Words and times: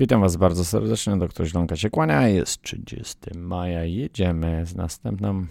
Witam 0.00 0.20
Was 0.20 0.36
bardzo 0.36 0.64
serdecznie, 0.64 1.16
doktor 1.16 1.46
Źlonka 1.46 1.76
się 1.76 1.90
kłania, 1.90 2.28
jest 2.28 2.62
30 2.62 3.16
maja, 3.36 3.84
jedziemy 3.84 4.66
z 4.66 4.74
następną 4.74 5.46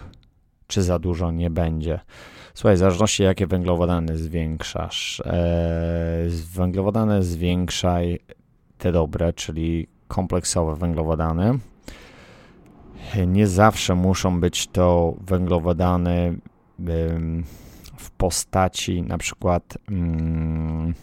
czy 0.67 0.83
za 0.83 0.99
dużo 0.99 1.31
nie 1.31 1.51
będzie. 1.51 2.01
Słuchaj, 2.55 2.77
w 2.77 2.79
zależności 2.79 3.23
jakie 3.23 3.47
węglowodany 3.47 4.19
zwiększasz, 4.19 5.23
e, 5.27 6.27
węglowodany 6.55 7.23
zwiększaj 7.23 8.19
te 8.79 8.93
dobre, 8.93 9.33
czyli 9.33 9.87
kompleksowe 10.09 10.77
węglowodany. 10.77 11.59
Nie 13.27 13.47
zawsze 13.47 13.95
muszą 13.95 14.41
być 14.41 14.67
to 14.67 15.15
węglowodany 15.21 16.39
w 17.97 18.11
postaci 18.11 19.03
na 19.03 19.19
przykład 19.19 19.79
mm, 19.91 20.95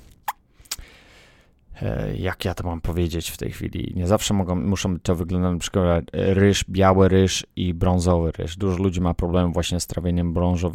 E, 1.81 2.15
jak 2.17 2.45
ja 2.45 2.53
to 2.53 2.63
mam 2.63 2.81
powiedzieć 2.81 3.29
w 3.29 3.37
tej 3.37 3.51
chwili, 3.51 3.93
nie 3.95 4.07
zawsze 4.07 4.33
mogą, 4.33 4.55
muszą 4.55 4.99
to 4.99 5.15
wyglądać 5.15 5.53
na 5.53 5.59
przykład 5.59 6.05
ryż, 6.13 6.65
biały 6.69 7.07
ryż 7.07 7.45
i 7.55 7.73
brązowy 7.73 8.31
ryż. 8.31 8.57
Dużo 8.57 8.83
ludzi 8.83 9.01
ma 9.01 9.13
problem 9.13 9.53
właśnie 9.53 9.79
z 9.79 9.87
trawieniem 9.87 10.33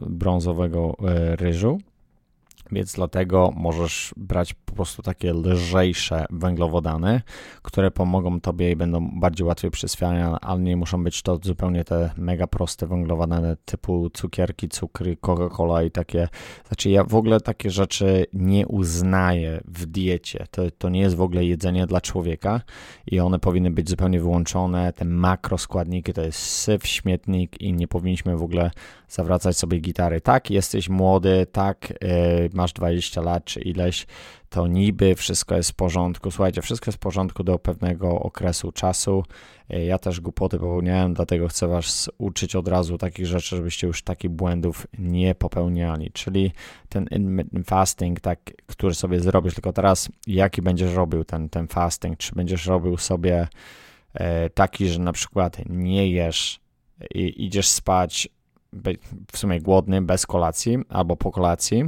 brązowego 0.09 0.97
e, 1.05 1.37
ryżu 1.37 1.79
więc 2.73 2.93
dlatego 2.93 3.53
możesz 3.57 4.15
brać 4.17 4.55
po 4.55 4.73
prostu 4.73 5.03
takie 5.03 5.33
lżejsze 5.33 6.27
węglowodany, 6.31 7.23
które 7.63 7.91
pomogą 7.91 8.41
tobie 8.41 8.71
i 8.71 8.77
będą 8.77 9.21
bardziej 9.21 9.47
łatwiej 9.47 9.71
przyswajane, 9.71 10.41
ale 10.41 10.61
nie 10.61 10.77
muszą 10.77 11.05
być 11.05 11.23
to 11.23 11.39
zupełnie 11.43 11.85
te 11.85 12.11
mega 12.17 12.47
proste 12.47 12.87
węglowodany 12.87 13.57
typu 13.65 14.11
cukierki, 14.11 14.69
cukry, 14.69 15.17
Coca-Cola 15.17 15.87
i 15.87 15.91
takie. 15.91 16.29
Znaczy 16.69 16.91
ja 16.91 17.05
w 17.05 17.15
ogóle 17.15 17.41
takie 17.41 17.71
rzeczy 17.71 18.27
nie 18.33 18.67
uznaję 18.67 19.61
w 19.65 19.87
diecie. 19.87 20.47
To, 20.51 20.63
to 20.79 20.89
nie 20.89 21.01
jest 21.01 21.17
w 21.17 21.21
ogóle 21.21 21.45
jedzenie 21.45 21.87
dla 21.87 22.01
człowieka 22.01 22.61
i 23.07 23.21
one 23.21 23.39
powinny 23.39 23.71
być 23.71 23.89
zupełnie 23.89 24.21
wyłączone. 24.21 24.93
Te 24.93 25.05
makroskładniki 25.05 26.13
to 26.13 26.23
jest 26.23 26.39
syf, 26.39 26.87
śmietnik 26.87 27.61
i 27.61 27.73
nie 27.73 27.89
powinniśmy 27.89 28.37
w 28.37 28.43
ogóle 28.43 28.71
zawracać 29.15 29.57
sobie 29.57 29.79
gitary. 29.79 30.21
Tak, 30.21 30.51
jesteś 30.51 30.89
młody, 30.89 31.47
tak, 31.53 31.91
yy, 31.91 32.51
masz 32.53 32.73
20 32.73 33.21
lat 33.21 33.45
czy 33.45 33.61
ileś, 33.61 34.07
to 34.49 34.67
niby 34.67 35.15
wszystko 35.15 35.57
jest 35.57 35.71
w 35.71 35.75
porządku. 35.75 36.31
Słuchajcie, 36.31 36.63
wszystko 36.63 36.89
jest 36.89 36.99
w 36.99 37.01
porządku 37.01 37.45
do 37.45 37.59
pewnego 37.59 38.21
okresu 38.21 38.73
czasu. 38.73 39.25
Yy, 39.69 39.85
ja 39.85 39.99
też 39.99 40.21
głupoty 40.21 40.59
popełniałem, 40.59 41.15
dlatego 41.15 41.49
chcę 41.49 41.69
Was 41.69 42.11
uczyć 42.19 42.57
od 42.57 42.69
razu 42.69 42.99
takich 42.99 43.27
rzeczy, 43.27 43.57
żebyście 43.57 43.87
już 43.87 44.03
takich 44.03 44.31
błędów 44.31 44.87
nie 44.99 45.35
popełniali. 45.35 46.11
Czyli 46.13 46.53
ten 46.89 47.03
intermittent 47.03 47.67
fasting, 47.67 48.21
tak, 48.21 48.39
który 48.67 48.95
sobie 48.95 49.21
zrobisz, 49.21 49.55
tylko 49.55 49.73
teraz 49.73 50.09
jaki 50.27 50.63
będziesz 50.63 50.95
robił 50.95 51.25
ten, 51.25 51.49
ten 51.49 51.69
fasting? 51.69 52.19
Czy 52.19 52.35
będziesz 52.35 52.67
robił 52.67 52.97
sobie 52.97 53.49
yy, 54.15 54.21
taki, 54.55 54.89
że 54.89 54.99
na 54.99 55.13
przykład 55.13 55.59
nie 55.69 56.11
jesz 56.11 56.61
i 57.15 57.45
idziesz 57.45 57.69
spać 57.69 58.29
w 59.33 59.39
sumie 59.39 59.61
głodny, 59.61 60.03
bez 60.03 60.27
kolacji 60.27 60.79
albo 60.89 61.17
po 61.17 61.31
kolacji. 61.31 61.85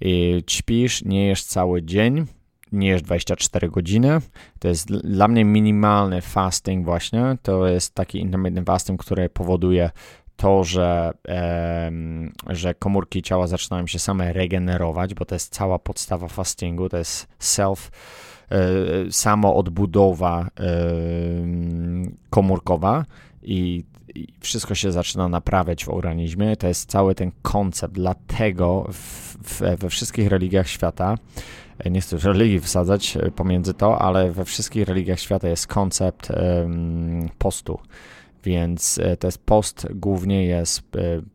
I 0.00 0.42
śpisz, 0.50 1.04
nie 1.04 1.26
jesz 1.26 1.44
cały 1.44 1.82
dzień, 1.82 2.26
nie 2.72 2.88
jesz 2.88 3.02
24 3.02 3.68
godziny. 3.68 4.20
To 4.58 4.68
jest 4.68 4.92
dla 4.92 5.28
mnie 5.28 5.44
minimalny 5.44 6.20
fasting 6.20 6.84
właśnie. 6.84 7.36
To 7.42 7.66
jest 7.66 7.94
taki 7.94 8.18
intermittent 8.18 8.66
fasting, 8.66 9.04
który 9.04 9.28
powoduje 9.28 9.90
to, 10.36 10.64
że, 10.64 11.12
e, 11.28 11.92
że 12.48 12.74
komórki 12.74 13.22
ciała 13.22 13.46
zaczynają 13.46 13.86
się 13.86 13.98
same 13.98 14.32
regenerować, 14.32 15.14
bo 15.14 15.24
to 15.24 15.34
jest 15.34 15.54
cała 15.54 15.78
podstawa 15.78 16.28
fastingu, 16.28 16.88
to 16.88 16.96
jest 16.96 17.28
self, 17.38 17.90
e, 18.50 18.58
samo 19.12 19.56
odbudowa 19.56 20.40
e, 20.60 20.72
komórkowa 22.30 23.04
i 23.42 23.84
wszystko 24.40 24.74
się 24.74 24.92
zaczyna 24.92 25.28
naprawiać 25.28 25.84
w 25.84 25.88
organizmie. 25.88 26.56
To 26.56 26.68
jest 26.68 26.90
cały 26.90 27.14
ten 27.14 27.32
koncept. 27.42 27.94
Dlatego 27.94 28.88
w, 28.92 29.36
w, 29.42 29.78
we 29.78 29.88
wszystkich 29.88 30.28
religiach 30.28 30.68
świata, 30.68 31.18
e, 31.78 31.90
nie 31.90 32.00
chcę 32.00 32.18
religii 32.18 32.60
wsadzać 32.60 33.16
e, 33.16 33.30
pomiędzy 33.30 33.74
to, 33.74 33.98
ale 33.98 34.32
we 34.32 34.44
wszystkich 34.44 34.88
religiach 34.88 35.20
świata 35.20 35.48
jest 35.48 35.66
koncept 35.66 36.30
um, 36.30 37.28
postu. 37.38 37.78
Więc 38.44 38.98
e, 38.98 39.16
to 39.16 39.28
jest 39.28 39.38
post 39.38 39.86
głównie 39.90 40.44
jest, 40.44 40.82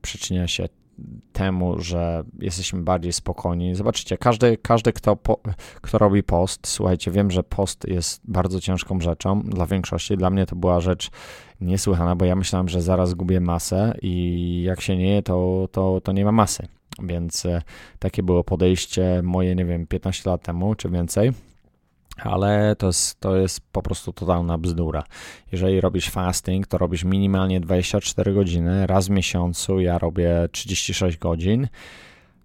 przyczynia 0.02 0.48
się 0.48 0.68
temu, 1.34 1.80
że 1.80 2.24
jesteśmy 2.40 2.82
bardziej 2.82 3.14
spokojni. 3.14 3.76
Zobaczycie, 3.76 4.18
każdy, 4.18 4.58
każdy 4.58 4.94
kto, 4.94 5.16
po, 5.16 5.40
kto 5.82 5.98
robi 5.98 6.24
post, 6.24 6.68
słuchajcie, 6.68 7.12
wiem, 7.12 7.32
że 7.32 7.44
post 7.44 7.88
jest 7.88 8.22
bardzo 8.24 8.62
ciężką 8.62 9.00
rzeczą 9.00 9.42
dla 9.42 9.66
większości. 9.66 10.18
Dla 10.18 10.30
mnie 10.30 10.46
to 10.46 10.56
była 10.56 10.80
rzecz 10.80 11.10
niesłychana, 11.62 12.16
bo 12.16 12.26
ja 12.26 12.36
myślałem, 12.36 12.70
że 12.70 12.82
zaraz 12.82 13.14
gubię 13.14 13.40
masę 13.40 13.98
i 14.02 14.64
jak 14.66 14.82
się 14.82 14.98
nie 14.98 15.10
je, 15.14 15.24
to, 15.24 15.68
to, 15.72 16.02
to 16.02 16.12
nie 16.12 16.26
ma 16.26 16.32
masy. 16.32 16.68
Więc 17.04 17.46
e, 17.46 17.62
takie 18.00 18.24
było 18.24 18.44
podejście 18.44 19.22
moje, 19.24 19.56
nie 19.56 19.66
wiem, 19.66 19.88
15 19.88 20.30
lat 20.30 20.42
temu 20.42 20.76
czy 20.76 20.90
więcej 20.90 21.32
ale 22.18 22.76
to 22.76 22.88
jest, 22.88 23.20
to 23.20 23.38
jest 23.38 23.62
po 23.72 23.82
prostu 23.82 24.14
totalna 24.14 24.58
bzdura. 24.58 25.04
Jeżeli 25.52 25.82
robisz 25.82 26.10
fasting, 26.10 26.68
to 26.68 26.78
robisz 26.78 27.04
minimalnie 27.04 27.60
24 27.60 28.34
godziny, 28.34 28.88
raz 28.88 29.08
w 29.08 29.10
miesiącu 29.10 29.80
ja 29.80 29.98
robię 29.98 30.50
36 30.52 31.18
godzin, 31.18 31.68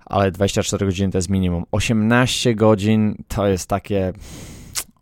ale 0.07 0.31
24 0.31 0.87
godziny 0.87 1.13
to 1.13 1.19
jest 1.19 1.31
minimum. 1.31 1.65
18 1.71 2.55
godzin 2.55 3.15
to 3.29 3.47
jest 3.47 3.69
takie 3.69 4.13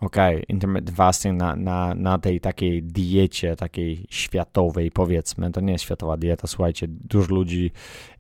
okej, 0.01 0.37
okay, 0.37 0.47
intermittent 0.49 0.97
fasting 0.97 1.39
na, 1.39 1.57
na, 1.57 1.95
na 1.95 2.19
tej 2.19 2.41
takiej 2.41 2.83
diecie, 2.83 3.57
takiej 3.57 4.07
światowej 4.11 4.91
powiedzmy, 4.91 5.51
to 5.51 5.61
nie 5.61 5.73
jest 5.73 5.85
światowa 5.85 6.17
dieta, 6.17 6.47
słuchajcie, 6.47 6.87
dużo 6.89 7.35
ludzi, 7.35 7.71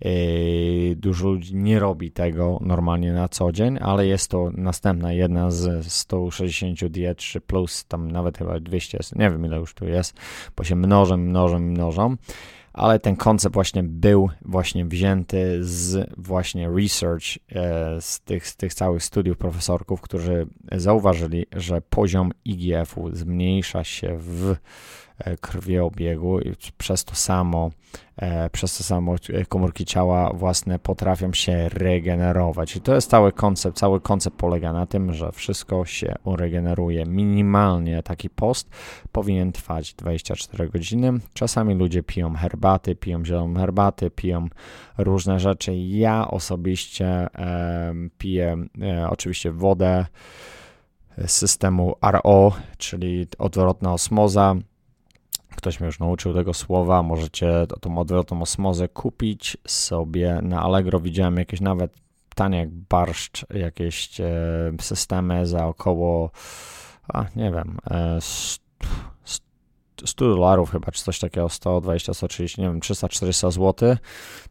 yy, 0.00 0.96
dużo 0.96 1.28
ludzi 1.28 1.56
nie 1.56 1.78
robi 1.78 2.10
tego 2.10 2.58
normalnie 2.60 3.12
na 3.12 3.28
co 3.28 3.52
dzień, 3.52 3.78
ale 3.80 4.06
jest 4.06 4.30
to 4.30 4.50
następna 4.54 5.12
jedna 5.12 5.50
z 5.50 5.86
160 5.92 6.84
diet, 6.84 7.18
czy 7.18 7.40
plus 7.40 7.84
tam 7.84 8.10
nawet 8.10 8.38
chyba 8.38 8.60
200, 8.60 8.98
nie 9.16 9.30
wiem 9.30 9.46
ile 9.46 9.56
już 9.56 9.74
tu 9.74 9.88
jest, 9.88 10.16
bo 10.56 10.64
się 10.64 10.76
mnożą, 10.76 11.16
mnożą, 11.16 11.58
mnożą 11.58 12.16
ale 12.72 12.98
ten 12.98 13.16
koncept 13.16 13.54
właśnie 13.54 13.82
był 13.82 14.30
właśnie 14.42 14.84
wzięty 14.84 15.58
z 15.60 16.10
właśnie 16.16 16.68
research, 16.68 17.24
e, 17.52 18.00
z 18.00 18.20
tych, 18.20 18.46
z 18.46 18.56
tych 18.56 18.74
całych 18.74 19.04
studiów 19.04 19.38
profesorków, 19.38 20.00
którzy 20.00 20.46
zauważyli, 20.72 21.46
że 21.52 21.82
poziom 21.82 22.32
IGF-u 22.44 23.16
zmniejsza 23.16 23.84
się 23.84 24.16
w 24.18 24.56
e, 25.24 25.36
krwiobiegu 25.36 26.40
i 26.40 26.52
przez 26.78 27.04
to 27.04 27.14
samo 27.14 27.70
e, 28.16 28.50
przez 28.50 28.78
to 28.78 28.84
samo 28.84 29.14
komórki 29.48 29.84
ciała 29.84 30.32
własne 30.32 30.78
potrafią 30.78 31.32
się 31.32 31.68
regenerować. 31.68 32.76
I 32.76 32.80
to 32.80 32.94
jest 32.94 33.10
cały 33.10 33.32
koncept. 33.32 33.78
Cały 33.78 34.00
koncept 34.00 34.36
polega 34.36 34.72
na 34.72 34.86
tym, 34.86 35.12
że 35.12 35.32
wszystko 35.32 35.84
się 35.84 36.14
regeneruje. 36.26 37.06
Minimalnie 37.06 38.02
taki 38.02 38.30
post 38.30 38.70
powinien 39.12 39.52
trwać 39.52 39.94
24 39.94 40.68
godziny. 40.68 41.12
Czasami 41.32 41.74
ludzie 41.74 42.02
piją 42.02 42.34
herbaty, 42.34 42.96
piją 42.96 43.24
zieloną 43.24 43.60
herbaty, 43.60 44.10
piją 44.10 44.48
różne 44.98 45.40
rzeczy. 45.40 45.74
Ja 45.76 46.28
osobiście 46.28 47.06
e, 47.06 47.94
piję 48.18 48.56
e, 48.82 49.08
oczywiście 49.10 49.52
wodę 49.52 50.06
systemu 51.26 51.94
RO, 52.02 52.52
czyli 52.78 53.26
odwrotna 53.38 53.92
osmoza. 53.92 54.56
Ktoś 55.56 55.80
mnie 55.80 55.86
już 55.86 55.98
nauczył 55.98 56.34
tego 56.34 56.54
słowa. 56.54 57.02
Możecie 57.02 57.66
tą 57.80 57.98
odwrotną 57.98 58.42
osmozę 58.42 58.88
kupić 58.88 59.56
sobie 59.66 60.38
na 60.42 60.62
Allegro. 60.62 61.00
Widziałem 61.00 61.36
jakieś 61.36 61.60
nawet 61.60 61.92
tanie 62.34 62.58
jak 62.58 62.70
barszcz, 62.70 63.46
jakieś 63.50 64.20
e, 64.20 64.26
systemy 64.80 65.46
za 65.46 65.66
około, 65.66 66.30
a, 67.08 67.24
nie 67.36 67.50
wiem, 67.50 67.78
100 70.06 70.28
dolarów 70.28 70.70
chyba, 70.70 70.92
czy 70.92 71.02
coś 71.02 71.18
takiego, 71.18 71.48
120, 71.48 72.14
130, 72.14 72.60
nie 72.60 72.66
wiem, 72.66 72.80
300, 72.80 73.08
400 73.08 73.50
zł. 73.50 73.96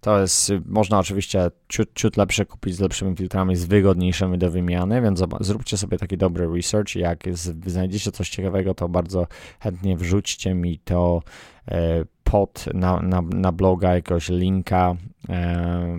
To 0.02 0.20
jest, 0.20 0.52
można 0.66 1.00
oczywiście 1.00 1.52
ciut, 1.70 1.90
ciut 1.96 2.18
lepsze 2.18 2.46
kupić 2.46 2.76
z 2.76 2.80
lepszymi 2.80 3.16
filtrami, 3.16 3.56
z 3.56 3.66
wygodniejszymi 3.66 4.38
do 4.38 4.52
wymiany, 4.52 5.02
więc 5.02 5.24
zróbcie 5.40 5.78
sobie 5.78 5.98
taki 5.98 6.18
dobry 6.18 6.48
research. 6.56 6.96
Jak 6.96 7.24
znajdziecie 7.66 8.12
coś 8.12 8.30
ciekawego, 8.30 8.74
to 8.74 8.90
bardzo 8.90 9.28
chętnie 9.60 9.98
wrzućcie 9.98 10.54
mi 10.54 10.80
to 10.80 11.22
e, 11.68 12.06
pod 12.24 12.66
na, 12.74 13.02
na, 13.02 13.22
na 13.22 13.52
bloga 13.52 13.96
jakiegoś 13.96 14.30
linka, 14.30 14.96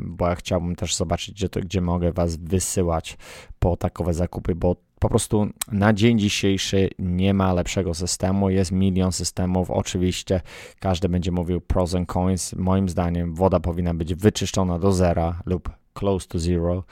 bo 0.04 0.28
ja 0.28 0.34
chciałbym 0.34 0.76
też 0.76 0.96
zobaczyć, 0.96 1.34
gdzie, 1.34 1.48
to, 1.48 1.60
gdzie 1.60 1.80
mogę 1.80 2.12
Was 2.12 2.36
wysyłać 2.36 3.18
po 3.58 3.76
takowe 3.76 4.14
zakupy, 4.14 4.54
bo 4.54 4.76
po 5.00 5.08
prostu 5.08 5.46
na 5.72 5.92
dzień 5.92 6.18
dzisiejszy 6.18 6.90
nie 6.98 7.34
ma 7.34 7.52
lepszego 7.52 7.94
systemu. 7.94 8.50
Jest 8.50 8.72
milion 8.72 9.12
systemów. 9.12 9.70
Oczywiście 9.70 10.40
każdy 10.80 11.08
będzie 11.08 11.32
mówił 11.32 11.60
pros 11.60 11.94
and 11.94 12.12
cons. 12.12 12.54
Moim 12.56 12.88
zdaniem 12.88 13.34
woda 13.34 13.60
powinna 13.60 13.94
być 13.94 14.14
wyczyszczona 14.14 14.78
do 14.78 14.92
zera 14.92 15.42
lub 15.46 15.70
close 15.92 16.28
to 16.28 16.38
zero 16.38 16.84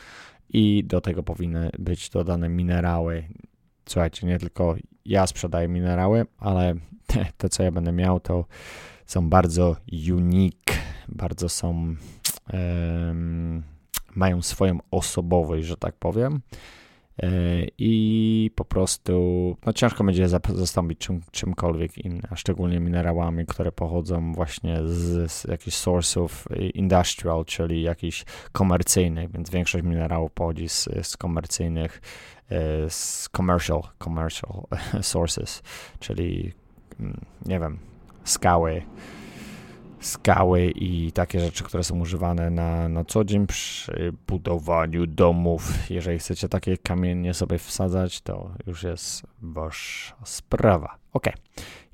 i 0.49 0.85
do 0.85 1.01
tego 1.01 1.23
powinny 1.23 1.71
być 1.79 2.11
dodane 2.11 2.49
minerały. 2.49 3.25
Słuchajcie, 3.89 4.27
nie 4.27 4.39
tylko 4.39 4.77
ja 5.05 5.27
sprzedaję 5.27 5.69
minerały, 5.69 6.27
ale 6.39 6.75
te, 7.07 7.27
te 7.39 7.49
co 7.49 7.63
ja 7.63 7.71
będę 7.73 7.93
miał, 7.93 8.21
to 8.21 8.45
są 9.07 9.29
bardzo 9.29 9.77
unique, 10.13 10.79
bardzo 11.09 11.49
są, 11.49 11.97
mają 14.15 14.43
swoją 14.43 14.79
osobowość, 14.91 15.67
że 15.67 15.77
tak 15.77 15.95
powiem. 15.95 16.41
E, 17.23 17.29
i 17.79 18.51
po 18.55 18.65
prostu 18.65 19.13
no 19.67 19.73
ciężko 19.73 20.05
będzie 20.05 20.29
zastąpić 20.55 20.99
czym, 20.99 21.21
czymkolwiek 21.31 21.99
innym, 21.99 22.23
a 22.31 22.37
szczególnie 22.37 22.81
minerałami, 22.81 23.47
które 23.47 23.73
pochodzą 23.73 24.33
właśnie 24.33 24.79
z, 24.85 25.33
z 25.33 25.45
jakichś 25.45 25.77
source'ów 25.77 26.29
industrial, 26.75 27.45
czyli 27.45 27.83
jakichś 27.83 28.25
komercyjnych, 28.53 29.31
więc 29.31 29.51
większość 29.51 29.85
minerałów 29.85 30.33
pochodzi 30.33 30.69
z, 30.69 30.89
z 31.03 31.17
komercyjnych, 31.17 32.01
e, 32.51 32.91
z 32.91 33.29
commercial, 33.37 33.83
commercial 34.05 34.63
sources, 35.03 35.63
czyli 36.01 36.53
mm, 37.01 37.21
nie 37.47 37.61
wiem, 37.61 37.79
skały, 38.25 38.83
skały 40.01 40.71
i 40.71 41.13
takie 41.13 41.41
rzeczy, 41.41 41.65
które 41.65 41.85
są 41.85 42.01
używane 42.01 42.51
na, 42.51 42.89
na 42.89 43.05
co 43.05 43.25
dzień 43.25 43.47
przy 43.47 44.13
budowaniu 44.27 45.07
domów. 45.07 45.91
Jeżeli 45.91 46.19
chcecie 46.19 46.49
takie 46.49 46.79
kamienie 46.79 47.35
sobie 47.35 47.59
wsadzać, 47.59 48.21
to 48.21 48.51
już 48.67 48.83
jest 48.83 49.23
wasza 49.43 50.15
sprawa. 50.25 50.97
Ok, 51.13 51.27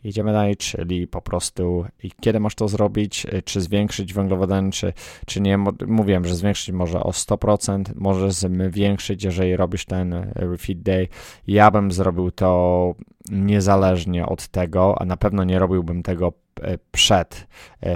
jedziemy 0.05 0.33
dalej, 0.33 0.57
czyli 0.57 1.07
po 1.07 1.23
prostu 1.23 1.85
kiedy 2.21 2.41
masz 2.41 2.55
to 2.55 2.69
zrobić, 2.69 3.27
czy 3.45 3.61
zwiększyć 3.61 4.15
węglowodany, 4.15 4.71
czy, 4.71 4.93
czy 5.27 5.41
nie. 5.41 5.59
Mówiłem, 5.87 6.25
że 6.25 6.37
zwiększyć 6.37 6.75
może 6.75 7.03
o 7.03 7.11
100%, 7.11 7.85
może 7.95 8.33
zwiększyć, 8.33 9.25
jeżeli 9.25 9.57
robisz 9.57 9.85
ten 9.85 10.33
refeed 10.35 10.83
day. 10.83 11.09
Ja 11.47 11.71
bym 11.71 11.93
zrobił 11.93 12.31
to 12.31 12.95
niezależnie 13.31 14.27
od 14.27 14.49
tego, 14.49 15.03
a 15.03 15.05
na 15.05 15.17
pewno 15.17 15.45
nie 15.45 15.59
robiłbym 15.59 16.03
tego 16.03 16.33
E, 16.63 16.79
przed 16.93 17.47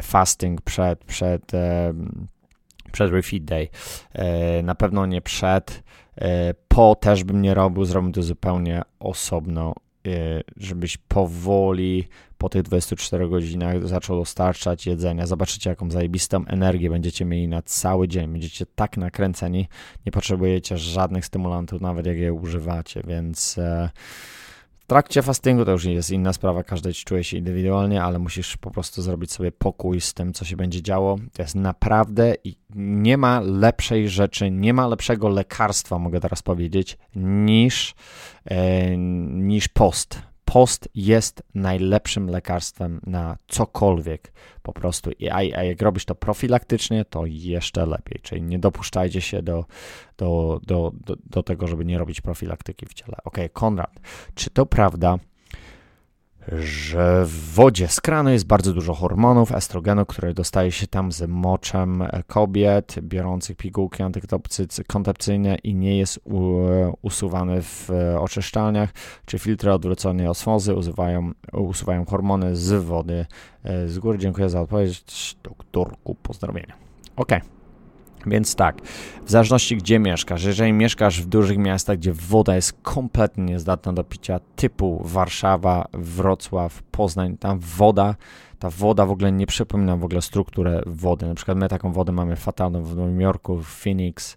fasting, 0.02 0.60
przed, 0.60 1.04
przed, 1.04 1.52
przed 2.92 3.12
refeed 3.12 3.44
day. 3.44 3.68
Na 4.62 4.74
pewno 4.74 5.06
nie 5.06 5.22
przed. 5.22 5.82
Po 6.68 6.94
też 6.94 7.24
bym 7.24 7.42
nie 7.42 7.54
robił, 7.54 7.84
zrobił 7.84 8.12
to 8.12 8.22
zupełnie 8.22 8.82
osobno, 9.00 9.74
żebyś 10.56 10.96
powoli 10.96 12.08
po 12.38 12.48
tych 12.48 12.62
24 12.62 13.28
godzinach 13.28 13.88
zaczął 13.88 14.18
dostarczać 14.18 14.86
jedzenia. 14.86 15.26
Zobaczycie, 15.26 15.70
jaką 15.70 15.90
zajebistą 15.90 16.46
energię 16.46 16.90
będziecie 16.90 17.24
mieli 17.24 17.48
na 17.48 17.62
cały 17.62 18.08
dzień. 18.08 18.32
Będziecie 18.32 18.66
tak 18.66 18.96
nakręceni, 18.96 19.68
nie 20.06 20.12
potrzebujecie 20.12 20.78
żadnych 20.78 21.26
stymulantów, 21.26 21.80
nawet 21.80 22.06
jak 22.06 22.16
je 22.16 22.32
używacie, 22.32 23.02
więc 23.06 23.56
trakcie 24.88 25.22
fastingu 25.22 25.64
to 25.64 25.70
już 25.70 25.84
jest 25.84 26.10
inna 26.10 26.32
sprawa, 26.32 26.64
każdy 26.64 26.94
czuje 26.94 27.24
się 27.24 27.36
indywidualnie, 27.36 28.02
ale 28.02 28.18
musisz 28.18 28.56
po 28.56 28.70
prostu 28.70 29.02
zrobić 29.02 29.32
sobie 29.32 29.52
pokój 29.52 30.00
z 30.00 30.14
tym, 30.14 30.32
co 30.32 30.44
się 30.44 30.56
będzie 30.56 30.82
działo. 30.82 31.16
To 31.32 31.42
jest 31.42 31.54
naprawdę 31.54 32.34
i 32.44 32.56
nie 32.74 33.16
ma 33.16 33.40
lepszej 33.40 34.08
rzeczy, 34.08 34.50
nie 34.50 34.74
ma 34.74 34.86
lepszego 34.86 35.28
lekarstwa, 35.28 35.98
mogę 35.98 36.20
teraz 36.20 36.42
powiedzieć, 36.42 36.98
niż, 37.16 37.94
e, 38.44 38.96
niż 38.96 39.68
post 39.68 40.27
post 40.52 40.88
jest 40.94 41.42
najlepszym 41.54 42.30
lekarstwem 42.30 43.00
na 43.06 43.38
cokolwiek 43.48 44.32
po 44.62 44.72
prostu. 44.72 45.10
A, 45.32 45.42
jak 45.42 45.82
robisz 45.82 46.04
to 46.04 46.14
profilaktycznie, 46.14 47.04
to 47.04 47.26
jeszcze 47.26 47.86
lepiej. 47.86 48.20
Czyli 48.22 48.42
nie 48.42 48.58
dopuszczajcie 48.58 49.20
się 49.20 49.42
do, 49.42 49.64
do, 50.18 50.60
do, 50.66 50.92
do, 51.06 51.16
do 51.26 51.42
tego, 51.42 51.66
żeby 51.66 51.84
nie 51.84 51.98
robić 51.98 52.20
profilaktyki 52.20 52.86
w 52.86 52.94
ciele. 52.94 53.16
Ok, 53.24 53.36
Konrad, 53.52 54.00
czy 54.34 54.50
to 54.50 54.66
prawda, 54.66 55.18
że 56.52 57.24
w 57.26 57.54
wodzie 57.54 57.88
z 57.88 58.00
kranu 58.00 58.30
jest 58.30 58.46
bardzo 58.46 58.72
dużo 58.72 58.94
hormonów, 58.94 59.52
estrogenu, 59.52 60.06
które 60.06 60.34
dostaje 60.34 60.72
się 60.72 60.86
tam 60.86 61.12
z 61.12 61.28
moczem 61.28 62.04
kobiet 62.26 62.94
biorących 63.00 63.56
pigułki 63.56 64.02
antykoncepcyjne 64.02 65.56
i 65.56 65.74
nie 65.74 65.98
jest 65.98 66.20
usuwany 67.02 67.62
w 67.62 67.90
oczyszczalniach, 68.18 68.90
czy 69.26 69.38
filtry 69.38 69.72
odwróconej 69.72 70.26
osmozy 70.26 70.74
usuwają, 70.74 71.32
usuwają 71.52 72.04
hormony 72.04 72.56
z 72.56 72.84
wody 72.84 73.26
z 73.86 73.98
góry. 73.98 74.18
Dziękuję 74.18 74.48
za 74.48 74.60
odpowiedź, 74.60 75.36
doktorku, 75.42 76.14
pozdrowienia. 76.14 76.74
Ok. 77.16 77.32
Więc 78.26 78.54
tak, 78.54 78.82
w 79.24 79.30
zależności 79.30 79.76
gdzie 79.76 79.98
mieszkasz, 79.98 80.44
jeżeli 80.44 80.72
mieszkasz 80.72 81.22
w 81.22 81.26
dużych 81.26 81.58
miastach, 81.58 81.98
gdzie 81.98 82.12
woda 82.12 82.54
jest 82.54 82.72
kompletnie 82.82 83.44
niezdatna 83.44 83.92
do 83.92 84.04
picia, 84.04 84.40
typu 84.56 85.02
Warszawa, 85.04 85.88
Wrocław, 85.92 86.82
Poznań, 86.82 87.36
tam 87.36 87.58
woda, 87.58 88.14
ta 88.58 88.70
woda 88.70 89.06
w 89.06 89.10
ogóle 89.10 89.32
nie 89.32 89.46
przypomina 89.46 89.96
w 89.96 90.04
ogóle 90.04 90.22
strukturę 90.22 90.82
wody. 90.86 91.26
Na 91.26 91.34
przykład 91.34 91.58
my 91.58 91.68
taką 91.68 91.92
wodę 91.92 92.12
mamy 92.12 92.36
fatalną 92.36 92.82
w 92.82 92.96
Nowym 92.96 93.20
Jorku, 93.20 93.56
w 93.56 93.66
Phoenix, 93.66 94.36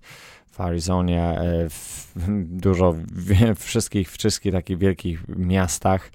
Arizonie, 0.62 1.24
e, 1.24 1.70
w 1.70 2.13
dużo 2.65 2.94
w 2.94 3.56
wszystkich, 3.65 4.12
wszystkich 4.12 4.51
takich 4.51 4.77
wielkich 4.77 5.24
miastach. 5.27 6.12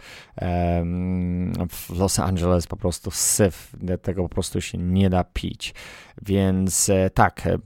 W 1.68 1.98
Los 1.98 2.18
Angeles 2.18 2.66
po 2.66 2.76
prostu 2.76 3.10
syf, 3.10 3.72
tego 4.02 4.22
po 4.22 4.28
prostu 4.28 4.60
się 4.60 4.78
nie 4.78 5.10
da 5.10 5.24
pić. 5.24 5.74
Więc 6.22 6.88
e, 6.88 7.10
tak, 7.10 7.46
e, 7.46 7.58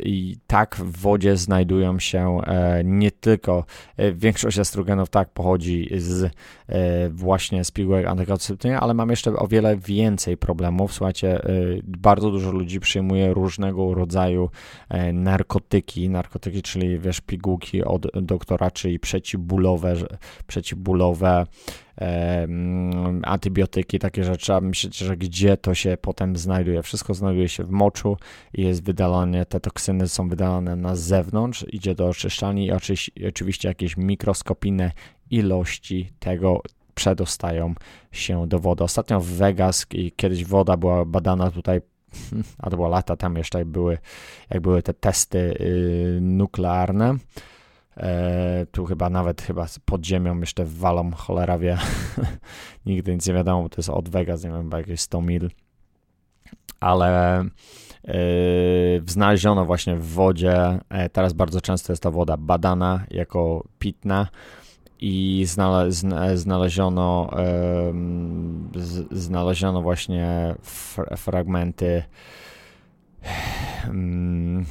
i 0.00 0.36
tak 0.46 0.76
w 0.76 1.00
wodzie 1.00 1.36
znajdują 1.36 1.98
się 1.98 2.40
e, 2.46 2.84
nie 2.84 3.10
tylko, 3.10 3.64
e, 3.96 4.12
większość 4.12 4.58
estrogenów 4.58 5.10
tak 5.10 5.30
pochodzi 5.30 5.88
z 5.96 6.24
e, 6.68 7.08
właśnie 7.08 7.64
z 7.64 7.70
pigułek 7.70 8.06
antykoncepcyjnych, 8.06 8.82
ale 8.82 8.94
mam 8.94 9.10
jeszcze 9.10 9.36
o 9.36 9.46
wiele 9.48 9.76
więcej 9.76 10.36
problemów. 10.36 10.92
Słuchajcie, 10.92 11.40
bardzo 11.82 12.30
dużo 12.30 12.52
ludzi 12.52 12.80
przyjmuje 12.80 13.34
różnego 13.34 13.94
rodzaju 13.94 14.50
narkotyki, 15.12 16.08
narkotyki, 16.08 16.62
czyli 16.62 16.98
wiesz, 16.98 17.20
pigułki 17.20 17.84
od 17.84 18.06
doktora, 18.22 18.70
czyli 18.70 18.98
przeciwbólowe, 18.98 19.94
przeciwbólowe 20.46 21.46
antybiotyki, 23.22 23.98
takie 23.98 24.24
rzeczy, 24.24 24.54
a 24.54 24.60
myślicie, 24.60 25.04
że 25.04 25.16
gdzie 25.16 25.56
to 25.56 25.74
się 25.74 25.96
potem 26.00 26.36
znajduje? 26.36 26.82
Wszystko 26.82 27.14
znajduje 27.14 27.48
się 27.48 27.64
w 27.64 27.70
moczu 27.70 28.16
i 28.54 28.62
jest 28.62 28.82
wydalane, 28.82 29.46
te 29.46 29.60
toksyny 29.60 30.08
są 30.08 30.28
wydalane 30.28 30.76
na 30.76 30.96
zewnątrz, 30.96 31.64
idzie 31.72 31.94
do 31.94 32.08
oczyszczalni 32.08 32.66
i 32.66 33.26
oczywiście 33.28 33.68
jakieś 33.68 33.96
mikroskopijne 33.96 34.92
ilości 35.30 36.12
tego 36.18 36.62
przedostają 36.94 37.74
się 38.12 38.46
do 38.48 38.58
wody. 38.58 38.84
Ostatnio 38.84 39.20
w 39.20 39.26
Vegas 39.26 39.86
i 39.92 40.12
kiedyś 40.12 40.44
woda 40.44 40.76
była 40.76 41.04
badana 41.04 41.50
tutaj 41.50 41.80
a 42.58 42.70
to 42.70 42.76
było 42.76 42.88
lata 42.88 43.16
tam 43.16 43.36
jeszcze, 43.36 43.64
były, 43.64 43.98
jak 44.50 44.62
były 44.62 44.82
te 44.82 44.94
testy 44.94 45.38
y, 45.38 46.18
nuklearne. 46.20 47.14
E, 47.96 48.66
tu 48.70 48.84
chyba 48.84 49.10
nawet 49.10 49.42
chyba 49.42 49.66
pod 49.84 50.06
ziemią 50.06 50.40
jeszcze 50.40 50.64
walą, 50.64 51.10
cholera 51.10 51.58
wie. 51.58 51.78
Nigdy 52.86 53.14
nic 53.14 53.26
nie 53.26 53.34
wiadomo, 53.34 53.62
bo 53.62 53.68
to 53.68 53.76
jest 53.78 53.90
od 53.90 54.08
Vegas, 54.08 54.44
nie 54.44 54.50
wiem, 54.50 54.62
chyba 54.62 54.78
jakieś 54.78 55.00
100 55.00 55.20
mil. 55.20 55.50
Ale 56.80 57.44
yy, 58.04 58.14
znaleziono 59.06 59.64
właśnie 59.64 59.96
w 59.96 60.06
wodzie, 60.06 60.78
e, 60.88 61.08
teraz 61.08 61.32
bardzo 61.32 61.60
często 61.60 61.92
jest 61.92 62.02
ta 62.02 62.10
woda 62.10 62.36
badana 62.36 63.04
jako 63.10 63.64
pitna 63.78 64.28
i 65.00 65.44
znale, 65.46 65.92
znaleziono, 66.34 67.30
yy, 68.74 69.18
znaleziono 69.18 69.82
właśnie 69.82 70.54
fragmenty 71.16 72.02
yy, 73.84 74.64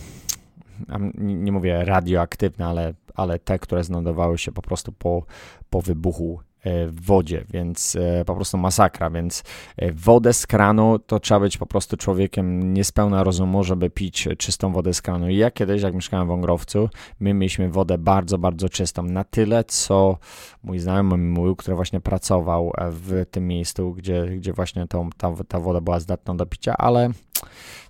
nie 1.18 1.52
mówię 1.52 1.86
radioaktywne, 1.86 2.66
ale, 2.66 2.94
ale 3.16 3.40
te, 3.40 3.60
które 3.60 3.84
znajdowały 3.84 4.38
się 4.38 4.52
po 4.52 4.62
prostu 4.62 4.92
po, 4.92 5.24
po 5.70 5.82
wybuchu 5.82 6.40
e, 6.64 6.88
w 6.88 7.02
wodzie, 7.02 7.46
więc 7.50 7.96
e, 7.96 8.26
po 8.26 8.36
prostu 8.36 8.58
masakra, 8.58 9.10
więc 9.10 9.44
e, 9.78 9.92
wodę 9.92 10.34
z 10.34 10.48
kranu 10.48 11.00
to 11.00 11.20
trzeba 11.20 11.40
być 11.40 11.58
po 11.58 11.66
prostu 11.66 11.98
człowiekiem 11.98 12.74
niespełna 12.74 13.24
rozumu, 13.24 13.64
żeby 13.64 13.90
pić 13.90 14.28
czystą 14.38 14.74
wodę 14.74 14.94
z 14.94 15.02
kranu. 15.02 15.30
I 15.30 15.38
ja 15.38 15.52
kiedyś, 15.52 15.82
jak 15.82 15.94
mieszkałem 15.94 16.28
w 16.28 16.30
Wągrowcu, 16.30 16.90
my 17.20 17.34
mieliśmy 17.34 17.70
wodę 17.70 17.98
bardzo, 17.98 18.38
bardzo 18.38 18.70
czystą, 18.70 19.04
na 19.04 19.24
tyle, 19.24 19.64
co 19.64 20.18
mój 20.64 20.80
znajomy 20.80 21.18
mówił, 21.18 21.56
który 21.56 21.76
właśnie 21.76 22.00
pracował 22.00 22.74
w 22.92 23.26
tym 23.32 23.48
miejscu, 23.48 23.94
gdzie, 23.94 24.26
gdzie 24.26 24.54
właśnie 24.54 24.88
tą, 24.88 25.10
ta, 25.18 25.34
ta 25.48 25.60
woda 25.60 25.82
była 25.82 26.00
zdatna 26.00 26.36
do 26.36 26.46
picia, 26.46 26.78
ale 26.78 27.10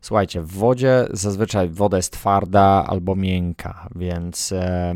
Słuchajcie, 0.02 0.42
w 0.42 0.52
wodzie 0.52 1.08
zazwyczaj 1.12 1.70
woda 1.70 1.98
jest 1.98 2.14
twarda 2.14 2.86
albo 2.88 3.16
miękka, 3.16 3.90
więc, 3.96 4.52
e, 4.52 4.96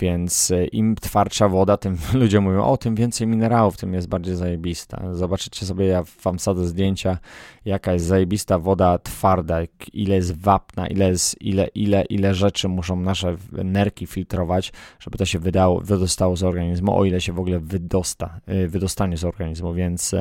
więc 0.00 0.50
e, 0.50 0.64
im 0.64 0.94
twardsza 0.94 1.48
woda, 1.48 1.76
tym 1.76 1.96
ludzie 2.20 2.40
mówią, 2.40 2.64
o, 2.64 2.76
tym 2.76 2.94
więcej 2.94 3.26
minerałów, 3.26 3.76
tym 3.76 3.94
jest 3.94 4.08
bardziej 4.08 4.36
zajebista. 4.36 5.02
Zobaczycie 5.12 5.66
sobie, 5.66 5.86
ja 5.86 6.02
wam 6.24 6.38
sadzę 6.38 6.66
zdjęcia, 6.66 7.18
jaka 7.64 7.92
jest 7.92 8.04
zajebista 8.06 8.58
woda 8.58 8.98
twarda, 8.98 9.58
ile 9.92 10.14
jest 10.14 10.40
wapna, 10.40 10.86
ile, 10.86 11.08
jest, 11.08 11.42
ile, 11.42 11.66
ile, 11.66 12.04
ile 12.04 12.34
rzeczy 12.34 12.68
muszą 12.68 12.96
nasze 12.96 13.36
nerki 13.52 14.06
filtrować, 14.06 14.72
żeby 15.00 15.18
to 15.18 15.24
się 15.24 15.38
wydało, 15.38 15.80
wydostało 15.80 16.36
z 16.36 16.42
organizmu, 16.42 16.98
o 16.98 17.04
ile 17.04 17.20
się 17.20 17.32
w 17.32 17.40
ogóle 17.40 17.58
wydosta, 17.58 18.40
e, 18.46 18.66
wydostanie 18.66 19.16
z 19.16 19.24
organizmu, 19.24 19.74
więc 19.74 20.14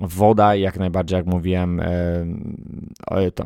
Woda, 0.00 0.54
jak 0.54 0.78
najbardziej, 0.78 1.16
jak 1.16 1.26
mówiłem, 1.26 1.80
e, 1.80 2.26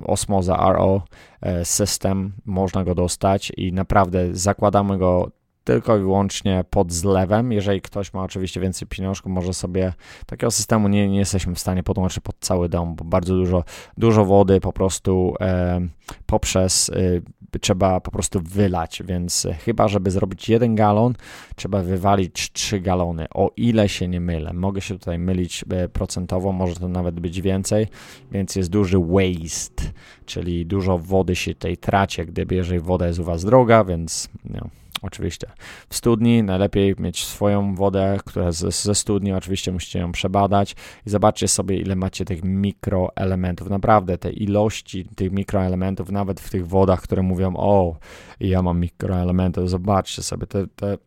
osmoza 0.04 0.72
RO 0.72 1.02
e, 1.40 1.64
system, 1.64 2.32
można 2.44 2.84
go 2.84 2.94
dostać 2.94 3.52
i 3.56 3.72
naprawdę 3.72 4.34
zakładamy 4.34 4.98
go 4.98 5.30
tylko 5.66 5.96
i 5.96 6.00
wyłącznie 6.00 6.64
pod 6.70 6.92
zlewem. 6.92 7.52
Jeżeli 7.52 7.80
ktoś 7.80 8.12
ma 8.12 8.22
oczywiście 8.22 8.60
więcej 8.60 8.88
pieniążków, 8.88 9.32
może 9.32 9.54
sobie 9.54 9.92
takiego 10.26 10.50
systemu 10.50 10.88
nie, 10.88 11.08
nie 11.08 11.18
jesteśmy 11.18 11.54
w 11.54 11.58
stanie 11.58 11.82
podłączyć 11.82 12.20
pod 12.20 12.36
cały 12.40 12.68
dom, 12.68 12.94
bo 12.94 13.04
bardzo 13.04 13.34
dużo, 13.34 13.64
dużo 13.96 14.24
wody 14.24 14.60
po 14.60 14.72
prostu 14.72 15.34
e, 15.40 15.80
poprzez 16.26 16.90
e, 16.90 17.58
trzeba 17.60 18.00
po 18.00 18.10
prostu 18.10 18.40
wylać, 18.40 19.02
więc 19.04 19.46
chyba, 19.64 19.88
żeby 19.88 20.10
zrobić 20.10 20.48
jeden 20.48 20.74
galon, 20.74 21.14
trzeba 21.56 21.82
wywalić 21.82 22.52
trzy 22.52 22.80
galony, 22.80 23.26
o 23.34 23.50
ile 23.56 23.88
się 23.88 24.08
nie 24.08 24.20
mylę. 24.20 24.52
Mogę 24.52 24.80
się 24.80 24.98
tutaj 24.98 25.18
mylić 25.18 25.64
e, 25.70 25.88
procentowo, 25.88 26.52
może 26.52 26.76
to 26.76 26.88
nawet 26.88 27.20
być 27.20 27.40
więcej, 27.40 27.86
więc 28.32 28.56
jest 28.56 28.70
duży 28.70 28.98
waste, 28.98 29.84
czyli 30.26 30.66
dużo 30.66 30.98
wody 30.98 31.36
się 31.36 31.54
tutaj 31.54 31.76
traci, 31.76 32.26
gdyby 32.26 32.54
jeżeli 32.54 32.80
woda 32.80 33.06
jest 33.06 33.18
u 33.18 33.24
Was 33.24 33.44
droga, 33.44 33.84
więc 33.84 34.28
no, 34.44 34.68
Oczywiście. 35.06 35.50
W 35.88 35.96
studni 35.96 36.42
najlepiej 36.42 36.94
mieć 36.98 37.24
swoją 37.24 37.74
wodę, 37.74 38.18
która 38.24 38.52
ze, 38.52 38.70
ze 38.70 38.94
studni, 38.94 39.32
oczywiście 39.32 39.72
musicie 39.72 39.98
ją 39.98 40.12
przebadać 40.12 40.76
i 41.06 41.10
zobaczcie 41.10 41.48
sobie, 41.48 41.76
ile 41.76 41.96
macie 41.96 42.24
tych 42.24 42.44
mikroelementów. 42.44 43.70
Naprawdę 43.70 44.18
te 44.18 44.30
ilości 44.30 45.08
tych 45.16 45.32
mikroelementów, 45.32 46.10
nawet 46.10 46.40
w 46.40 46.50
tych 46.50 46.68
wodach, 46.68 47.02
które 47.02 47.22
mówią, 47.22 47.54
o, 47.56 47.96
ja 48.40 48.62
mam 48.62 48.80
mikroelementy, 48.80 49.68
zobaczcie 49.68 50.22
sobie 50.22 50.46
te, 50.46 50.66
te 50.66 50.98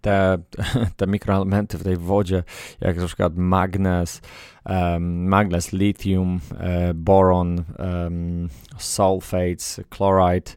te, 0.00 0.38
te 0.96 1.06
mikroelementy 1.06 1.78
w 1.78 1.84
tej 1.84 1.96
wodzie, 1.96 2.42
jak 2.80 2.96
na 2.96 3.06
przykład 3.06 3.36
magnez, 3.36 4.20
um, 4.66 5.30
lithium, 5.72 6.40
e, 6.58 6.94
boron, 6.94 7.64
um, 7.78 8.48
sulfates, 8.78 9.80
chloride, 9.90 10.50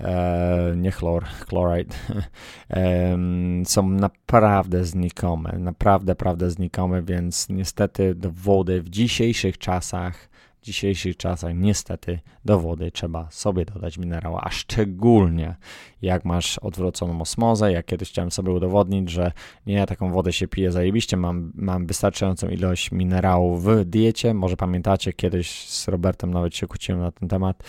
e, 0.00 0.74
nie 0.76 0.90
chlor, 0.90 1.24
chloride, 1.24 1.94
um, 3.12 3.62
są 3.66 3.88
naprawdę 3.88 4.84
znikome, 4.84 5.52
naprawdę, 5.58 6.10
naprawdę 6.10 6.50
znikome, 6.50 7.02
więc 7.02 7.48
niestety 7.48 8.14
do 8.14 8.30
wody 8.30 8.82
w 8.82 8.88
dzisiejszych 8.88 9.58
czasach 9.58 10.33
dzisiejszych 10.64 11.16
czasach 11.16 11.52
niestety 11.54 12.18
do 12.44 12.60
wody 12.60 12.90
trzeba 12.90 13.30
sobie 13.30 13.64
dodać 13.64 13.98
minerała, 13.98 14.40
a 14.44 14.50
szczególnie 14.50 15.56
jak 16.02 16.24
masz 16.24 16.58
odwróconą 16.58 17.20
osmozę. 17.20 17.72
Ja 17.72 17.82
kiedyś 17.82 18.08
chciałem 18.08 18.30
sobie 18.30 18.52
udowodnić, 18.52 19.10
że 19.10 19.32
nie 19.66 19.74
ja 19.74 19.86
taką 19.86 20.12
wodę 20.12 20.32
się 20.32 20.48
piję 20.48 20.72
zajebiście, 20.72 21.16
mam, 21.16 21.52
mam 21.54 21.86
wystarczającą 21.86 22.48
ilość 22.48 22.92
minerałów 22.92 23.64
w 23.64 23.84
diecie. 23.84 24.34
Może 24.34 24.56
pamiętacie, 24.56 25.12
kiedyś 25.12 25.68
z 25.68 25.88
Robertem 25.88 26.30
nawet 26.30 26.56
się 26.56 26.66
kłóciłem 26.66 27.00
na 27.00 27.10
ten 27.10 27.28
temat. 27.28 27.62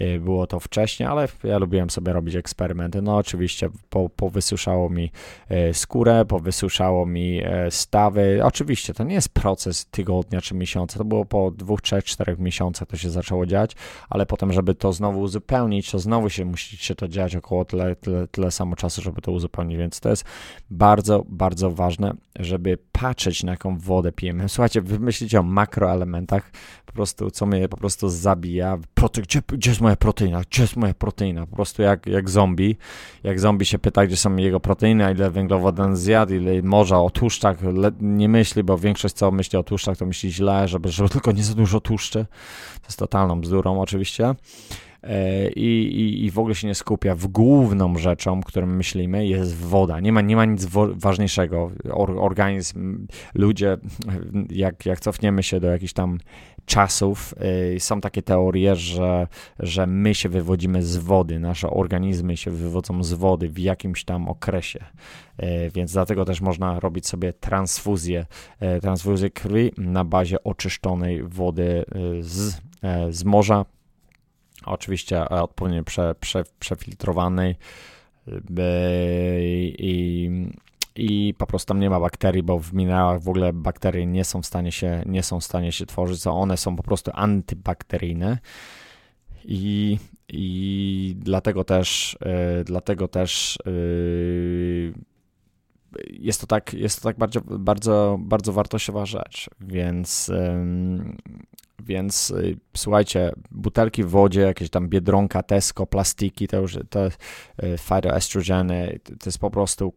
Y, 0.00 0.20
było 0.20 0.46
to 0.46 0.60
wcześniej, 0.60 1.08
ale 1.08 1.28
ja 1.44 1.58
lubiłem 1.58 1.90
sobie 1.90 2.12
robić 2.12 2.36
eksperymenty. 2.36 3.02
No 3.02 3.16
oczywiście 3.16 3.70
po, 3.90 4.08
powysuszało 4.08 4.90
mi 4.90 5.10
y, 5.70 5.74
skórę, 5.74 6.24
powysuszało 6.24 7.06
mi 7.06 7.40
y, 7.44 7.70
stawy. 7.70 8.40
Oczywiście 8.44 8.94
to 8.94 9.04
nie 9.04 9.14
jest 9.14 9.28
proces 9.28 9.86
tygodnia 9.86 10.40
czy 10.40 10.54
miesiąca, 10.54 10.98
to 10.98 11.04
było 11.04 11.24
po 11.24 11.50
dwóch, 11.50 11.82
trzech, 11.82 12.04
czterech 12.04 12.38
miesiącach 12.40 12.88
to 12.88 12.96
się 12.96 13.10
zaczęło 13.10 13.46
dziać, 13.46 13.76
ale 14.10 14.26
potem, 14.26 14.52
żeby 14.52 14.74
to 14.74 14.92
znowu 14.92 15.20
uzupełnić, 15.20 15.90
to 15.90 15.98
znowu 15.98 16.30
się 16.30 16.44
musi 16.44 16.76
się 16.76 16.94
to 16.94 17.08
dziać 17.08 17.36
około 17.36 17.64
tyle 17.64 17.96
tyle, 17.96 18.28
tyle, 18.28 18.50
samo 18.50 18.76
czasu, 18.76 19.02
żeby 19.02 19.22
to 19.22 19.32
uzupełnić, 19.32 19.78
więc 19.78 20.00
to 20.00 20.08
jest 20.08 20.24
bardzo, 20.70 21.24
bardzo 21.28 21.70
ważne, 21.70 22.14
żeby 22.38 22.78
patrzeć 22.92 23.42
na 23.42 23.52
jaką 23.52 23.78
wodę 23.78 24.12
pijemy. 24.12 24.48
Słuchajcie, 24.48 24.80
wy 24.80 24.98
myślicie 24.98 25.40
o 25.40 25.42
makroelementach, 25.42 26.50
po 26.86 26.92
prostu, 26.92 27.30
co 27.30 27.46
mnie 27.46 27.68
po 27.68 27.76
prostu 27.76 28.08
zabija. 28.08 28.78
Prote 28.94 29.22
gdzie, 29.22 29.42
gdzie 29.48 29.70
jest 29.70 29.80
moja 29.80 29.96
proteina? 29.96 30.40
Gdzie 30.50 30.62
jest 30.62 30.76
moja 30.76 30.94
proteina? 30.94 31.46
Po 31.46 31.56
prostu 31.56 31.82
jak, 31.82 32.06
jak 32.06 32.30
zombie. 32.30 32.76
Jak 33.22 33.40
zombie 33.40 33.64
się 33.64 33.78
pyta, 33.78 34.06
gdzie 34.06 34.16
są 34.16 34.36
jego 34.36 34.60
proteiny, 34.60 35.12
ile 35.12 35.30
węglowodan 35.30 35.96
zjadł, 35.96 36.34
ile 36.34 36.62
morza 36.62 37.00
o 37.00 37.10
tłuszczach, 37.10 37.58
nie 38.00 38.28
myśli, 38.28 38.64
bo 38.64 38.78
większość 38.78 39.14
co 39.14 39.30
myśli 39.30 39.58
o 39.58 39.62
tłuszczach, 39.62 39.96
to 39.96 40.06
myśli 40.06 40.32
źle, 40.32 40.68
żeby, 40.68 40.88
żeby 40.88 41.08
tylko 41.08 41.32
nie 41.32 41.44
za 41.44 41.54
dużo 41.54 41.80
tłuszczy. 41.80 42.26
To 42.80 42.86
jest 42.86 42.98
totalną 42.98 43.40
bzdurą 43.40 43.80
oczywiście. 43.80 44.34
E, 45.02 45.50
i, 45.50 46.00
i, 46.00 46.24
i 46.24 46.30
w 46.30 46.38
ogóle 46.38 46.54
się 46.54 46.66
nie 46.66 46.74
skupia 46.74 47.14
w 47.14 47.26
główną 47.26 47.98
rzeczą, 47.98 48.42
którą 48.42 48.66
myślimy, 48.66 49.26
jest 49.26 49.56
woda. 49.56 50.00
Nie 50.00 50.12
ma, 50.12 50.20
nie 50.20 50.36
ma 50.36 50.44
nic 50.44 50.66
ważniejszego. 50.94 51.70
Or, 51.90 52.10
organizm, 52.18 53.06
ludzie, 53.34 53.76
jak, 54.50 54.86
jak 54.86 55.00
cofniemy 55.00 55.42
się 55.42 55.60
do 55.60 55.68
jakichś 55.68 55.92
tam 55.92 56.18
czasów, 56.70 57.34
y, 57.74 57.80
są 57.80 58.00
takie 58.00 58.22
teorie, 58.22 58.76
że, 58.76 59.26
że 59.58 59.86
my 59.86 60.14
się 60.14 60.28
wywodzimy 60.28 60.82
z 60.82 60.96
wody, 60.96 61.38
nasze 61.38 61.70
organizmy 61.70 62.36
się 62.36 62.50
wywodzą 62.50 63.04
z 63.04 63.12
wody 63.12 63.48
w 63.48 63.58
jakimś 63.58 64.04
tam 64.04 64.28
okresie. 64.28 64.84
Y, 65.42 65.70
więc 65.74 65.92
dlatego 65.92 66.24
też 66.24 66.40
można 66.40 66.80
robić 66.80 67.06
sobie 67.06 67.32
transfuzję, 67.32 68.26
y, 68.76 68.80
transfuzję 68.80 69.30
krwi 69.30 69.72
na 69.78 70.04
bazie 70.04 70.44
oczyszczonej 70.44 71.22
wody 71.22 71.84
z, 72.20 72.60
z 73.10 73.24
morza, 73.24 73.64
oczywiście 74.64 75.20
e, 75.20 75.28
odpowiednio 75.28 75.84
prze, 75.84 76.14
prze, 76.20 76.44
przefiltrowanej 76.58 77.56
i, 79.78 80.30
po 81.38 81.46
prostu 81.46 81.68
tam 81.68 81.80
nie 81.80 81.90
ma 81.90 82.00
bakterii, 82.00 82.42
bo 82.42 82.58
w 82.58 82.72
minerałach 82.72 83.22
w 83.22 83.28
ogóle 83.28 83.52
bakterie 83.52 84.06
nie 84.06 84.24
są 84.24 84.42
w 84.42 84.46
stanie 84.46 84.72
się, 84.72 85.02
nie 85.06 85.22
są 85.22 85.40
w 85.40 85.44
stanie 85.44 85.72
się 85.72 85.86
tworzyć, 85.86 86.22
so 86.22 86.32
one 86.32 86.56
są 86.56 86.76
po 86.76 86.82
prostu 86.82 87.10
antybakteryjne 87.14 88.38
i, 89.44 89.98
i 90.28 91.16
dlatego 91.18 91.64
też 91.64 92.18
yy, 92.20 92.64
dlatego 92.64 93.08
też 93.08 93.58
yy, 93.66 94.94
jest 96.10 96.40
to 96.40 96.46
tak, 96.46 96.74
jest 96.74 97.02
to 97.02 97.08
tak 97.08 97.18
bardzo, 97.18 97.40
bardzo, 97.40 98.18
bardzo 98.20 98.52
wartościowa 98.52 99.06
rzecz, 99.06 99.50
więc 99.60 100.30
więc 101.84 102.30
y, 102.30 102.56
słuchajcie, 102.76 103.32
butelki 103.50 104.04
w 104.04 104.08
wodzie, 104.08 104.40
jakieś 104.40 104.70
tam 104.70 104.88
biedronka, 104.88 105.42
Tesco, 105.42 105.86
plastiki, 105.86 106.48
to 106.48 106.56
już 106.56 106.78
te 106.90 107.10
phytoestrogeny, 107.78 109.00
to 109.04 109.14
jest 109.26 109.38
po 109.38 109.50
prostu 109.50 109.92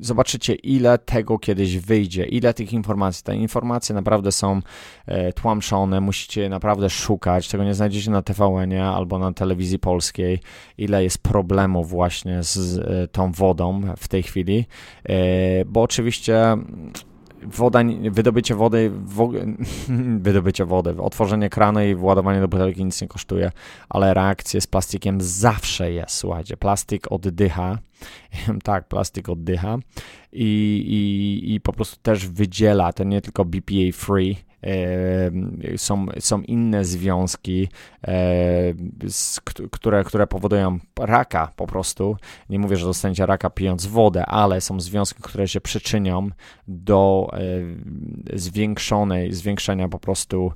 zobaczycie, 0.00 0.54
ile 0.54 0.98
tego 0.98 1.38
kiedyś 1.38 1.78
wyjdzie, 1.78 2.24
ile 2.24 2.54
tych 2.54 2.72
informacji. 2.72 3.24
Te 3.24 3.36
informacje 3.36 3.94
naprawdę 3.94 4.32
są 4.32 4.60
e, 5.06 5.32
tłamszone, 5.32 6.00
musicie 6.00 6.48
naprawdę 6.48 6.90
szukać. 6.90 7.48
Tego 7.48 7.64
nie 7.64 7.74
znajdziecie 7.74 8.10
na 8.10 8.22
tvn 8.22 8.72
albo 8.72 9.18
na 9.18 9.32
telewizji 9.32 9.78
polskiej. 9.78 10.40
Ile 10.78 11.02
jest 11.04 11.18
problemów 11.18 11.88
właśnie 11.88 12.42
z 12.42 12.78
e, 12.78 13.08
tą 13.08 13.32
wodą 13.32 13.80
w 13.96 14.08
tej 14.08 14.22
chwili, 14.22 14.64
e, 15.04 15.64
bo 15.64 15.82
oczywiście 15.82 16.56
woda, 17.42 17.80
wydobycie 18.10 18.54
wody, 18.54 18.90
wo, 19.04 19.30
wydobycie 20.20 20.64
wody, 20.64 21.02
otworzenie 21.02 21.50
kranu 21.50 21.80
i 21.80 21.94
władowanie 21.94 22.40
do 22.40 22.48
butelki 22.48 22.84
nic 22.84 23.02
nie 23.02 23.08
kosztuje, 23.08 23.52
ale 23.88 24.14
reakcje 24.14 24.60
z 24.60 24.66
plastikiem 24.66 25.20
zawsze 25.20 25.92
jest, 25.92 26.14
słuchajcie, 26.16 26.56
plastik 26.56 27.12
oddycha, 27.12 27.78
tak, 28.62 28.88
plastik 28.88 29.28
oddycha 29.28 29.78
i, 30.32 30.44
i, 30.86 31.54
i 31.54 31.60
po 31.60 31.72
prostu 31.72 31.96
też 32.02 32.26
wydziela, 32.26 32.92
to 32.92 33.04
nie 33.04 33.20
tylko 33.20 33.44
BPA 33.44 33.92
free, 33.92 34.36
są, 35.76 36.06
są 36.18 36.42
inne 36.42 36.84
związki, 36.84 37.68
które, 39.70 40.04
które 40.04 40.26
powodują 40.26 40.78
raka 40.98 41.52
po 41.56 41.66
prostu. 41.66 42.16
Nie 42.50 42.58
mówię, 42.58 42.76
że 42.76 42.86
dostaniecie 42.86 43.26
raka 43.26 43.50
pijąc 43.50 43.86
wodę, 43.86 44.26
ale 44.26 44.60
są 44.60 44.80
związki, 44.80 45.22
które 45.22 45.48
się 45.48 45.60
przyczynią 45.60 46.28
do 46.68 47.30
zwiększonej, 48.34 49.32
zwiększenia 49.32 49.88
po 49.88 49.98
prostu 49.98 50.52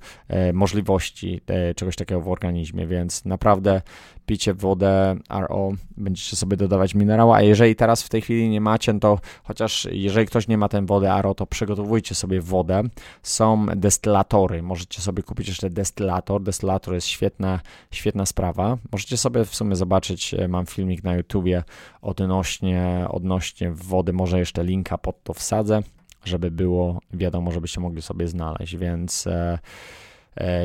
możliwości 0.52 1.40
e, 1.46 1.74
czegoś 1.74 1.96
takiego 1.96 2.20
w 2.20 2.28
organizmie, 2.28 2.86
więc 2.86 3.24
naprawdę 3.24 3.82
picie 4.26 4.54
wodę 4.54 5.16
RO, 5.48 5.72
będziecie 5.96 6.36
sobie 6.36 6.56
dodawać 6.56 6.94
minerała, 6.94 7.36
a 7.36 7.42
jeżeli 7.42 7.76
teraz 7.76 8.02
w 8.02 8.08
tej 8.08 8.20
chwili 8.20 8.48
nie 8.48 8.60
macie, 8.60 9.00
to 9.00 9.18
chociaż 9.44 9.88
jeżeli 9.92 10.26
ktoś 10.26 10.48
nie 10.48 10.58
ma 10.58 10.68
ten 10.68 10.86
wody 10.86 11.06
RO, 11.22 11.34
to 11.34 11.46
przygotowujcie 11.46 12.14
sobie 12.14 12.40
wodę. 12.40 12.82
Są 13.22 13.66
destylatory, 13.66 14.62
możecie 14.62 15.00
sobie 15.00 15.22
kupić 15.22 15.48
jeszcze 15.48 15.70
destylator. 15.70 16.42
Destylator 16.42 16.94
jest 16.94 17.06
świetna, 17.06 17.60
świetna 17.90 18.26
sprawa. 18.26 18.78
Możecie 18.92 19.16
sobie 19.16 19.44
w 19.44 19.54
sumie 19.54 19.76
zobaczyć, 19.76 20.34
e, 20.34 20.48
mam 20.48 20.66
filmik 20.66 21.04
na 21.04 21.14
YouTubie 21.14 21.62
odnośnie, 22.02 23.06
odnośnie 23.08 23.70
wody, 23.70 24.12
może 24.12 24.38
jeszcze 24.38 24.64
linka 24.64 24.98
pod 24.98 25.22
to 25.22 25.34
wsadzę, 25.34 25.82
żeby 26.24 26.50
było 26.50 27.00
wiadomo, 27.12 27.52
żebyście 27.52 27.80
mogli 27.80 28.02
sobie 28.02 28.28
znaleźć, 28.28 28.76
więc... 28.76 29.26
E, 29.26 29.58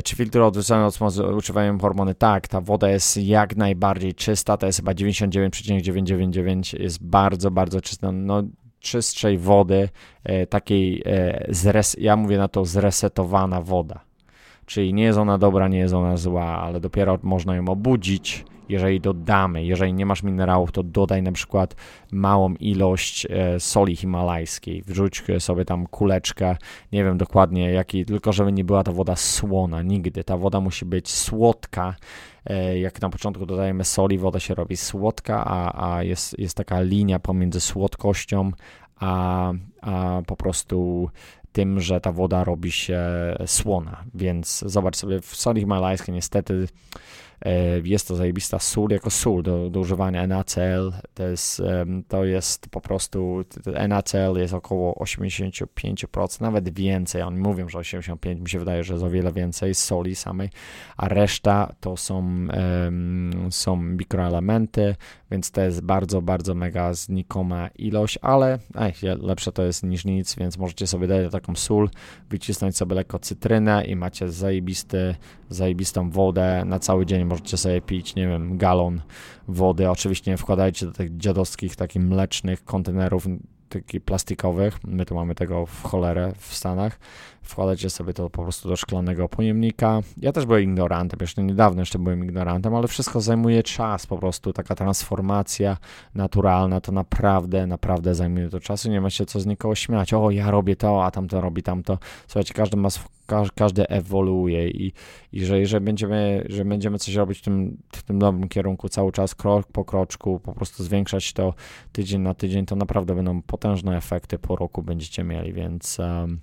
czy 0.03 0.15
filtry 0.15 0.43
odwrócone 0.43 0.89
używają 1.35 1.79
hormony? 1.79 2.15
Tak, 2.15 2.47
ta 2.47 2.61
woda 2.61 2.89
jest 2.89 3.17
jak 3.17 3.55
najbardziej 3.55 4.13
czysta, 4.13 4.57
to 4.57 4.65
jest 4.65 4.79
chyba 4.79 4.93
99,999, 4.93 6.73
jest 6.73 7.03
bardzo, 7.03 7.51
bardzo 7.51 7.81
czysta. 7.81 8.11
No, 8.11 8.43
czystszej 8.79 9.37
wody, 9.37 9.89
e, 10.23 10.47
takiej, 10.47 11.03
e, 11.05 11.45
zres, 11.49 11.95
ja 11.99 12.15
mówię 12.15 12.37
na 12.37 12.47
to 12.47 12.65
zresetowana 12.65 13.61
woda. 13.61 13.99
Czyli 14.65 14.93
nie 14.93 15.03
jest 15.03 15.19
ona 15.19 15.37
dobra, 15.37 15.67
nie 15.67 15.77
jest 15.77 15.93
ona 15.93 16.17
zła, 16.17 16.45
ale 16.45 16.79
dopiero 16.79 17.19
można 17.23 17.55
ją 17.55 17.65
obudzić 17.65 18.45
jeżeli 18.69 19.01
dodamy, 19.01 19.65
jeżeli 19.65 19.93
nie 19.93 20.05
masz 20.05 20.23
minerałów, 20.23 20.71
to 20.71 20.83
dodaj 20.83 21.23
na 21.23 21.31
przykład 21.31 21.75
małą 22.11 22.53
ilość 22.53 23.27
e, 23.29 23.59
soli 23.59 23.95
himalajskiej, 23.95 24.83
wrzuć 24.87 25.23
sobie 25.39 25.65
tam 25.65 25.87
kuleczkę, 25.87 26.57
nie 26.91 27.03
wiem 27.03 27.17
dokładnie 27.17 27.71
jaki, 27.71 28.05
tylko 28.05 28.33
żeby 28.33 28.51
nie 28.51 28.63
była 28.63 28.83
ta 28.83 28.91
woda 28.91 29.15
słona, 29.15 29.81
nigdy. 29.81 30.23
Ta 30.23 30.37
woda 30.37 30.59
musi 30.59 30.85
być 30.85 31.09
słodka, 31.09 31.95
e, 32.45 32.79
jak 32.79 33.01
na 33.01 33.09
początku 33.09 33.45
dodajemy 33.45 33.83
soli, 33.83 34.17
woda 34.17 34.39
się 34.39 34.55
robi 34.55 34.77
słodka, 34.77 35.45
a, 35.45 35.91
a 35.93 36.03
jest, 36.03 36.39
jest 36.39 36.57
taka 36.57 36.81
linia 36.81 37.19
pomiędzy 37.19 37.61
słodkością 37.61 38.51
a, 38.99 39.51
a 39.81 40.21
po 40.27 40.35
prostu 40.35 41.09
tym, 41.51 41.79
że 41.79 42.01
ta 42.01 42.11
woda 42.11 42.43
robi 42.43 42.71
się 42.71 43.01
słona. 43.45 44.03
Więc 44.13 44.63
zobacz 44.65 44.95
sobie, 44.97 45.21
w 45.21 45.35
soli 45.35 45.61
himalajskiej 45.61 46.15
niestety 46.15 46.67
jest 47.83 48.07
to 48.07 48.15
zajebista 48.15 48.59
sól 48.59 48.91
jako 48.91 49.09
sól 49.09 49.43
do, 49.43 49.69
do 49.69 49.79
używania 49.79 50.27
NaCl. 50.27 50.91
To 51.13 51.23
jest, 51.23 51.61
to 52.07 52.25
jest 52.25 52.69
po 52.69 52.81
prostu, 52.81 53.43
NaCl 53.89 54.37
jest 54.37 54.53
około 54.53 54.93
85%, 54.93 56.41
nawet 56.41 56.69
więcej. 56.69 57.21
Oni 57.21 57.39
mówią, 57.39 57.69
że 57.69 57.79
85%, 57.79 58.41
mi 58.41 58.49
się 58.49 58.59
wydaje, 58.59 58.83
że 58.83 58.93
jest 58.93 59.05
o 59.05 59.09
wiele 59.09 59.31
więcej 59.31 59.75
soli 59.75 60.15
samej, 60.15 60.49
a 60.97 61.07
reszta 61.07 61.73
to 61.79 61.97
są, 61.97 62.47
są 63.49 63.75
mikroelementy, 63.75 64.95
więc 65.31 65.51
to 65.51 65.61
jest 65.61 65.81
bardzo, 65.81 66.21
bardzo 66.21 66.55
mega 66.55 66.93
znikoma 66.93 67.67
ilość, 67.67 68.19
ale 68.21 68.59
ej, 68.75 68.93
lepsze 69.21 69.51
to 69.51 69.63
jest 69.63 69.83
niż 69.83 70.05
nic, 70.05 70.35
więc 70.35 70.57
możecie 70.57 70.87
sobie 70.87 71.07
dać 71.07 71.31
taką 71.31 71.55
sól, 71.55 71.89
wycisnąć 72.29 72.77
sobie 72.77 72.95
lekko 72.95 73.19
cytrynę 73.19 73.85
i 73.85 73.95
macie 73.95 74.29
zajebisty, 74.29 75.15
zajebistą 75.49 76.09
wodę 76.09 76.63
na 76.65 76.79
cały 76.79 77.05
dzień 77.05 77.25
możecie 77.29 77.57
sobie 77.57 77.81
pić, 77.81 78.15
nie 78.15 78.27
wiem, 78.27 78.57
galon 78.57 79.01
wody. 79.47 79.89
Oczywiście 79.89 80.31
nie 80.31 80.37
wkładajcie 80.37 80.85
do 80.85 80.91
tych 80.91 81.17
dziadowskich, 81.17 81.75
takich 81.75 82.01
mlecznych 82.01 82.63
kontenerów, 82.63 83.27
takich 83.69 84.01
plastikowych. 84.01 84.83
My 84.83 85.05
tu 85.05 85.15
mamy 85.15 85.35
tego 85.35 85.65
w 85.65 85.83
cholerę 85.83 86.33
w 86.37 86.55
Stanach. 86.55 86.99
Wkładacie 87.41 87.89
sobie 87.89 88.13
to 88.13 88.29
po 88.29 88.43
prostu 88.43 88.69
do 88.69 88.75
szklanego 88.75 89.29
pojemnika. 89.29 90.01
Ja 90.17 90.31
też 90.31 90.45
byłem 90.45 90.63
ignorantem, 90.63 91.17
jeszcze 91.21 91.43
niedawno 91.43 91.81
jeszcze 91.81 91.99
byłem 91.99 92.23
ignorantem, 92.23 92.75
ale 92.75 92.87
wszystko 92.87 93.21
zajmuje 93.21 93.63
czas 93.63 94.07
po 94.07 94.17
prostu. 94.17 94.53
Taka 94.53 94.75
transformacja 94.75 95.77
naturalna 96.15 96.81
to 96.81 96.91
naprawdę, 96.91 97.67
naprawdę 97.67 98.15
zajmuje 98.15 98.49
to 98.49 98.59
czasu. 98.59 98.89
Nie 98.89 99.01
ma 99.01 99.09
się 99.09 99.25
co 99.25 99.39
z 99.39 99.45
nikogo 99.45 99.75
śmiać. 99.75 100.13
O, 100.13 100.31
ja 100.31 100.51
robię 100.51 100.75
to, 100.75 101.05
a 101.05 101.11
tamto 101.11 101.41
robi 101.41 101.63
tamto. 101.63 101.97
Słuchajcie, 102.27 102.53
każdy 102.53 102.77
ma 102.77 102.89
każdy 103.55 103.87
ewoluuje 103.87 104.69
i, 104.69 104.93
i 105.31 105.45
że 105.45 105.59
jeżeli 105.59 105.85
będziemy, 105.85 106.45
że 106.49 106.65
będziemy 106.65 106.99
coś 106.99 107.15
robić 107.15 107.39
w 107.39 107.41
tym, 107.41 107.77
w 107.91 108.03
tym 108.03 108.19
dobrym 108.19 108.49
kierunku 108.49 108.89
cały 108.89 109.11
czas, 109.11 109.35
krok 109.35 109.67
po 109.67 109.85
kroczku, 109.85 110.39
po 110.39 110.53
prostu 110.53 110.83
zwiększać 110.83 111.33
to 111.33 111.53
tydzień 111.91 112.21
na 112.21 112.33
tydzień, 112.33 112.65
to 112.65 112.75
naprawdę 112.75 113.15
będą 113.15 113.41
potężne 113.41 113.97
efekty 113.97 114.39
po 114.39 114.55
roku 114.55 114.83
będziecie 114.83 115.23
mieli, 115.23 115.53
więc 115.53 115.99
um, 115.99 116.39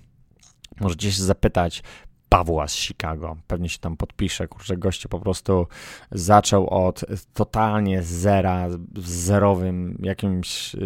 możecie 0.79 1.11
się 1.11 1.23
zapytać, 1.23 1.83
Pawła 2.29 2.67
z 2.67 2.73
Chicago. 2.73 3.35
Pewnie 3.47 3.69
się 3.69 3.79
tam 3.79 3.97
podpisze. 3.97 4.47
Kurczę, 4.47 4.77
goście 4.77 5.09
po 5.09 5.19
prostu 5.19 5.67
zaczął 6.11 6.69
od 6.69 7.05
totalnie 7.33 8.03
zera, 8.03 8.69
z 8.95 9.09
zerowym 9.09 9.97
jakimś, 10.03 10.73
yy, 10.73 10.81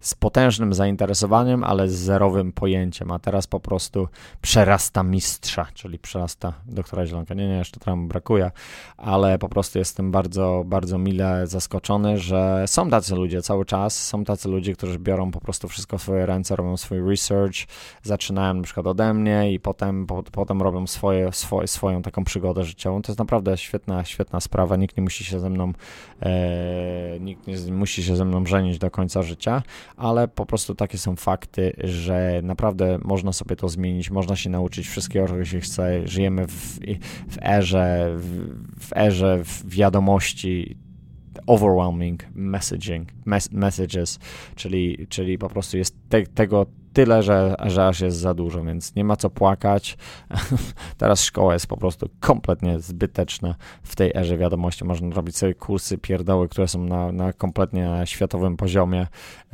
z 0.00 0.14
potężnym 0.14 0.74
zainteresowaniem, 0.74 1.64
ale 1.64 1.88
z 1.88 1.94
zerowym 1.94 2.52
pojęciem, 2.52 3.10
a 3.10 3.18
teraz 3.18 3.46
po 3.46 3.60
prostu 3.60 4.08
przerasta 4.42 5.02
mistrza, 5.02 5.66
czyli 5.74 5.98
przerasta 5.98 6.52
doktora 6.66 7.06
Zielonka. 7.06 7.34
Nie, 7.34 7.48
nie, 7.48 7.58
jeszcze 7.58 7.80
tam 7.80 8.08
brakuje, 8.08 8.50
ale 8.96 9.38
po 9.38 9.48
prostu 9.48 9.78
jestem 9.78 10.10
bardzo, 10.10 10.62
bardzo 10.66 10.98
mile 10.98 11.46
zaskoczony, 11.46 12.18
że 12.18 12.64
są 12.66 12.90
tacy 12.90 13.14
ludzie 13.14 13.42
cały 13.42 13.64
czas, 13.64 14.06
są 14.06 14.24
tacy 14.24 14.48
ludzie, 14.48 14.74
którzy 14.74 14.98
biorą 14.98 15.30
po 15.30 15.40
prostu 15.40 15.68
wszystko 15.68 15.98
w 15.98 16.02
swoje 16.02 16.26
ręce, 16.26 16.56
robią 16.56 16.76
swój 16.76 17.00
research, 17.10 17.56
zaczynają 18.02 18.54
na 18.54 18.62
przykład 18.62 18.86
ode 18.86 19.14
mnie 19.14 19.52
i 19.52 19.60
potem 19.60 20.06
po, 20.06 20.22
potem 20.30 20.62
robią 20.62 20.86
swoje, 20.86 21.32
swoje, 21.32 21.68
swoją 21.68 22.02
taką 22.02 22.24
przygodę 22.24 22.64
życiową. 22.64 23.02
To 23.02 23.12
jest 23.12 23.18
naprawdę 23.18 23.56
świetna, 23.56 24.04
świetna 24.04 24.40
sprawa. 24.40 24.76
Nikt 24.76 24.96
nie 24.96 25.02
musi 25.02 25.24
się 25.24 25.40
ze 25.40 25.50
mną, 25.50 25.72
e, 26.22 27.20
nikt 27.20 27.46
nie 27.46 27.72
musi 27.72 28.02
się 28.02 28.16
ze 28.16 28.24
mną 28.24 28.46
żenić 28.46 28.78
do 28.78 28.90
końca 28.90 29.22
życia, 29.22 29.62
ale 29.96 30.28
po 30.28 30.46
prostu 30.46 30.74
takie 30.74 30.98
są 30.98 31.16
fakty, 31.16 31.72
że 31.84 32.40
naprawdę 32.42 32.98
można 33.04 33.32
sobie 33.32 33.56
to 33.56 33.68
zmienić, 33.68 34.10
można 34.10 34.36
się 34.36 34.50
nauczyć 34.50 34.88
wszystkiego, 34.88 35.28
czego 35.28 35.44
się 35.44 35.60
chce. 35.60 36.08
Żyjemy 36.08 36.46
w, 36.46 36.78
w 37.28 37.38
erze, 37.42 38.14
w, 38.16 38.88
w 38.88 38.96
erze 38.96 39.42
wiadomości 39.64 40.76
overwhelming 41.46 42.26
messaging, 42.34 43.08
mes 43.24 43.52
messages, 43.52 44.18
czyli, 44.54 45.06
czyli 45.08 45.38
po 45.38 45.48
prostu 45.48 45.76
jest 45.76 45.96
te, 46.08 46.22
tego 46.22 46.66
tyle, 46.98 47.22
że, 47.22 47.54
że 47.66 47.86
aż 47.86 48.00
jest 48.00 48.16
za 48.16 48.34
dużo, 48.34 48.62
więc 48.62 48.94
nie 48.94 49.04
ma 49.04 49.16
co 49.16 49.30
płakać. 49.30 49.98
Teraz 50.98 51.24
szkoła 51.24 51.52
jest 51.52 51.66
po 51.66 51.76
prostu 51.76 52.08
kompletnie 52.20 52.80
zbyteczna 52.80 53.54
w 53.82 53.96
tej 53.96 54.12
erze 54.14 54.38
wiadomości. 54.38 54.84
Można 54.84 55.14
robić 55.14 55.36
sobie 55.36 55.54
kursy 55.54 55.98
pierdoły, 55.98 56.48
które 56.48 56.68
są 56.68 56.84
na, 56.84 57.12
na 57.12 57.32
kompletnie 57.32 58.02
światowym 58.04 58.56
poziomie 58.56 59.06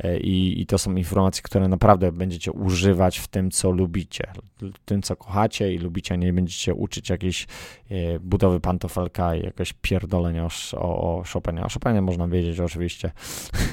i, 0.03 0.61
i 0.61 0.65
to 0.65 0.77
są 0.77 0.95
informacje, 0.95 1.43
które 1.43 1.67
naprawdę 1.67 2.11
będziecie 2.11 2.51
używać 2.51 3.19
w 3.19 3.27
tym, 3.27 3.51
co 3.51 3.71
lubicie, 3.71 4.27
w 4.61 4.79
tym, 4.85 5.01
co 5.01 5.15
kochacie 5.15 5.73
i 5.73 5.77
lubicie, 5.77 6.17
nie 6.17 6.33
będziecie 6.33 6.73
uczyć 6.73 7.09
jakiejś 7.09 7.47
e, 7.89 8.19
budowy 8.19 8.59
pantofelka 8.59 9.35
i 9.35 9.43
jakieś 9.43 9.73
pierdolenia 9.73 10.45
o, 10.45 10.49
o, 10.77 11.19
o 11.19 11.23
Chopinie. 11.23 11.63
O 11.63 11.69
Chopinie 11.69 12.01
można 12.01 12.27
wiedzieć 12.27 12.59
oczywiście, 12.59 13.11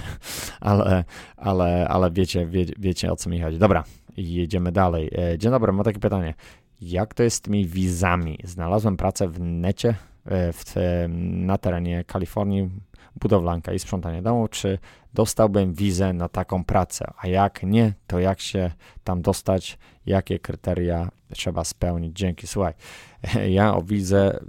ale, 0.60 1.04
ale, 1.36 1.88
ale 1.88 2.10
wiecie, 2.10 2.46
wie, 2.46 2.64
wiecie 2.78 3.12
o 3.12 3.16
co 3.16 3.30
mi 3.30 3.40
chodzi. 3.40 3.58
Dobra, 3.58 3.84
jedziemy 4.16 4.72
dalej. 4.72 5.10
E, 5.18 5.38
dzień 5.38 5.50
dobry, 5.50 5.72
mam 5.72 5.84
takie 5.84 6.00
pytanie. 6.00 6.34
Jak 6.80 7.14
to 7.14 7.22
jest 7.22 7.36
z 7.36 7.40
tymi 7.40 7.66
wizami? 7.66 8.38
Znalazłem 8.44 8.96
pracę 8.96 9.28
w 9.28 9.40
necie, 9.40 9.94
w, 10.26 10.74
na 11.18 11.58
terenie 11.58 12.04
Kalifornii, 12.04 12.70
budowlanka 13.20 13.72
i 13.72 13.78
sprzątanie 13.78 14.22
domu, 14.22 14.48
czy 14.48 14.78
dostałbym 15.14 15.74
wizę 15.74 16.12
na 16.12 16.28
taką 16.28 16.64
pracę, 16.64 17.12
a 17.18 17.26
jak 17.26 17.62
nie, 17.62 17.94
to 18.06 18.18
jak 18.18 18.40
się 18.40 18.70
tam 19.04 19.22
dostać, 19.22 19.78
jakie 20.06 20.38
kryteria 20.38 21.10
trzeba 21.32 21.64
spełnić. 21.64 22.16
Dzięki, 22.16 22.46
słuchaj, 22.46 22.74
ja 23.48 23.74
o 23.74 23.82
wizę 23.82 24.40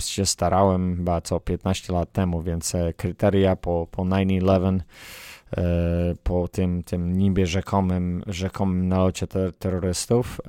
się 0.00 0.26
starałem 0.26 0.96
chyba 0.96 1.20
co 1.20 1.40
15 1.40 1.92
lat 1.92 2.12
temu, 2.12 2.42
więc 2.42 2.74
e, 2.74 2.92
kryteria 2.92 3.56
po, 3.56 3.88
po 3.90 4.02
9-11 4.02 4.80
E, 4.80 4.80
po 6.22 6.48
tym, 6.48 6.82
tym 6.82 7.18
niby 7.18 7.46
rzekomym, 7.46 8.22
rzekomym 8.26 8.88
nalocie 8.88 9.26
ter 9.26 9.52
terrorystów 9.52 10.40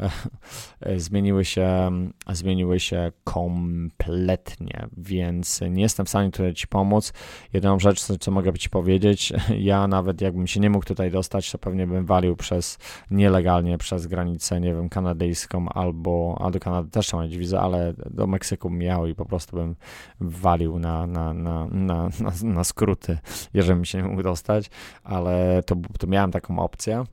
e, 0.81 0.99
zmieniły 0.99 1.45
się, 1.45 1.91
zmieniły 2.31 2.79
się 2.79 3.11
kompletnie, 3.23 4.87
więc 4.97 5.61
nie 5.69 5.81
jestem 5.81 6.05
w 6.05 6.09
stanie 6.09 6.31
tutaj 6.31 6.53
Ci 6.53 6.67
pomóc. 6.67 7.13
Jedyną 7.53 7.79
rzecz, 7.79 8.03
co, 8.03 8.17
co 8.17 8.31
mogę 8.31 8.53
Ci 8.53 8.69
powiedzieć, 8.69 9.33
ja 9.59 9.87
nawet 9.87 10.21
jakbym 10.21 10.47
się 10.47 10.59
nie 10.59 10.69
mógł 10.69 10.85
tutaj 10.85 11.11
dostać, 11.11 11.51
to 11.51 11.57
pewnie 11.57 11.87
bym 11.87 12.05
walił 12.05 12.35
przez 12.35 12.77
nielegalnie 13.11 13.77
przez 13.77 14.07
granicę, 14.07 14.61
nie 14.61 14.75
wiem, 14.75 14.89
kanadyjską 14.89 15.69
albo, 15.69 16.37
a 16.41 16.51
do 16.51 16.59
Kanady 16.59 16.89
też 16.89 17.07
trzeba 17.07 17.23
mieć 17.23 17.37
wizę, 17.37 17.59
ale 17.59 17.93
do 18.09 18.27
Meksyku 18.27 18.69
miał 18.69 19.07
i 19.07 19.15
po 19.15 19.25
prostu 19.25 19.57
bym 19.57 19.75
walił 20.19 20.79
na, 20.79 21.07
na, 21.07 21.33
na, 21.33 21.67
na, 21.67 22.09
na, 22.19 22.31
na 22.43 22.63
skróty, 22.63 23.17
jeżeli 23.53 23.79
mi 23.79 23.87
się 23.87 23.97
nie 23.97 24.07
mógł 24.07 24.23
dostać 24.23 24.69
ale 25.03 25.63
to, 25.65 25.75
to 25.99 26.07
miałem 26.07 26.31
taką 26.31 26.59
opcję, 26.59 27.03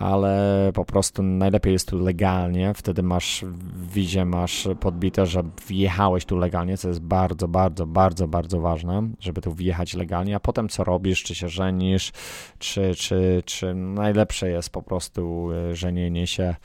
ale 0.00 0.70
po 0.74 0.84
prostu 0.84 1.22
najlepiej 1.22 1.72
jest 1.72 1.88
tu 1.88 1.98
legalnie, 1.98 2.74
wtedy 2.74 3.02
masz 3.02 3.44
w 3.44 3.92
wizie 3.92 4.24
masz 4.24 4.68
podbite, 4.80 5.26
że 5.26 5.42
wjechałeś 5.66 6.24
tu 6.24 6.36
legalnie, 6.36 6.78
co 6.78 6.88
jest 6.88 7.00
bardzo, 7.00 7.48
bardzo, 7.48 7.86
bardzo, 7.86 8.28
bardzo 8.28 8.60
ważne, 8.60 9.08
żeby 9.20 9.40
tu 9.40 9.54
wjechać 9.54 9.94
legalnie, 9.94 10.36
a 10.36 10.40
potem 10.40 10.68
co 10.68 10.84
robisz, 10.84 11.22
czy 11.22 11.34
się 11.34 11.48
żenisz, 11.48 12.12
czy, 12.58 12.94
czy, 12.94 13.42
czy 13.46 13.74
najlepsze 13.74 14.50
jest 14.50 14.70
po 14.70 14.82
prostu 14.82 15.48
e, 15.52 15.76
żenienie 15.76 16.26
się 16.26 16.42
e, 16.42 16.56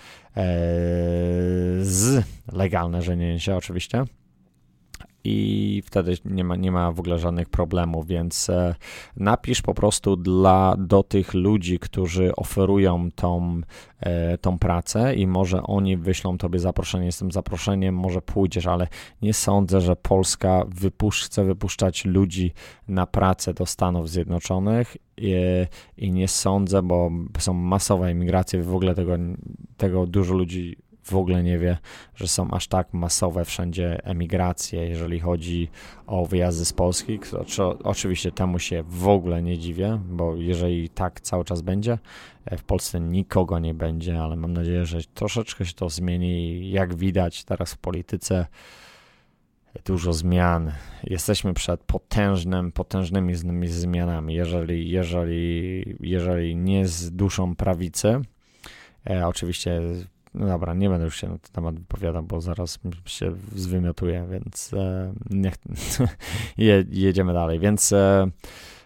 z 1.81 2.23
legalne 2.51 3.01
żenienie 3.01 3.39
się 3.39 3.55
oczywiście 3.55 4.05
i 5.25 5.81
wtedy 5.85 6.17
nie 6.25 6.43
ma, 6.43 6.55
nie 6.55 6.71
ma 6.71 6.91
w 6.91 6.99
ogóle 6.99 7.19
żadnych 7.19 7.49
problemów, 7.49 8.07
więc 8.07 8.49
e, 8.49 8.75
napisz 9.17 9.61
po 9.61 9.73
prostu 9.73 10.15
dla, 10.15 10.75
do 10.77 11.03
tych 11.03 11.33
ludzi, 11.33 11.79
którzy 11.79 12.35
oferują 12.35 13.09
tą, 13.15 13.61
e, 13.99 14.37
tą 14.37 14.59
pracę 14.59 15.15
i 15.15 15.27
może 15.27 15.63
oni 15.63 15.97
wyślą 15.97 16.37
tobie 16.37 16.59
zaproszenie. 16.59 17.09
Tym 17.19 17.31
zaproszeniem, 17.31 17.95
może 17.95 18.21
pójdziesz, 18.21 18.67
ale 18.67 18.87
nie 19.21 19.33
sądzę, 19.33 19.81
że 19.81 19.95
Polska 19.95 20.65
wypusz, 20.67 21.23
chce 21.23 21.43
wypuszczać 21.43 22.05
ludzi 22.05 22.53
na 22.87 23.07
pracę 23.07 23.53
do 23.53 23.65
Stanów 23.65 24.09
Zjednoczonych 24.09 24.97
i, 25.17 25.33
i 25.97 26.11
nie 26.11 26.27
sądzę, 26.27 26.81
bo 26.81 27.11
są 27.37 27.53
masowe 27.53 28.07
emigracje, 28.07 28.63
w 28.63 28.75
ogóle 28.75 28.95
tego, 28.95 29.13
tego 29.77 30.07
dużo 30.07 30.33
ludzi 30.33 30.77
w 31.05 31.15
ogóle 31.15 31.43
nie 31.43 31.59
wie, 31.59 31.77
że 32.15 32.27
są 32.27 32.51
aż 32.51 32.67
tak 32.67 32.93
masowe 32.93 33.45
wszędzie 33.45 34.05
emigracje, 34.05 34.87
jeżeli 34.87 35.19
chodzi 35.19 35.69
o 36.07 36.25
wyjazdy 36.25 36.65
z 36.65 36.73
Polski. 36.73 37.19
Oczywiście 37.83 38.31
temu 38.31 38.59
się 38.59 38.83
w 38.87 39.07
ogóle 39.07 39.41
nie 39.41 39.57
dziwię, 39.57 39.99
bo 40.09 40.35
jeżeli 40.35 40.89
tak 40.89 41.21
cały 41.21 41.45
czas 41.45 41.61
będzie, 41.61 41.97
e, 42.45 42.57
w 42.57 42.63
Polsce 42.63 42.99
nikogo 42.99 43.59
nie 43.59 43.73
będzie, 43.73 44.21
ale 44.21 44.35
mam 44.35 44.53
nadzieję, 44.53 44.85
że 44.85 45.03
troszeczkę 45.13 45.65
się 45.65 45.73
to 45.73 45.89
zmieni. 45.89 46.69
Jak 46.71 46.95
widać 46.95 47.43
teraz 47.43 47.73
w 47.73 47.77
polityce, 47.77 48.45
dużo 49.85 50.13
zmian. 50.13 50.71
Jesteśmy 51.03 51.53
przed 51.53 51.83
potężnym, 51.83 52.71
potężnymi 52.71 53.35
zmianami. 53.67 54.33
Jeżeli, 54.33 54.89
jeżeli, 54.89 55.83
jeżeli 55.99 56.55
nie 56.55 56.87
z 56.87 57.11
duszą 57.11 57.55
prawicy, 57.55 58.21
e, 59.09 59.27
oczywiście 59.27 59.81
no 60.35 60.47
dobra, 60.47 60.73
nie 60.73 60.89
będę 60.89 61.05
już 61.05 61.17
się 61.17 61.29
na 61.29 61.37
ten 61.37 61.51
temat 61.51 61.75
wypowiadał, 61.75 62.23
bo 62.23 62.41
zaraz 62.41 62.79
się 63.05 63.35
zwymiotuję, 63.55 64.27
więc 64.31 64.73
e, 64.73 65.13
niech, 65.29 65.55
jedziemy 66.89 67.33
dalej. 67.33 67.59
Więc 67.59 67.93
e, 67.93 68.27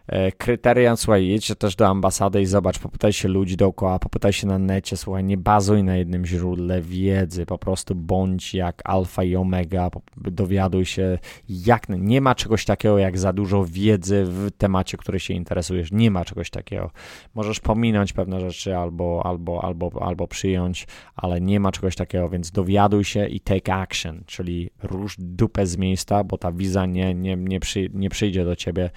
E, 0.09 0.31
kryteria, 0.31 0.95
słuchaj, 0.95 1.27
jedź 1.27 1.51
też 1.59 1.75
do 1.75 1.87
ambasady 1.87 2.41
i 2.41 2.45
zobacz, 2.45 2.79
popytaj 2.79 3.13
się 3.13 3.27
ludzi 3.27 3.57
dookoła, 3.57 3.99
popytaj 3.99 4.33
się 4.33 4.47
na 4.47 4.59
necie, 4.59 4.97
słuchaj, 4.97 5.23
nie 5.23 5.37
bazuj 5.37 5.83
na 5.83 5.95
jednym 5.95 6.25
źródle 6.25 6.81
wiedzy, 6.81 7.45
po 7.45 7.57
prostu 7.57 7.95
bądź 7.95 8.53
jak 8.53 8.81
alfa 8.83 9.23
i 9.23 9.35
omega, 9.35 9.89
dowiaduj 10.17 10.85
się, 10.85 11.19
jak, 11.49 11.89
nie 11.89 12.21
ma 12.21 12.35
czegoś 12.35 12.65
takiego 12.65 12.97
jak 12.97 13.19
za 13.19 13.33
dużo 13.33 13.65
wiedzy 13.65 14.23
w 14.25 14.51
temacie, 14.57 14.97
który 14.97 15.19
się 15.19 15.33
interesujesz, 15.33 15.91
nie 15.91 16.11
ma 16.11 16.25
czegoś 16.25 16.49
takiego. 16.49 16.91
Możesz 17.35 17.59
pominąć 17.59 18.13
pewne 18.13 18.39
rzeczy 18.39 18.77
albo, 18.77 19.21
albo, 19.25 19.63
albo, 19.63 19.91
albo 20.01 20.27
przyjąć, 20.27 20.87
ale 21.15 21.41
nie 21.41 21.59
ma 21.59 21.71
czegoś 21.71 21.95
takiego, 21.95 22.29
więc 22.29 22.51
dowiaduj 22.51 23.03
się 23.03 23.27
i 23.27 23.39
take 23.39 23.73
action, 23.73 24.23
czyli 24.25 24.69
rusz 24.83 25.15
dupę 25.19 25.65
z 25.65 25.77
miejsca, 25.77 26.23
bo 26.23 26.37
ta 26.37 26.51
wiza 26.51 26.85
nie, 26.85 27.13
nie, 27.15 27.35
nie, 27.35 27.59
przy, 27.59 27.89
nie 27.93 28.09
przyjdzie 28.09 28.45
do 28.45 28.55
ciebie 28.55 28.89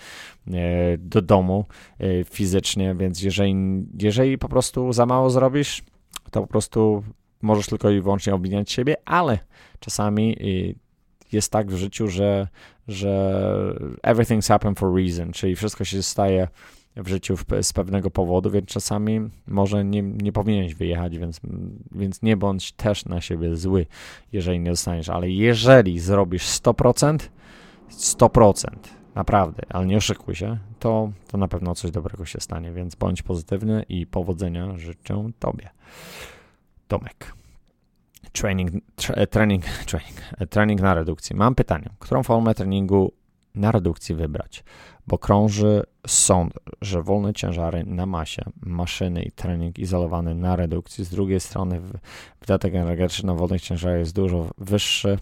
do 0.98 1.22
domu 1.22 1.64
e, 1.98 2.24
fizycznie, 2.24 2.94
więc 2.94 3.22
jeżeli, 3.22 3.55
jeżeli 3.98 4.38
po 4.38 4.48
prostu 4.48 4.92
za 4.92 5.07
mało 5.07 5.31
zrobisz, 5.31 5.83
to 6.31 6.40
po 6.40 6.46
prostu 6.46 7.02
możesz 7.42 7.66
tylko 7.66 7.90
i 7.90 8.00
wyłącznie 8.00 8.35
obwiniać 8.35 8.72
siebie, 8.72 8.96
ale 9.05 9.38
czasami 9.81 10.37
e, 10.40 10.74
jest 11.33 11.52
tak 11.52 11.70
w 11.70 11.76
życiu, 11.76 12.09
że, 12.09 12.48
że 12.88 13.44
everything's 14.02 14.48
happen 14.48 14.74
for 14.74 14.94
reason, 14.94 15.33
czyli 15.33 15.57
wszystko 15.57 15.85
się 15.85 16.02
staje 16.02 16.48
w 16.96 17.09
życiu 17.09 17.37
z 17.62 17.72
pewnego 17.72 18.11
powodu, 18.11 18.50
więc 18.50 18.66
czasami 18.66 19.20
może 19.46 19.85
nie, 19.85 20.02
nie 20.02 20.33
powinieneś 20.33 20.74
wyjechać, 20.74 21.18
więc, 21.18 21.40
więc 21.92 22.22
nie 22.22 22.37
bądź 22.37 22.72
też 22.72 23.05
na 23.05 23.20
siebie 23.20 23.57
zły, 23.57 23.87
jeżeli 24.33 24.61
nie 24.61 24.70
dostaniesz, 24.70 25.09
ale 25.09 25.31
jeżeli 25.31 25.98
zrobisz 25.98 26.46
100%, 26.46 27.18
100%, 27.90 28.68
naprawdę, 29.14 29.62
ale 29.68 29.87
nie 29.87 29.96
oszukuj 29.96 30.35
się, 30.35 30.59
to, 30.79 31.12
to 31.29 31.38
na 31.38 31.48
pewno 31.48 31.75
coś 31.75 31.90
dobrego 31.90 32.25
się 32.27 32.40
stanie, 32.40 32.72
więc 32.72 32.94
bądź 32.94 33.22
pozytywny 33.22 33.85
i 33.88 34.07
powodzenia 34.07 34.79
życzę 34.79 35.31
Tobie. 35.38 35.70
Tomek. 36.88 37.35
Training, 38.33 38.70
tra, 38.96 39.27
training, 39.31 39.64
training, 39.87 40.20
training 40.51 40.81
na 40.81 40.94
redukcji. 40.94 41.37
Mam 41.37 41.55
pytanie, 41.55 41.90
którą 41.98 42.22
formę 42.22 42.55
treningu 42.55 43.12
na 43.55 43.72
redukcji 43.72 44.14
wybrać? 44.14 44.64
Bo 45.07 45.18
krąży 45.18 45.83
sąd, 46.07 46.55
że 46.81 47.03
wolne 47.03 47.33
ciężary 47.35 47.85
na 47.87 48.07
masie, 48.07 48.42
maszyny 48.62 49.22
i 49.22 49.33
trening 49.33 49.79
izolowany 49.79 50.35
na 50.35 50.57
redukcji. 50.57 51.05
Z 51.05 51.11
drugiej 51.11 51.40
strony 51.40 51.81
wydatek 52.40 52.75
energetyczny 52.75 53.27
na 53.27 53.35
wolnych 53.35 53.62
ciężarach 53.62 53.98
jest 53.98 54.14
dużo 54.14 54.51
wyższy 54.59 55.18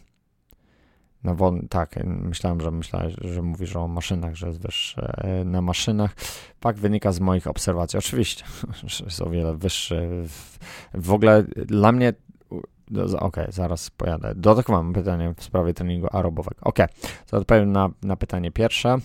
na 1.25 1.35
wol... 1.35 1.61
Tak, 1.69 2.05
myślałem, 2.05 2.61
że 2.61 2.71
myślałeś, 2.71 3.15
że 3.21 3.43
mówisz 3.43 3.77
o 3.77 3.89
maszynach, 3.89 4.35
że 4.35 4.47
jest 4.47 4.61
wyższy 4.61 5.01
e, 5.01 5.45
na 5.45 5.63
maszynach. 5.63 6.15
Fakt 6.61 6.79
wynika 6.79 7.13
z 7.13 7.21
moich 7.21 7.47
obserwacji. 7.47 7.99
Oczywiście, 7.99 8.45
że 8.85 9.05
jest 9.05 9.23
o 9.23 9.31
wiele 9.31 9.57
wyższy. 9.57 10.25
W 10.95 11.13
ogóle 11.13 11.43
dla 11.67 11.93
mnie 11.93 12.13
Okej, 12.91 13.19
okay, 13.19 13.47
zaraz 13.53 13.91
pojadę. 13.91 14.35
Dodatkowo 14.35 14.83
mam 14.83 14.93
pytanie 14.93 15.35
w 15.37 15.43
sprawie 15.45 15.75
treningu 15.75 16.07
aerobowego. 16.13 16.57
Ok, 16.61 16.79
to 17.27 17.37
odpowiem 17.37 17.73
na, 17.73 17.91
na 18.03 18.17
pytanie 18.17 18.51
pierwsze. 18.51 18.97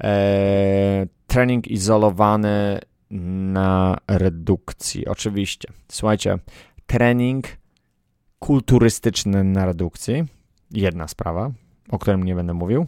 Eee, 0.00 1.06
trening 1.26 1.68
izolowany 1.68 2.80
na 3.10 3.96
redukcji. 4.08 5.06
Oczywiście. 5.06 5.68
Słuchajcie, 5.88 6.38
trening 6.86 7.44
kulturystyczny 8.38 9.44
na 9.44 9.66
redukcji 9.66 10.24
jedna 10.70 11.08
sprawa, 11.08 11.50
o 11.90 11.98
którym 11.98 12.22
nie 12.22 12.34
będę 12.34 12.54
mówił, 12.54 12.86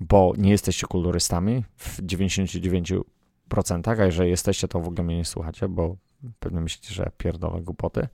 bo 0.00 0.32
nie 0.38 0.50
jesteście 0.50 0.86
kulturystami 0.86 1.64
w 1.76 2.02
99%, 2.02 4.00
a 4.00 4.04
jeżeli 4.04 4.30
jesteście, 4.30 4.68
to 4.68 4.80
w 4.80 4.88
ogóle 4.88 5.04
mnie 5.04 5.16
nie 5.16 5.24
słuchacie, 5.24 5.68
bo 5.68 5.96
pewnie 6.40 6.60
myślicie, 6.60 6.94
że 6.94 7.10
pierdolę 7.18 7.62
głupoty. 7.62 8.08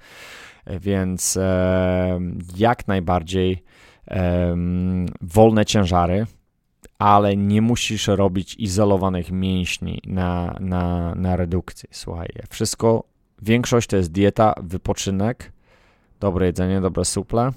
Więc 0.67 1.37
e, 1.37 2.21
jak 2.57 2.89
najbardziej 2.89 3.63
e, 4.09 4.57
wolne 5.21 5.65
ciężary, 5.65 6.27
ale 6.99 7.37
nie 7.37 7.63
musisz 7.63 8.07
robić 8.07 8.55
izolowanych 8.55 9.31
mięśni 9.31 10.01
na, 10.07 10.57
na, 10.61 11.15
na 11.15 11.37
redukcji. 11.37 11.89
Słuchaj, 11.93 12.29
wszystko, 12.51 13.05
większość 13.43 13.89
to 13.89 13.97
jest 13.97 14.13
dieta, 14.13 14.55
wypoczynek, 14.63 15.53
dobre 16.21 16.47
jedzenie, 16.47 16.81
dobre 16.81 17.05
suple, 17.05 17.53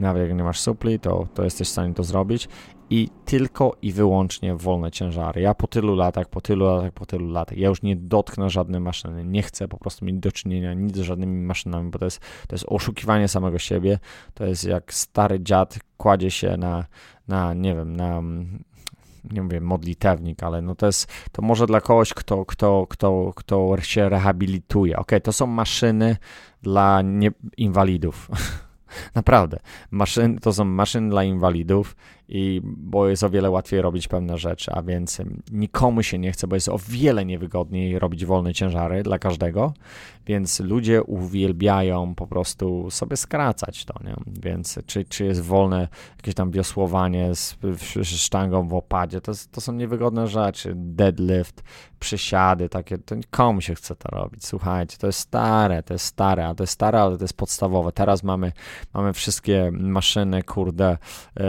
nawet 0.00 0.28
jak 0.28 0.36
nie 0.36 0.44
masz 0.44 0.60
supli, 0.60 1.00
to, 1.00 1.26
to 1.34 1.44
jesteś 1.44 1.68
w 1.68 1.70
stanie 1.70 1.94
to 1.94 2.04
zrobić 2.04 2.48
i 2.90 3.08
tylko 3.24 3.76
i 3.82 3.92
wyłącznie 3.92 4.54
wolne 4.56 4.90
ciężary. 4.90 5.40
Ja 5.40 5.54
po 5.54 5.66
tylu 5.66 5.94
latach, 5.94 6.28
po 6.28 6.40
tylu 6.40 6.66
latach, 6.66 6.92
po 6.92 7.06
tylu 7.06 7.28
latach, 7.30 7.58
ja 7.58 7.68
już 7.68 7.82
nie 7.82 7.96
dotknę 7.96 8.50
żadnej 8.50 8.80
maszyny, 8.80 9.24
nie 9.24 9.42
chcę 9.42 9.68
po 9.68 9.78
prostu 9.78 10.04
mieć 10.04 10.16
do 10.16 10.32
czynienia 10.32 10.74
nic 10.74 10.96
z 10.96 11.00
żadnymi 11.00 11.46
maszynami, 11.46 11.90
bo 11.90 11.98
to 11.98 12.04
jest, 12.04 12.20
to 12.48 12.54
jest 12.54 12.64
oszukiwanie 12.68 13.28
samego 13.28 13.58
siebie, 13.58 13.98
to 14.34 14.44
jest 14.44 14.64
jak 14.64 14.94
stary 14.94 15.40
dziad 15.40 15.78
kładzie 15.96 16.30
się 16.30 16.56
na, 16.56 16.84
na 17.28 17.54
nie 17.54 17.74
wiem, 17.74 17.96
na 17.96 18.22
nie 19.30 19.42
mówię 19.42 19.60
modlitewnik, 19.60 20.42
ale 20.42 20.62
no 20.62 20.74
to 20.74 20.86
jest, 20.86 21.12
to 21.32 21.42
może 21.42 21.66
dla 21.66 21.80
kogoś, 21.80 22.14
kto, 22.14 22.44
kto, 22.44 22.86
kto, 22.88 23.32
kto 23.36 23.76
się 23.80 24.08
rehabilituje. 24.08 24.96
Ok, 24.96 25.10
to 25.22 25.32
są 25.32 25.46
maszyny 25.46 26.16
dla 26.62 27.02
nie, 27.02 27.30
inwalidów. 27.56 28.28
Naprawdę. 29.14 29.58
Maszyn, 29.90 30.38
to 30.38 30.52
są 30.52 30.64
maszyny 30.64 31.10
dla 31.10 31.24
inwalidów 31.24 31.96
i 32.30 32.60
bo 32.64 33.08
jest 33.08 33.22
o 33.22 33.30
wiele 33.30 33.50
łatwiej 33.50 33.82
robić 33.82 34.08
pewne 34.08 34.38
rzeczy, 34.38 34.72
a 34.72 34.82
więc 34.82 35.18
nikomu 35.52 36.02
się 36.02 36.18
nie 36.18 36.32
chce, 36.32 36.46
bo 36.46 36.54
jest 36.54 36.68
o 36.68 36.78
wiele 36.88 37.24
niewygodniej 37.24 37.98
robić 37.98 38.26
wolne 38.26 38.54
ciężary 38.54 39.02
dla 39.02 39.18
każdego, 39.18 39.72
więc 40.26 40.60
ludzie 40.60 41.02
uwielbiają 41.02 42.14
po 42.14 42.26
prostu 42.26 42.90
sobie 42.90 43.16
skracać 43.16 43.84
to, 43.84 43.94
nie? 44.04 44.14
Więc 44.26 44.78
czy, 44.86 45.04
czy 45.04 45.24
jest 45.24 45.40
wolne 45.40 45.88
jakieś 46.16 46.34
tam 46.34 46.50
wiosłowanie 46.50 47.34
z, 47.34 47.56
z 48.02 48.06
sztangą 48.06 48.68
w 48.68 48.74
opadzie, 48.74 49.20
to, 49.20 49.32
to 49.50 49.60
są 49.60 49.72
niewygodne 49.72 50.26
rzeczy, 50.26 50.72
deadlift, 50.76 51.62
przysiady, 52.00 52.68
takie, 52.68 52.98
to 52.98 53.14
nikomu 53.14 53.60
się 53.60 53.74
chce 53.74 53.96
to 53.96 54.08
robić, 54.08 54.46
słuchajcie, 54.46 54.96
to 54.98 55.06
jest 55.06 55.18
stare, 55.18 55.82
to 55.82 55.94
jest 55.94 56.04
stare, 56.04 56.46
a 56.46 56.54
to 56.54 56.62
jest 56.62 56.72
stare, 56.72 57.02
ale 57.02 57.16
to 57.16 57.24
jest 57.24 57.36
podstawowe, 57.36 57.92
teraz 57.92 58.22
mamy, 58.22 58.52
mamy 58.94 59.12
wszystkie 59.12 59.70
maszyny, 59.72 60.42
kurde, 60.42 60.98
yy, 61.36 61.44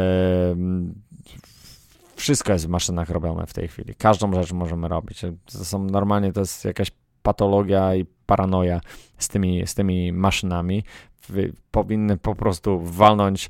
wszystko 2.15 2.53
jest 2.53 2.65
w 2.65 2.69
maszynach 2.69 3.09
robione 3.09 3.47
w 3.47 3.53
tej 3.53 3.67
chwili. 3.67 3.95
Każdą 3.95 4.33
rzecz 4.33 4.51
możemy 4.51 4.87
robić. 4.87 5.21
To 5.45 5.65
są 5.65 5.83
normalnie, 5.83 6.33
to 6.33 6.39
jest 6.39 6.65
jakaś 6.65 6.91
patologia 7.23 7.95
i 7.95 8.05
paranoja 8.25 8.81
z 9.17 9.27
tymi, 9.27 9.67
z 9.67 9.75
tymi 9.75 10.13
maszynami. 10.13 10.83
Powinny 11.71 12.17
po 12.17 12.35
prostu 12.35 12.79
walnąć 12.79 13.49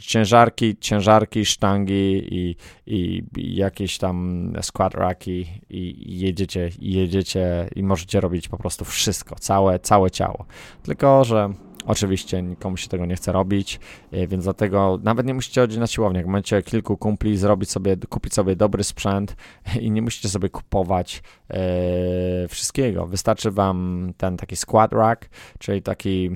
ciężarki, 0.00 0.76
ciężarki, 0.76 1.44
sztangi 1.44 2.28
i, 2.34 2.56
i, 2.86 3.22
i 3.36 3.56
jakieś 3.56 3.98
tam 3.98 4.52
squat 4.62 4.94
racki 4.94 5.46
i 5.70 6.20
jedziecie, 6.20 6.70
i 6.78 6.92
jedziecie 6.92 7.68
i 7.76 7.82
możecie 7.82 8.20
robić 8.20 8.48
po 8.48 8.58
prostu 8.58 8.84
wszystko, 8.84 9.34
całe, 9.34 9.78
całe 9.78 10.10
ciało. 10.10 10.44
Tylko, 10.82 11.24
że 11.24 11.50
Oczywiście 11.86 12.42
nikomu 12.42 12.76
się 12.76 12.88
tego 12.88 13.06
nie 13.06 13.16
chce 13.16 13.32
robić, 13.32 13.80
e, 14.12 14.26
więc 14.26 14.44
dlatego 14.44 14.98
nawet 15.02 15.26
nie 15.26 15.34
musicie 15.34 15.60
chodzić 15.60 15.78
na 15.78 15.86
siłownię. 15.86 16.18
Jak 16.18 16.26
macie 16.26 16.62
kilku 16.62 16.96
kumpli, 16.96 17.36
zrobić 17.36 17.70
sobie, 17.70 17.96
kupić 18.08 18.34
sobie 18.34 18.56
dobry 18.56 18.84
sprzęt 18.84 19.36
i 19.80 19.90
nie 19.90 20.02
musicie 20.02 20.28
sobie 20.28 20.48
kupować 20.48 21.22
e, 21.50 22.48
wszystkiego. 22.48 23.06
Wystarczy 23.06 23.50
wam 23.50 24.12
ten 24.16 24.36
taki 24.36 24.56
squat 24.56 24.92
rack, 24.92 25.28
czyli 25.58 25.82
taki 25.82 26.30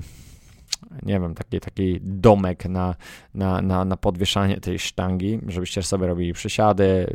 nie 1.03 1.19
wiem, 1.19 1.35
taki, 1.35 1.59
taki 1.59 1.99
domek 2.01 2.65
na, 2.65 2.95
na, 3.33 3.61
na, 3.61 3.85
na 3.85 3.97
podwieszanie 3.97 4.57
tej 4.57 4.79
sztangi, 4.79 5.39
żebyście 5.47 5.83
sobie 5.83 6.07
robili 6.07 6.33
przysiady, 6.33 7.07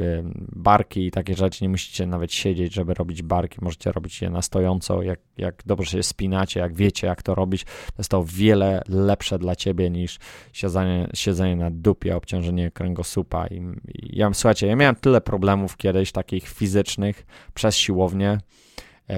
barki 0.57 1.07
i 1.07 1.11
takie 1.11 1.35
rzeczy. 1.35 1.65
Nie 1.65 1.69
musicie 1.69 2.07
nawet 2.07 2.33
siedzieć, 2.33 2.75
żeby 2.75 2.95
robić 2.95 3.23
barki. 3.23 3.59
Możecie 3.63 3.93
robić 3.93 4.23
je 4.23 4.31
na 4.31 4.43
stojąco, 4.43 5.03
jak, 5.03 5.21
jak 5.39 5.63
dobrze 5.67 5.91
się 5.91 6.03
spinacie, 6.03 6.61
jak 6.61 6.75
wiecie, 6.75 7.07
jak 7.07 7.23
to 7.23 7.35
robić. 7.35 7.65
To 7.65 7.95
jest 7.99 8.11
to 8.11 8.25
wiele 8.25 8.83
lepsze 8.89 9.39
dla 9.39 9.57
ciebie 9.57 9.91
niż 9.91 10.19
siedzenie, 10.53 11.09
siedzenie 11.15 11.57
na 11.57 11.71
dupie, 11.71 12.17
obciążenie 12.17 12.71
kręgosłupa. 12.71 13.47
I, 13.47 13.57
i 13.89 14.19
ja, 14.19 14.31
słuchajcie, 14.35 14.67
ja 14.67 14.77
miałem 14.77 14.97
tyle 14.97 15.21
problemów 15.21 15.77
kiedyś, 15.77 16.13
takich 16.13 16.49
fizycznych, 16.49 17.27
przez 17.55 17.77
siłownię, 17.77 18.39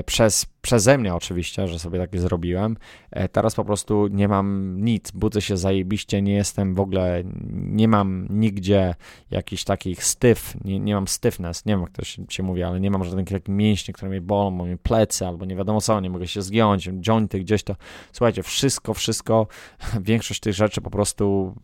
przez, 0.07 0.47
przeze 0.63 0.99
mnie 0.99 1.15
oczywiście, 1.15 1.69
że 1.69 1.79
sobie 1.79 1.99
takie 1.99 2.19
zrobiłem. 2.19 2.77
E, 3.11 3.29
teraz 3.29 3.55
po 3.55 3.65
prostu 3.65 4.07
nie 4.07 4.29
mam 4.29 4.77
nic, 4.85 5.11
budzę 5.11 5.43
się 5.43 5.57
zajebiście, 5.57 6.23
nie 6.23 6.33
jestem 6.35 6.75
w 6.75 6.81
ogóle, 6.81 7.23
nie 7.53 7.89
mam 7.89 8.27
nigdzie 8.31 8.95
jakichś 9.31 9.65
takich 9.65 10.05
styf, 10.05 10.55
nie, 10.65 10.81
nie 10.81 10.95
mam 10.95 11.09
stiffness, 11.09 11.67
nie 11.67 11.73
wiem 11.73 11.81
jak 11.81 11.91
to 11.91 12.05
się, 12.05 12.25
się 12.29 12.43
mówi, 12.43 12.63
ale 12.63 12.81
nie 12.81 12.91
mam 12.91 13.05
żadnych 13.05 13.29
takich 13.29 13.49
mięśni, 13.49 13.95
które 13.95 14.11
mnie 14.11 14.21
bolą, 14.21 14.59
bo 14.59 14.65
mnie 14.65 14.77
plecy, 14.77 15.27
albo 15.27 15.45
nie 15.45 15.57
wiadomo 15.57 15.81
co, 15.81 16.01
nie 16.01 16.11
mogę 16.11 16.27
się 16.27 16.43
zgiąć, 16.43 16.91
jointy 17.01 17.41
gdzieś 17.41 17.63
to, 17.63 17.77
słuchajcie, 18.13 18.43
wszystko, 18.43 18.95
wszystko, 18.95 19.47
większość 20.01 20.41
tych 20.41 20.55
rzeczy 20.55 20.81
po 20.81 20.91
prostu 20.91 21.55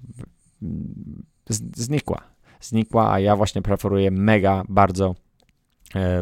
znikła, 1.76 2.20
znikła, 2.60 3.12
a 3.12 3.20
ja 3.20 3.36
właśnie 3.36 3.62
preferuję 3.62 4.10
mega, 4.10 4.62
bardzo 4.68 5.14
E, 5.14 5.23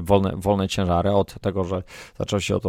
wolne, 0.03 0.33
wolne 0.37 0.69
ciężary, 0.69 1.11
od 1.11 1.41
tego, 1.41 1.65
że 1.65 1.83
zaczął 2.19 2.41
się 2.41 2.57
od, 2.57 2.65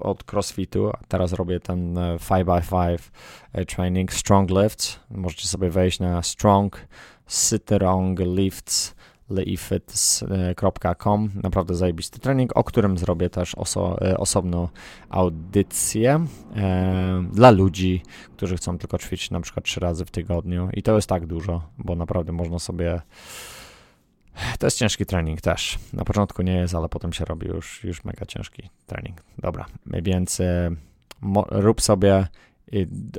od 0.00 0.32
crossfitu, 0.32 0.90
teraz 1.08 1.32
robię 1.32 1.60
ten 1.60 1.94
5x5 1.94 2.84
e, 2.84 2.98
e, 3.52 3.64
training, 3.64 4.12
strong 4.12 4.50
lifts, 4.50 5.00
możecie 5.10 5.48
sobie 5.48 5.70
wejść 5.70 6.00
na 6.00 6.22
strong 6.22 6.86
sitterong 7.28 8.20
lifts 8.20 8.94
leifits.com. 9.30 11.30
Naprawdę 11.42 11.74
zajebisty 11.74 12.20
trening, 12.20 12.56
o 12.56 12.64
którym 12.64 12.98
zrobię 12.98 13.30
też 13.30 13.54
oso, 13.54 13.98
osobną 14.16 14.68
audycję 15.10 16.26
e, 16.56 17.24
dla 17.32 17.50
ludzi, 17.50 18.02
którzy 18.36 18.56
chcą 18.56 18.78
tylko 18.78 18.98
ćwiczyć 18.98 19.30
na 19.30 19.40
przykład 19.40 19.64
trzy 19.64 19.80
razy 19.80 20.04
w 20.04 20.10
tygodniu. 20.10 20.68
I 20.72 20.82
to 20.82 20.96
jest 20.96 21.08
tak 21.08 21.26
dużo, 21.26 21.62
bo 21.78 21.94
naprawdę 21.94 22.32
można 22.32 22.58
sobie 22.58 23.00
to 24.58 24.66
jest 24.66 24.78
ciężki 24.78 25.06
trening 25.06 25.40
też. 25.40 25.78
Na 25.92 26.04
początku 26.04 26.42
nie 26.42 26.56
jest, 26.56 26.74
ale 26.74 26.88
potem 26.88 27.12
się 27.12 27.24
robi 27.24 27.46
już, 27.46 27.84
już 27.84 28.04
mega 28.04 28.26
ciężki 28.26 28.70
trening. 28.86 29.22
Dobra, 29.38 29.66
więc 29.86 30.42
mo, 31.20 31.46
rób 31.50 31.80
sobie. 31.80 32.26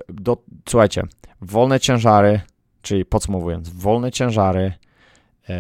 Do, 0.10 0.38
słuchajcie, 0.70 1.04
wolne 1.42 1.80
ciężary, 1.80 2.42
czyli 2.82 3.06
podsumowując, 3.06 3.70
wolne 3.70 4.12
ciężary 4.12 4.74
y, 5.50 5.54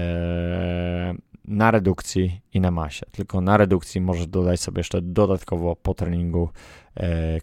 na 1.46 1.72
redukcji 1.72 2.42
i 2.54 2.62
na 2.62 2.72
masie. 2.72 3.06
Tylko 3.12 3.42
na 3.42 3.58
redukcji 3.58 4.02
możesz 4.02 4.28
dodać 4.28 4.60
sobie 4.60 4.80
jeszcze 4.80 5.02
dodatkowo 5.02 5.76
po 5.76 5.94
treningu 5.94 6.50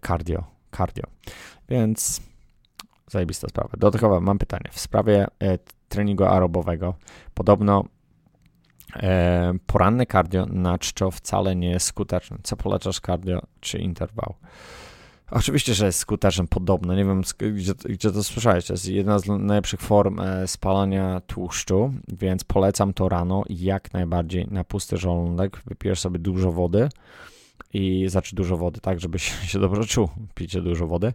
cardio. 0.07 0.45
cardio. 0.77 1.05
Więc 1.69 2.21
zajebista 3.11 3.49
sprawa. 3.49 3.71
Dodatkowo 3.79 4.21
mam 4.21 4.39
pytanie. 4.39 4.71
W 4.71 4.81
sprawie 4.81 5.27
treningu 5.89 6.25
aerobowego. 6.25 6.95
Podobno 7.35 7.85
E, 7.85 8.02
poranne 9.67 10.07
cardio 10.07 10.47
na 10.47 10.79
czczo 10.79 11.11
wcale 11.11 11.57
nie 11.57 11.71
jest 11.71 11.87
skuteczne. 11.87 12.39
Co 12.43 12.57
polecasz 12.57 13.01
cardio 13.01 13.43
czy 13.61 13.79
interwał? 13.79 14.35
Oczywiście, 15.31 15.75
że 15.75 15.87
jest 15.87 15.99
skuteczny 15.99 16.47
podobno. 16.47 16.95
Nie 16.95 17.05
wiem, 17.05 17.23
gdzie, 17.55 17.73
gdzie 17.85 18.13
to 18.13 18.25
słyszałeś. 18.25 18.67
To 18.67 18.73
jest 18.73 18.89
jedna 18.89 19.19
z 19.19 19.27
najlepszych 19.27 19.81
form 19.81 20.21
e, 20.21 20.49
spalania 20.49 21.21
tłuszczu, 21.27 21.93
więc 22.09 22.45
polecam 22.45 22.95
to 22.95 23.09
rano 23.09 23.45
jak 23.49 23.93
najbardziej 23.93 24.47
na 24.51 24.65
pusty 24.65 24.97
żołądek. 24.97 25.63
Wypijesz 25.67 26.01
sobie 26.01 26.19
dużo 26.19 26.53
wody 26.53 26.89
i 27.73 28.09
znaczy 28.09 28.37
dużo 28.37 28.57
wody, 28.57 28.81
tak, 28.81 29.01
żebyś 29.01 29.23
się 29.51 29.59
dobrze 29.59 29.85
czuł. 29.85 30.09
Pijcie 30.35 30.61
dużo 30.61 30.87
wody 30.87 31.13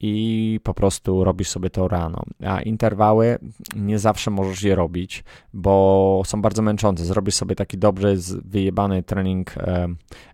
i 0.00 0.60
po 0.62 0.74
prostu 0.74 1.24
robisz 1.24 1.48
sobie 1.48 1.70
to 1.70 1.88
rano. 1.88 2.22
A 2.46 2.60
interwały 2.62 3.38
nie 3.76 3.98
zawsze 3.98 4.30
możesz 4.30 4.62
je 4.62 4.74
robić, 4.74 5.24
bo 5.54 6.22
są 6.24 6.42
bardzo 6.42 6.62
męczące. 6.62 7.04
Zrobisz 7.04 7.34
sobie 7.34 7.54
taki 7.54 7.78
dobrze 7.78 8.14
wyjebany 8.44 9.02
trening 9.02 9.56
e, 9.56 9.88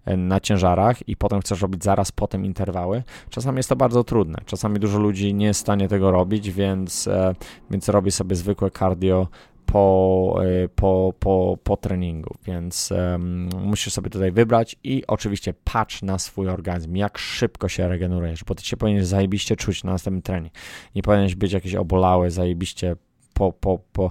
e, 0.04 0.16
na 0.16 0.40
ciężarach 0.40 1.08
i 1.08 1.16
potem 1.16 1.40
chcesz 1.40 1.62
robić 1.62 1.84
zaraz 1.84 2.12
potem 2.12 2.44
interwały. 2.44 3.02
Czasami 3.30 3.56
jest 3.56 3.68
to 3.68 3.76
bardzo 3.76 4.04
trudne. 4.04 4.38
Czasami 4.46 4.80
dużo 4.80 4.98
ludzi 4.98 5.34
nie 5.34 5.46
jest 5.46 5.60
w 5.60 5.62
stanie 5.62 5.88
tego 5.88 6.10
robić, 6.10 6.50
więc, 6.50 7.08
e, 7.08 7.34
więc 7.70 7.88
robi 7.88 8.10
sobie 8.10 8.36
zwykłe 8.36 8.70
cardio 8.70 9.28
po, 9.66 10.36
e, 10.44 10.68
po, 10.68 11.14
po, 11.18 11.58
po 11.64 11.76
treningu, 11.76 12.34
więc 12.46 12.90
um, 12.90 13.48
musisz 13.62 13.92
sobie 13.92 14.10
tutaj 14.10 14.32
wybrać 14.32 14.76
i 14.84 15.06
oczywiście 15.06 15.54
patrz 15.64 16.02
na 16.02 16.18
swój 16.18 16.48
organizm, 16.48 16.96
jak 16.96 17.18
szybko 17.18 17.68
się 17.68 17.88
regenerujesz, 17.88 18.44
bo 18.44 18.54
ty 18.54 18.64
się 18.64 18.76
powinieneś 18.76 19.06
zajebiście 19.06 19.56
czuć 19.56 19.84
na 19.84 19.92
następny 19.92 20.22
trening. 20.22 20.52
Nie 20.94 21.02
powinieneś 21.02 21.34
być 21.34 21.52
jakiś 21.52 21.74
obolały, 21.74 22.30
zajebiście 22.30 22.96
po, 23.34 23.52
po, 23.52 23.78
po, 23.92 24.10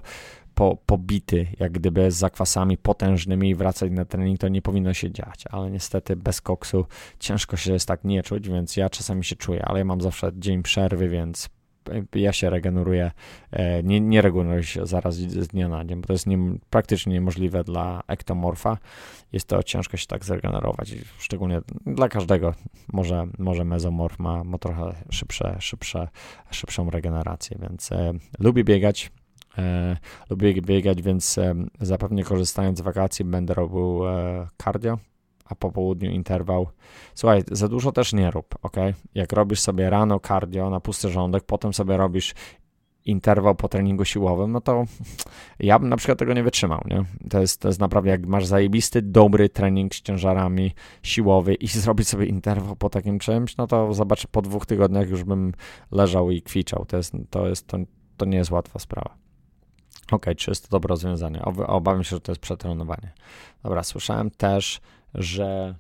po, 0.56 0.78
pobity, 0.86 1.48
jak 1.60 1.72
gdyby 1.72 2.12
z 2.12 2.16
zakwasami 2.16 2.78
potężnymi 2.78 3.50
i 3.50 3.56
wracać 3.56 3.92
na 3.92 4.06
trening, 4.06 4.40
to 4.40 4.48
nie 4.48 4.62
powinno 4.62 4.94
się 4.94 5.12
dziać, 5.12 5.44
ale 5.50 5.72
niestety 5.72 6.16
bez 6.16 6.42
koksu 6.42 6.86
ciężko 7.20 7.58
się 7.58 7.74
jest 7.74 7.88
tak 7.88 8.04
nie 8.04 8.24
czuć, 8.24 8.50
więc 8.50 8.78
ja 8.78 8.90
czasami 8.90 9.24
się 9.24 9.36
czuję, 9.36 9.66
ale 9.66 9.80
ja 9.80 9.86
mam 9.86 10.02
zawsze 10.02 10.32
dzień 10.36 10.64
przerwy, 10.64 11.10
więc 11.10 11.50
ja 12.16 12.34
się 12.34 12.50
regeneruję, 12.50 13.12
e, 13.52 13.84
nie, 13.84 14.00
nie 14.00 14.22
regeneruję 14.22 14.64
się 14.64 14.86
zaraz 14.86 15.16
z 15.16 15.48
dnia 15.48 15.68
na 15.68 15.86
dzień, 15.86 16.02
bo 16.02 16.08
to 16.08 16.14
jest 16.14 16.28
nie, 16.28 16.38
praktycznie 16.70 17.14
niemożliwe 17.14 17.64
dla 17.64 18.04
ektomorfa. 18.08 18.78
Jest 19.34 19.48
to 19.48 19.64
ciężko 19.64 19.98
się 19.98 20.08
tak 20.08 20.26
zregenerować, 20.26 20.96
szczególnie 21.20 21.62
dla 21.86 22.10
każdego. 22.10 22.54
Może, 22.94 23.28
może 23.40 23.66
mezomorf 23.66 24.20
ma, 24.20 24.44
ma 24.44 24.58
trochę 24.58 24.94
szybsze, 25.10 25.58
szybsze, 25.60 26.08
szybszą 26.52 26.90
regenerację, 26.90 27.58
więc 27.62 27.92
e, 27.92 28.14
lubię 28.40 28.64
biegać, 28.64 29.12
E, 29.58 29.98
lubię 30.30 30.62
biegać, 30.62 31.02
więc 31.02 31.38
e, 31.38 31.56
zapewne 31.82 32.24
korzystając 32.24 32.78
z 32.78 32.82
wakacji 32.82 33.26
będę 33.26 33.54
robił 33.54 34.08
e, 34.08 34.48
cardio, 34.64 34.98
a 35.54 35.56
po 35.56 35.72
południu 35.72 36.12
interwał. 36.12 36.68
Słuchaj, 37.16 37.44
za 37.52 37.68
dużo 37.68 37.92
też 37.92 38.14
nie 38.14 38.32
rób, 38.32 38.56
ok? 38.62 38.76
Jak 39.16 39.34
robisz 39.34 39.60
sobie 39.60 39.90
rano 39.90 40.20
cardio 40.20 40.70
na 40.70 40.80
pusty 40.80 41.10
żołądek, 41.10 41.44
potem 41.44 41.74
sobie 41.74 41.98
robisz 41.98 42.34
interwał 43.06 43.56
po 43.56 43.68
treningu 43.70 44.06
siłowym, 44.06 44.52
no 44.52 44.62
to 44.62 44.84
ja 45.60 45.80
bym 45.80 45.90
na 45.90 45.98
przykład 45.98 46.20
tego 46.20 46.34
nie 46.34 46.44
wytrzymał, 46.44 46.82
nie? 46.86 47.04
To 47.30 47.40
jest, 47.40 47.62
to 47.62 47.68
jest 47.68 47.80
naprawdę, 47.80 48.10
jak 48.10 48.26
masz 48.26 48.46
zajebisty, 48.46 49.02
dobry 49.02 49.50
trening 49.50 49.96
z 49.96 50.02
ciężarami 50.02 50.72
siłowy 51.04 51.54
i 51.54 51.68
zrobić 51.84 52.08
sobie 52.08 52.26
interwał 52.26 52.76
po 52.76 52.90
takim 52.90 53.20
czymś, 53.20 53.58
no 53.58 53.68
to 53.68 53.94
zobacz, 53.94 54.28
po 54.28 54.42
dwóch 54.42 54.66
tygodniach 54.66 55.10
już 55.10 55.24
bym 55.24 55.54
leżał 55.92 56.32
i 56.32 56.42
kwiczał. 56.42 56.86
To 56.86 56.98
jest, 56.98 57.14
to 57.30 57.48
jest, 57.48 57.68
to, 57.68 57.78
to 58.18 58.26
nie 58.26 58.38
jest 58.38 58.52
łatwa 58.52 58.80
sprawa. 58.80 59.24
Ok, 60.12 60.26
czy 60.38 60.52
jest 60.52 60.64
to 60.64 60.70
dobre 60.72 60.90
rozwiązanie? 60.90 61.42
Obawiam 61.68 62.04
się, 62.04 62.10
że 62.10 62.22
to 62.22 62.32
jest 62.32 62.42
przetrenowanie. 62.42 63.14
Dobra, 63.64 63.84
słyszałem 63.84 64.32
też, 64.32 64.82
że 65.16 65.76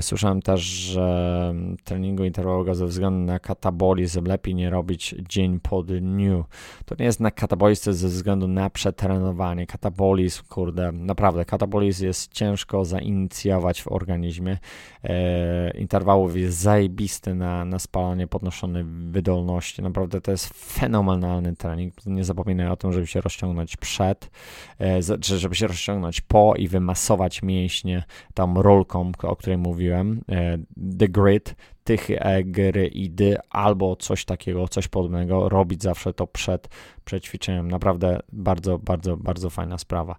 słyszałem 0.00 0.42
też, 0.42 0.60
że 0.60 1.54
treningu 1.84 2.24
interwałowego 2.24 2.74
ze 2.74 2.86
względu 2.86 3.32
na 3.32 3.38
katabolizm 3.38 4.24
lepiej 4.24 4.54
nie 4.54 4.70
robić 4.70 5.14
dzień 5.28 5.60
po 5.60 5.82
dniu. 5.82 6.44
To 6.84 6.94
nie 6.98 7.04
jest 7.04 7.20
na 7.20 7.30
katabolizm, 7.30 7.92
ze 7.92 8.08
względu 8.08 8.48
na 8.48 8.70
przetrenowanie. 8.70 9.66
Katabolizm, 9.66 10.42
kurde, 10.48 10.92
naprawdę, 10.92 11.44
katabolizm 11.44 12.04
jest 12.04 12.32
ciężko 12.32 12.84
zainicjować 12.84 13.82
w 13.82 13.92
organizmie. 13.92 14.58
E, 15.04 15.70
interwałów 15.70 16.36
jest 16.36 16.58
zajebisty 16.58 17.34
na, 17.34 17.64
na 17.64 17.78
spalanie, 17.78 18.26
podnoszone 18.26 18.84
wydolności. 18.84 19.82
Naprawdę 19.82 20.20
to 20.20 20.30
jest 20.30 20.46
fenomenalny 20.54 21.56
trening. 21.56 21.94
Nie 22.06 22.24
zapominaj 22.24 22.68
o 22.68 22.76
tym, 22.76 22.92
żeby 22.92 23.06
się 23.06 23.20
rozciągnąć 23.20 23.76
przed, 23.76 24.30
e, 24.80 25.02
żeby 25.38 25.54
się 25.54 25.66
rozciągnąć 25.66 26.20
po 26.20 26.54
i 26.56 26.68
wymasować 26.68 27.42
mięśnie 27.42 28.04
tą 28.34 28.62
rolką, 28.62 29.12
o 29.22 29.36
której 29.36 29.57
mówiłem, 29.58 30.20
e, 30.28 30.58
The 30.98 31.08
Grid, 31.08 31.54
tych 31.84 32.10
e, 32.10 32.44
gry 32.44 32.86
i 32.86 33.10
dy 33.10 33.36
albo 33.50 33.96
coś 33.96 34.24
takiego, 34.24 34.68
coś 34.68 34.88
podobnego, 34.88 35.48
robić 35.48 35.82
zawsze 35.82 36.12
to 36.12 36.26
przed, 36.26 36.68
przed 37.04 37.24
ćwiczeniem. 37.24 37.70
Naprawdę 37.70 38.20
bardzo, 38.32 38.78
bardzo, 38.78 39.16
bardzo 39.16 39.50
fajna 39.50 39.78
sprawa. 39.78 40.16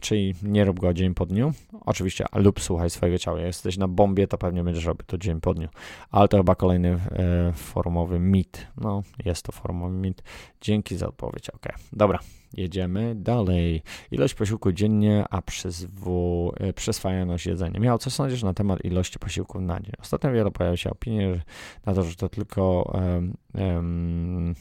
czyli 0.00 0.34
nie 0.42 0.64
rób 0.64 0.80
go 0.80 0.94
dzień 0.94 1.14
po 1.14 1.26
dniu, 1.26 1.52
oczywiście, 1.86 2.24
lub 2.34 2.60
słuchaj 2.60 2.90
swojego 2.90 3.18
ciała. 3.18 3.40
Jesteś 3.40 3.76
na 3.76 3.88
bombie, 3.88 4.28
to 4.28 4.38
pewnie 4.38 4.64
będziesz 4.64 4.84
robić 4.84 5.06
to 5.06 5.18
dzień 5.18 5.40
po 5.40 5.54
dniu. 5.54 5.68
Ale 6.10 6.28
to 6.28 6.36
chyba 6.36 6.54
kolejny 6.54 6.88
e, 6.88 7.52
formowy 7.52 8.20
mit. 8.20 8.66
No, 8.80 9.02
jest 9.24 9.42
to 9.42 9.52
formowy 9.52 9.94
mit. 9.94 10.22
Dzięki 10.60 10.96
za 10.96 11.08
odpowiedź. 11.08 11.50
Ok, 11.50 11.68
dobra. 11.92 12.18
Jedziemy 12.52 13.14
dalej. 13.14 13.82
Ilość 14.10 14.34
posiłku 14.34 14.72
dziennie, 14.72 15.24
a 15.30 15.42
przyzwu, 15.42 16.52
e, 16.56 16.72
przyswajalność 16.72 17.46
jedzenia. 17.46 17.80
Miał 17.80 17.98
co 17.98 18.10
sądzisz 18.10 18.42
na 18.42 18.54
temat 18.54 18.84
ilości 18.84 19.18
posiłków 19.18 19.62
na 19.62 19.80
dzień? 19.80 19.92
Ostatnio 20.00 20.32
wiele 20.32 20.50
pojawiło 20.50 20.76
się 20.76 20.90
opinie 20.90 21.40
na 21.86 21.94
to, 21.94 22.02
że 22.02 22.16
to 22.16 22.28
tylko 22.28 22.92
um, 22.94 23.36
um, 23.54 24.54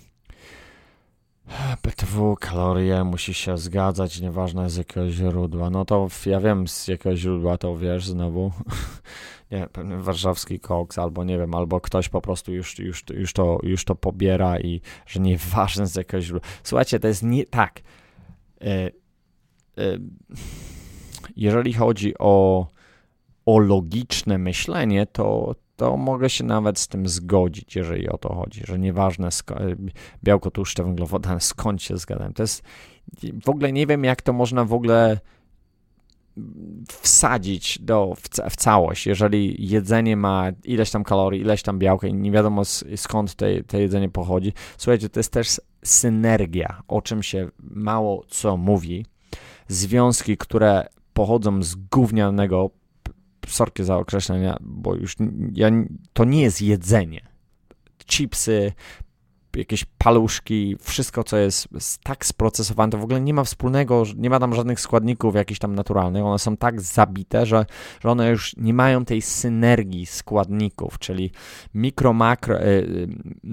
PTW, 1.81 2.35
kalorie 2.35 3.03
musi 3.03 3.33
się 3.33 3.57
zgadzać, 3.57 4.21
nieważne 4.21 4.69
z 4.69 4.77
jakiego 4.77 5.09
źródła. 5.09 5.69
No 5.69 5.85
to 5.85 6.07
ja 6.25 6.39
wiem 6.39 6.67
z 6.67 6.87
jakiego 6.87 7.15
źródła 7.15 7.57
to 7.57 7.77
wiesz 7.77 8.07
znowu. 8.07 8.51
nie, 9.51 9.67
pewnie 9.73 9.97
warszawski 9.97 10.59
koks, 10.59 10.97
albo 10.97 11.23
nie 11.23 11.37
wiem, 11.37 11.55
albo 11.55 11.81
ktoś 11.81 12.09
po 12.09 12.21
prostu 12.21 12.53
już, 12.53 12.79
już, 12.79 13.03
już, 13.13 13.33
to, 13.33 13.59
już 13.63 13.85
to 13.85 13.95
pobiera 13.95 14.59
i 14.59 14.81
że 15.05 15.19
nieważne 15.19 15.87
z 15.87 15.95
jakiego 15.95 16.21
źródła. 16.21 16.49
Słuchajcie, 16.63 16.99
to 16.99 17.07
jest 17.07 17.23
nie 17.23 17.45
tak. 17.45 17.81
E, 18.61 18.65
e, 18.65 18.91
jeżeli 21.35 21.73
chodzi 21.73 22.13
o, 22.19 22.67
o 23.45 23.59
logiczne 23.59 24.37
myślenie, 24.37 25.05
to, 25.05 25.55
to 25.77 25.97
mogę 25.97 26.29
się 26.29 26.43
nawet 26.43 26.79
z 26.79 26.87
tym 26.87 27.07
zgodzić, 27.07 27.75
jeżeli 27.75 28.09
o 28.09 28.17
to 28.17 28.35
chodzi, 28.35 28.61
że 28.67 28.79
nieważne 28.79 29.29
białko, 30.23 30.51
tłuszcze, 30.51 30.83
węglowodany, 30.83 31.41
skąd 31.51 31.83
się 31.83 31.97
zgadzam. 31.97 32.33
To 32.33 32.43
jest, 32.43 32.63
w 33.45 33.49
ogóle 33.49 33.71
nie 33.71 33.87
wiem, 33.87 34.03
jak 34.03 34.21
to 34.21 34.33
można 34.33 34.65
w 34.65 34.73
ogóle 34.73 35.19
wsadzić 36.87 37.79
do, 37.79 38.13
w, 38.15 38.49
w, 38.49 38.55
całość, 38.55 39.07
jeżeli 39.07 39.69
jedzenie 39.69 40.17
ma 40.17 40.51
ileś 40.63 40.91
tam 40.91 41.03
kalorii, 41.03 41.41
ileś 41.41 41.63
tam 41.63 41.79
białka 41.79 42.07
i 42.07 42.13
nie 42.13 42.31
wiadomo 42.31 42.65
skąd 42.95 43.35
te, 43.35 43.63
te 43.63 43.81
jedzenie 43.81 44.09
pochodzi. 44.09 44.53
Słuchajcie, 44.77 45.09
to 45.09 45.19
jest 45.19 45.31
też 45.31 45.61
synergia, 45.83 46.81
o 46.87 47.01
czym 47.01 47.23
się 47.23 47.49
mało 47.59 48.23
co 48.27 48.57
mówi. 48.57 49.05
Związki, 49.67 50.37
które 50.37 50.87
pochodzą 51.13 51.63
z 51.63 51.75
gównianego 51.75 52.69
sorki 53.47 53.83
za 53.83 53.97
określenia, 53.97 54.57
bo 54.61 54.95
już 54.95 55.15
ja, 55.53 55.69
to 56.13 56.25
nie 56.25 56.41
jest 56.41 56.61
jedzenie. 56.61 57.21
Chipsy, 58.05 58.71
jakieś 59.57 59.85
paluszki, 59.97 60.75
wszystko, 60.81 61.23
co 61.23 61.37
jest 61.37 61.67
tak 62.03 62.25
sprocesowane, 62.25 62.91
to 62.91 62.97
w 62.97 63.03
ogóle 63.03 63.21
nie 63.21 63.33
ma 63.33 63.43
wspólnego, 63.43 64.03
nie 64.15 64.29
ma 64.29 64.39
tam 64.39 64.55
żadnych 64.55 64.79
składników 64.79 65.35
jakichś 65.35 65.59
tam 65.59 65.75
naturalnych. 65.75 66.23
One 66.23 66.39
są 66.39 66.57
tak 66.57 66.81
zabite, 66.81 67.45
że, 67.45 67.65
że 67.99 68.09
one 68.09 68.29
już 68.29 68.55
nie 68.57 68.73
mają 68.73 69.05
tej 69.05 69.21
synergii 69.21 70.05
składników, 70.05 70.99
czyli 70.99 71.31
mikro, 71.73 72.13
makro, 72.13 72.59
e, 72.59 72.83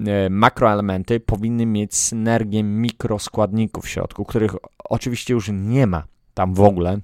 e, 0.07 0.29
makroelementy 0.29 1.19
powinny 1.19 1.65
mieć 1.65 1.95
synergię 1.95 2.63
mikroskładników 2.63 3.85
w 3.85 3.89
środku, 3.89 4.25
których 4.25 4.51
oczywiście 4.89 5.33
już 5.33 5.49
nie 5.53 5.87
ma 5.87 6.03
tam 6.33 6.53
w 6.53 6.61
ogóle 6.61 6.99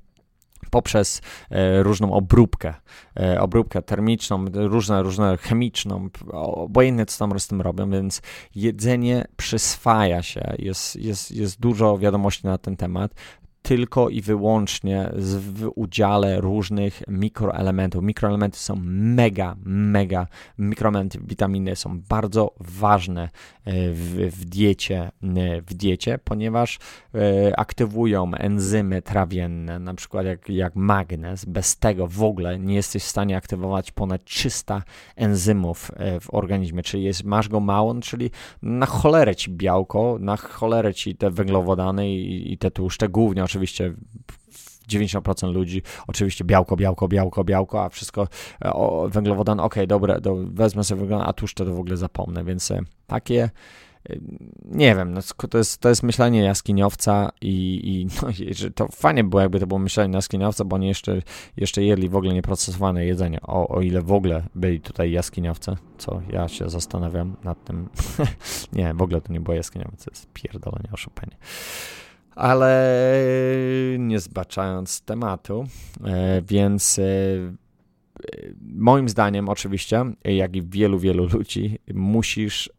poprzez 0.69 1.21
e, 1.50 1.84
różną 1.84 2.13
obróbkę, 2.13 2.74
e, 3.19 3.41
obróbkę 3.41 3.82
termiczną, 3.82 4.45
różne, 4.54 5.04
różne 5.04 5.38
chemiczną, 5.38 6.10
obojętnie 6.32 7.06
co 7.06 7.28
tam 7.28 7.39
z 7.39 7.47
tym 7.47 7.62
robią, 7.62 7.91
więc 7.91 8.21
jedzenie 8.56 9.26
przyswaja 9.38 10.24
się, 10.24 10.54
jest, 10.60 10.95
jest, 10.95 11.32
jest 11.32 11.60
dużo 11.60 11.97
wiadomości 11.97 12.47
na 12.47 12.58
ten 12.58 12.78
temat 12.78 13.13
tylko 13.62 14.10
i 14.10 14.21
wyłącznie 14.21 15.10
w 15.15 15.71
udziale 15.76 16.41
różnych 16.41 17.04
mikroelementów. 17.08 18.04
Mikroelementy 18.04 18.60
są 18.60 18.76
mega, 18.86 19.56
mega, 19.65 20.28
mikroelementy, 20.58 21.19
witaminy 21.24 21.76
są 21.76 22.00
bardzo 22.10 22.54
ważne 22.60 23.24
e, 23.24 23.30
w, 23.91 24.30
w, 24.32 24.45
diecie, 24.45 25.02
e, 25.02 25.62
w 25.62 25.74
diecie, 25.74 26.19
ponieważ 26.24 26.80
e, 27.15 27.60
aktywują 27.60 28.32
enzymy 28.34 29.02
trawienne, 29.02 29.80
na 29.80 29.93
przykład 29.93 30.26
jak, 30.26 30.50
jak 30.50 30.76
magnez. 30.76 31.45
Bez 31.45 31.78
tego 31.78 32.08
w 32.08 32.24
ogóle 32.24 32.60
nie 32.60 32.76
jesteś 32.76 33.04
w 33.04 33.08
stanie 33.08 33.38
aktywować 33.38 33.91
ponad 33.91 34.24
300 34.24 34.84
enzymów 35.15 35.91
w 36.21 36.34
organizmie, 36.34 36.84
czyli 36.84 37.04
jest, 37.04 37.24
masz 37.24 37.50
go 37.50 37.60
mało, 37.60 37.95
czyli 38.02 38.32
na 38.62 38.86
cholerę 38.86 39.36
ci 39.36 39.52
białko, 39.52 40.17
na 40.19 40.38
cholerę 40.38 40.93
ci 40.93 41.15
te 41.15 41.32
węglowodany 41.32 42.10
i, 42.10 42.54
i 42.54 42.58
te 42.58 42.71
tłuszcze, 42.71 43.10
głównie 43.10 43.43
oczywiście 43.52 43.94
90% 44.90 45.54
ludzi, 45.54 45.82
oczywiście 46.08 46.44
białko, 46.44 46.76
białko, 46.76 47.08
białko, 47.08 47.44
białko, 47.44 47.84
a 47.84 47.90
wszystko 47.90 48.28
o, 48.62 49.08
węglowodan, 49.10 49.60
ok, 49.60 49.76
dobre, 49.88 50.22
do, 50.22 50.36
wezmę 50.36 50.84
sobie 50.84 51.00
węglowodan, 51.00 51.30
a 51.30 51.34
tłuszcze 51.34 51.66
to 51.66 51.74
w 51.74 51.80
ogóle 51.80 51.98
zapomnę, 51.98 52.44
więc 52.44 52.72
e, 52.72 52.80
takie 53.08 53.50
e, 54.10 54.16
nie 54.66 54.96
wiem, 54.96 55.14
no, 55.14 55.22
to, 55.50 55.58
jest, 55.58 55.82
to 55.82 55.90
jest 55.90 56.04
myślenie 56.04 56.44
jaskiniowca 56.44 57.32
i, 57.42 57.82
i 57.84 58.08
no, 58.22 58.28
to 58.76 58.88
fajnie 58.88 59.24
było, 59.24 59.42
jakby 59.42 59.60
to 59.60 59.68
było 59.68 59.80
myślenie 59.80 60.16
jaskiniowca, 60.16 60.66
bo 60.66 60.76
oni 60.76 60.88
jeszcze, 60.88 61.22
jeszcze 61.58 61.84
jedli 61.84 62.10
w 62.10 62.16
ogóle 62.16 62.34
nieprocesowane 62.34 63.06
jedzenie, 63.06 63.42
o, 63.42 63.68
o 63.68 63.82
ile 63.82 64.02
w 64.02 64.12
ogóle 64.12 64.44
byli 64.56 64.82
tutaj 64.82 65.12
jaskiniowce, 65.12 65.76
co 65.98 66.22
ja 66.30 66.48
się 66.48 66.70
zastanawiam 66.70 67.36
nad 67.44 67.64
tym. 67.64 67.90
nie, 68.74 68.94
w 68.94 69.02
ogóle 69.02 69.22
to 69.22 69.34
nie 69.34 69.40
było 69.40 69.56
jaskiniowce, 69.56 70.06
to 70.06 70.12
jest 70.12 70.28
pierdolenie 70.34 70.90
o 70.94 70.98
Chopinie 70.98 71.38
ale 72.36 72.96
nie 74.00 74.20
zbaczając 74.20 75.02
tematu, 75.02 75.65
e, 76.06 76.41
więc 76.41 77.00
e, 77.00 77.04
moim 78.62 79.10
zdaniem 79.10 79.50
oczywiście, 79.50 80.06
jak 80.24 80.56
i 80.56 80.62
wielu, 80.62 81.00
wielu 81.00 81.28
ludzi, 81.34 81.80
musisz 81.94 82.70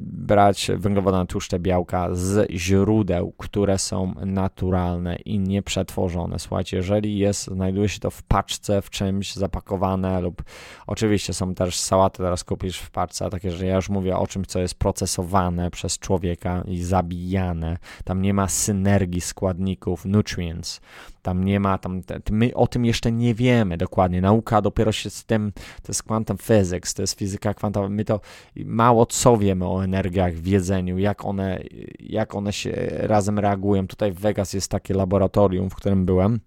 brać 0.00 0.70
węglowodany, 0.76 1.26
tłuszcze, 1.26 1.58
białka 1.58 2.08
z 2.12 2.50
źródeł, 2.50 3.32
które 3.38 3.78
są 3.78 4.14
naturalne 4.26 5.16
i 5.16 5.38
nieprzetworzone. 5.38 6.38
Słuchajcie, 6.38 6.76
jeżeli 6.76 7.18
jest, 7.18 7.44
znajduje 7.44 7.88
się 7.88 8.00
to 8.00 8.10
w 8.10 8.22
paczce, 8.22 8.82
w 8.82 8.90
czymś 8.90 9.34
zapakowane 9.34 10.20
lub 10.20 10.42
oczywiście 10.86 11.34
są 11.34 11.54
też 11.54 11.78
sałaty, 11.78 12.18
teraz 12.18 12.44
kupisz 12.44 12.78
w 12.78 12.90
paczce, 12.90 13.24
a 13.24 13.30
takie, 13.30 13.50
że 13.50 13.66
ja 13.66 13.76
już 13.76 13.88
mówię 13.88 14.16
o 14.16 14.26
czymś, 14.26 14.46
co 14.46 14.60
jest 14.60 14.74
procesowane 14.74 15.70
przez 15.70 15.98
człowieka 15.98 16.62
i 16.68 16.82
zabijane. 16.82 17.78
Tam 18.04 18.22
nie 18.22 18.34
ma 18.34 18.48
synergii 18.48 19.20
składników, 19.20 20.04
nutrients. 20.04 20.80
Tam 21.26 21.44
nie 21.44 21.60
ma, 21.60 21.78
tam, 21.78 22.02
my 22.30 22.54
o 22.54 22.66
tym 22.66 22.84
jeszcze 22.84 23.12
nie 23.12 23.34
wiemy 23.34 23.76
dokładnie. 23.76 24.20
Nauka 24.20 24.62
dopiero 24.62 24.92
się 24.92 25.10
z 25.10 25.24
tym, 25.24 25.52
to 25.54 25.88
jest 25.88 26.02
quantum 26.02 26.36
physics, 26.38 26.94
to 26.94 27.02
jest 27.02 27.18
fizyka 27.18 27.54
kwantowa. 27.54 27.88
My 27.88 28.04
to 28.04 28.20
mało 28.56 29.06
co 29.06 29.36
wiemy 29.36 29.66
o 29.66 29.84
energiach 29.84 30.34
w 30.34 30.46
jedzeniu, 30.46 30.98
jak 30.98 31.24
one, 31.24 31.60
jak 32.00 32.34
one 32.34 32.52
się 32.52 32.72
razem 32.90 33.38
reagują. 33.38 33.86
Tutaj 33.86 34.12
w 34.12 34.20
Vegas 34.20 34.52
jest 34.52 34.70
takie 34.70 34.94
laboratorium, 34.94 35.70
w 35.70 35.74
którym 35.74 36.06
byłem. 36.06 36.40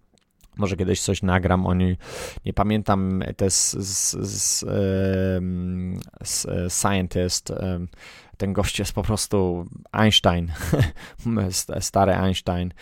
Może 0.57 0.77
kiedyś 0.77 1.01
coś 1.01 1.21
nagram 1.21 1.65
o 1.65 1.73
niej. 1.73 1.97
Nie 2.45 2.53
pamiętam, 2.53 3.23
to 3.37 3.45
jest 3.45 3.73
z, 3.73 4.17
z, 4.27 4.65
z, 6.23 6.73
scientist, 6.73 7.53
ten 8.39 8.53
gość 8.53 8.79
jest 8.79 8.93
po 8.93 9.03
prostu 9.03 9.65
Einstein, 9.91 10.51
stary 11.79 12.13
Einstein, 12.13 12.73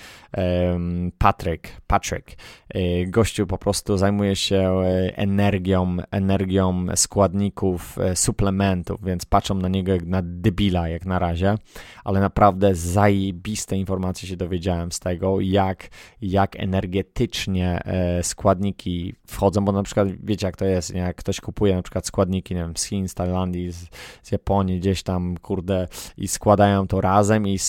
Patrick, 1.17 1.81
Patrick. 1.87 2.37
E, 2.69 3.05
gościu 3.05 3.47
po 3.47 3.57
prostu 3.57 3.97
zajmuje 3.97 4.35
się 4.35 4.81
e, 4.85 5.17
energią, 5.17 5.97
energią 6.11 6.85
składników, 6.95 7.99
e, 7.99 8.15
suplementów, 8.15 9.03
więc 9.03 9.25
patrzą 9.25 9.55
na 9.55 9.67
niego 9.67 9.91
jak 9.91 10.05
na 10.05 10.21
debila 10.23 10.89
jak 10.89 11.05
na 11.05 11.19
razie, 11.19 11.55
ale 12.03 12.19
naprawdę 12.19 12.75
zajebiste 12.75 13.77
informacje 13.77 14.29
się 14.29 14.37
dowiedziałem 14.37 14.91
z 14.91 14.99
tego, 14.99 15.41
jak, 15.41 15.89
jak 16.21 16.55
energetycznie 16.55 17.81
składniki 18.21 19.15
wchodzą, 19.27 19.65
bo 19.65 19.71
na 19.71 19.83
przykład 19.83 20.07
wiecie 20.23 20.47
jak 20.47 20.57
to 20.57 20.65
jest, 20.65 20.95
jak 20.95 21.15
ktoś 21.15 21.41
kupuje 21.41 21.75
na 21.75 21.81
przykład 21.81 22.07
składniki, 22.07 22.55
nie 22.55 22.61
wiem, 22.61 22.77
z 22.77 22.83
Chin, 22.83 23.07
z 23.07 23.13
Tajlandii, 23.13 23.71
z, 23.71 23.87
z 24.23 24.31
Japonii, 24.31 24.79
gdzieś 24.79 25.03
tam, 25.03 25.37
kurde, 25.47 25.87
i 26.17 26.27
składają 26.27 26.87
to 26.87 27.01
razem 27.01 27.47
i 27.47 27.59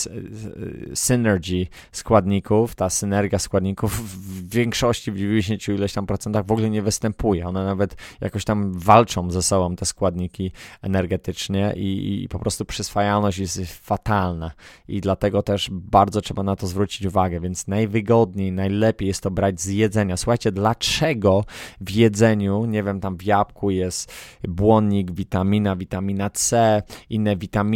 synergy 0.93 1.67
składników, 1.91 2.75
ta 2.75 2.89
synergia 2.89 3.39
składników 3.39 3.91
w 3.91 4.49
większości, 4.49 5.11
w 5.11 5.17
90 5.17 5.67
ileś 5.67 5.93
tam 5.93 6.05
procentach 6.05 6.45
w 6.45 6.51
ogóle 6.51 6.69
nie 6.69 6.81
występuje. 6.81 7.47
One 7.47 7.65
nawet 7.65 7.95
jakoś 8.21 8.45
tam 8.45 8.73
walczą 8.73 9.31
ze 9.31 9.41
sobą, 9.41 9.75
te 9.75 9.85
składniki 9.85 10.51
energetycznie 10.81 11.73
i, 11.75 12.23
i 12.23 12.27
po 12.27 12.39
prostu 12.39 12.65
przyswajalność 12.65 13.39
jest 13.39 13.59
fatalna 13.85 14.51
i 14.87 15.01
dlatego 15.01 15.43
też 15.43 15.69
bardzo 15.71 16.21
trzeba 16.21 16.43
na 16.43 16.55
to 16.55 16.67
zwrócić 16.67 17.05
uwagę, 17.05 17.39
więc 17.39 17.67
najwygodniej, 17.67 18.51
najlepiej 18.51 19.07
jest 19.07 19.23
to 19.23 19.31
brać 19.31 19.61
z 19.61 19.67
jedzenia. 19.67 20.17
Słuchajcie, 20.17 20.51
dlaczego 20.51 21.45
w 21.81 21.91
jedzeniu, 21.91 22.65
nie 22.65 22.83
wiem, 22.83 22.99
tam 22.99 23.17
w 23.17 23.23
jabłku 23.23 23.71
jest 23.71 24.11
błonnik, 24.47 25.11
witamina, 25.11 25.75
witamina 25.75 26.29
C, 26.29 26.83
inne 27.09 27.35
witaminy 27.35 27.68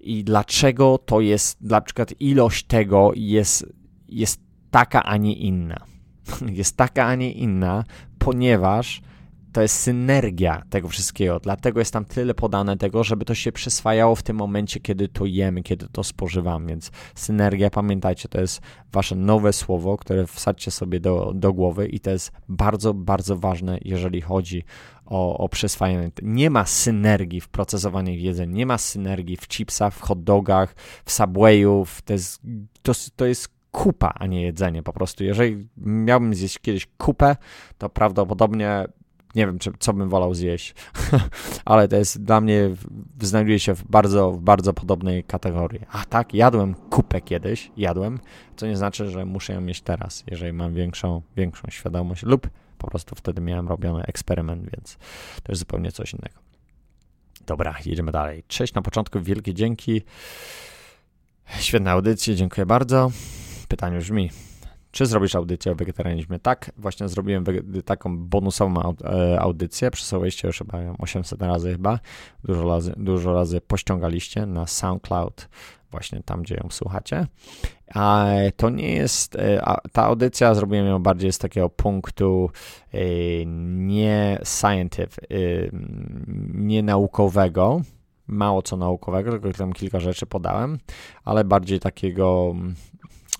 i 0.00 0.24
dlaczego 0.24 0.98
to 0.98 1.20
jest, 1.20 1.60
na 1.60 1.80
przykład 1.80 2.14
ilość 2.20 2.64
tego 2.64 3.12
jest, 3.14 3.66
jest 4.08 4.40
taka, 4.70 5.02
a 5.02 5.16
nie 5.16 5.32
inna. 5.32 5.84
Jest 6.60 6.76
taka, 6.76 7.06
a 7.06 7.14
nie 7.14 7.32
inna, 7.32 7.84
ponieważ 8.18 9.02
to 9.52 9.62
jest 9.62 9.80
synergia 9.80 10.62
tego 10.70 10.88
wszystkiego. 10.88 11.40
Dlatego 11.40 11.78
jest 11.78 11.92
tam 11.92 12.04
tyle 12.04 12.34
podane 12.34 12.76
tego, 12.76 13.04
żeby 13.04 13.24
to 13.24 13.34
się 13.34 13.52
przyswajało 13.52 14.14
w 14.14 14.22
tym 14.22 14.36
momencie, 14.36 14.80
kiedy 14.80 15.08
to 15.08 15.24
jemy, 15.24 15.62
kiedy 15.62 15.88
to 15.92 16.04
spożywamy. 16.04 16.66
Więc 16.66 16.90
synergia, 17.14 17.70
pamiętajcie, 17.70 18.28
to 18.28 18.40
jest 18.40 18.60
wasze 18.92 19.16
nowe 19.16 19.52
słowo, 19.52 19.96
które 19.96 20.26
wsadźcie 20.26 20.70
sobie 20.70 21.00
do, 21.00 21.32
do 21.34 21.52
głowy 21.52 21.88
i 21.88 22.00
to 22.00 22.10
jest 22.10 22.32
bardzo, 22.48 22.94
bardzo 22.94 23.36
ważne, 23.36 23.78
jeżeli 23.84 24.20
chodzi 24.20 24.64
o, 25.08 25.38
o. 25.38 25.48
Nie 26.22 26.50
ma 26.50 26.64
synergii 26.64 27.40
w 27.40 27.48
procesowaniu 27.48 28.12
jedzenia, 28.12 28.56
nie 28.56 28.66
ma 28.66 28.78
synergii 28.78 29.36
w 29.36 29.48
chipsach, 29.48 29.94
w 29.94 30.00
hot 30.00 30.24
dogach, 30.24 30.74
w 31.04 31.12
subwayów. 31.12 32.02
To 32.02 32.12
jest, 32.12 32.42
to, 32.82 32.92
to 33.16 33.26
jest 33.26 33.48
kupa, 33.72 34.12
a 34.14 34.26
nie 34.26 34.42
jedzenie 34.42 34.82
po 34.82 34.92
prostu. 34.92 35.24
Jeżeli 35.24 35.68
miałbym 35.76 36.34
zjeść 36.34 36.58
kiedyś 36.58 36.86
kupę, 36.98 37.36
to 37.78 37.88
prawdopodobnie 37.88 38.86
nie 39.34 39.46
wiem, 39.46 39.58
czy, 39.58 39.72
co 39.78 39.92
bym 39.92 40.08
wolał 40.08 40.34
zjeść, 40.34 40.74
ale 41.64 41.88
to 41.88 41.96
jest 41.96 42.22
dla 42.22 42.40
mnie, 42.40 42.70
znajduje 43.20 43.58
się 43.58 43.74
w 43.74 43.84
bardzo, 43.84 44.32
w 44.32 44.40
bardzo 44.40 44.72
podobnej 44.72 45.24
kategorii. 45.24 45.80
A 45.92 46.04
tak, 46.04 46.34
jadłem 46.34 46.74
kupę 46.74 47.20
kiedyś, 47.20 47.70
jadłem, 47.76 48.18
co 48.56 48.66
nie 48.66 48.76
znaczy, 48.76 49.10
że 49.10 49.24
muszę 49.24 49.52
ją 49.52 49.60
mieć 49.60 49.80
teraz, 49.80 50.24
jeżeli 50.26 50.52
mam 50.52 50.74
większą, 50.74 51.22
większą 51.36 51.70
świadomość 51.70 52.22
lub 52.22 52.48
po 52.78 52.86
prostu 52.86 53.14
wtedy 53.14 53.40
miałem 53.40 53.68
robiony 53.68 54.02
eksperyment, 54.02 54.62
więc 54.62 54.98
to 55.42 55.52
jest 55.52 55.58
zupełnie 55.58 55.92
coś 55.92 56.12
innego. 56.12 56.38
Dobra, 57.46 57.74
jedziemy 57.86 58.12
dalej. 58.12 58.44
Cześć 58.48 58.74
na 58.74 58.82
początku, 58.82 59.20
wielkie 59.20 59.54
dzięki. 59.54 60.02
Świetna 61.60 61.90
audycja, 61.90 62.34
dziękuję 62.34 62.66
bardzo. 62.66 63.10
Pytanie 63.68 63.98
brzmi, 63.98 64.30
czy 64.90 65.06
zrobisz 65.06 65.34
audycję 65.34 65.72
o 65.72 65.74
wegetarianizmie? 65.74 66.38
Tak, 66.38 66.70
właśnie 66.76 67.08
zrobiłem 67.08 67.44
taką 67.84 68.18
bonusową 68.18 68.94
e, 69.04 69.40
audycję, 69.40 69.90
przesłaliście 69.90 70.48
już 70.48 70.58
chyba 70.58 70.78
800 70.98 71.42
razy 71.42 71.72
chyba, 71.72 71.98
dużo 72.44 72.68
razy, 72.68 72.94
dużo 72.96 73.32
razy 73.32 73.60
pościągaliście 73.60 74.46
na 74.46 74.66
SoundCloud, 74.66 75.48
właśnie 75.90 76.22
tam, 76.22 76.42
gdzie 76.42 76.54
ją 76.54 76.70
słuchacie. 76.70 77.26
A 77.94 78.26
to 78.56 78.70
nie 78.70 78.92
jest, 78.94 79.36
e, 79.36 79.76
ta 79.92 80.04
audycja 80.04 80.54
zrobiłem 80.54 80.86
ją 80.86 80.98
bardziej 80.98 81.32
z 81.32 81.38
takiego 81.38 81.68
punktu 81.68 82.50
e, 82.92 82.98
nie 83.76 84.38
scientific, 84.44 85.20
nie 86.54 86.82
naukowego, 86.82 87.80
mało 88.26 88.62
co 88.62 88.76
naukowego, 88.76 89.30
tylko 89.30 89.52
tam 89.52 89.72
kilka 89.72 90.00
rzeczy 90.00 90.26
podałem, 90.26 90.78
ale 91.24 91.44
bardziej 91.44 91.80
takiego 91.80 92.54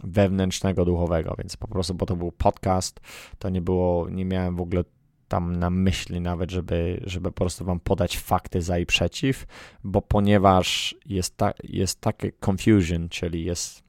wewnętrznego, 0.05 0.85
duchowego, 0.85 1.35
więc 1.39 1.57
po 1.57 1.69
prostu, 1.69 1.95
bo 1.95 2.07
to 2.07 2.17
był 2.17 2.33
podcast, 2.33 3.01
to 3.39 3.49
nie 3.49 3.61
było, 3.61 4.11
nie 4.11 4.25
miałem 4.25 4.57
w 4.57 4.61
ogóle 4.61 4.85
tam 5.29 5.57
na 5.57 5.71
myśli 5.71 6.21
nawet, 6.21 6.51
żeby, 6.51 7.01
żeby 7.07 7.33
po 7.33 7.37
prostu 7.37 7.65
wam 7.65 7.81
podać 7.81 8.19
fakty 8.19 8.63
za 8.63 8.79
i 8.79 8.87
przeciw, 8.87 9.47
bo 9.85 10.03
ponieważ 10.03 10.95
jest, 11.07 11.37
ta, 11.37 11.53
jest 11.65 12.01
takie 12.01 12.33
confusion, 12.33 13.09
czyli 13.09 13.45
jest, 13.45 13.83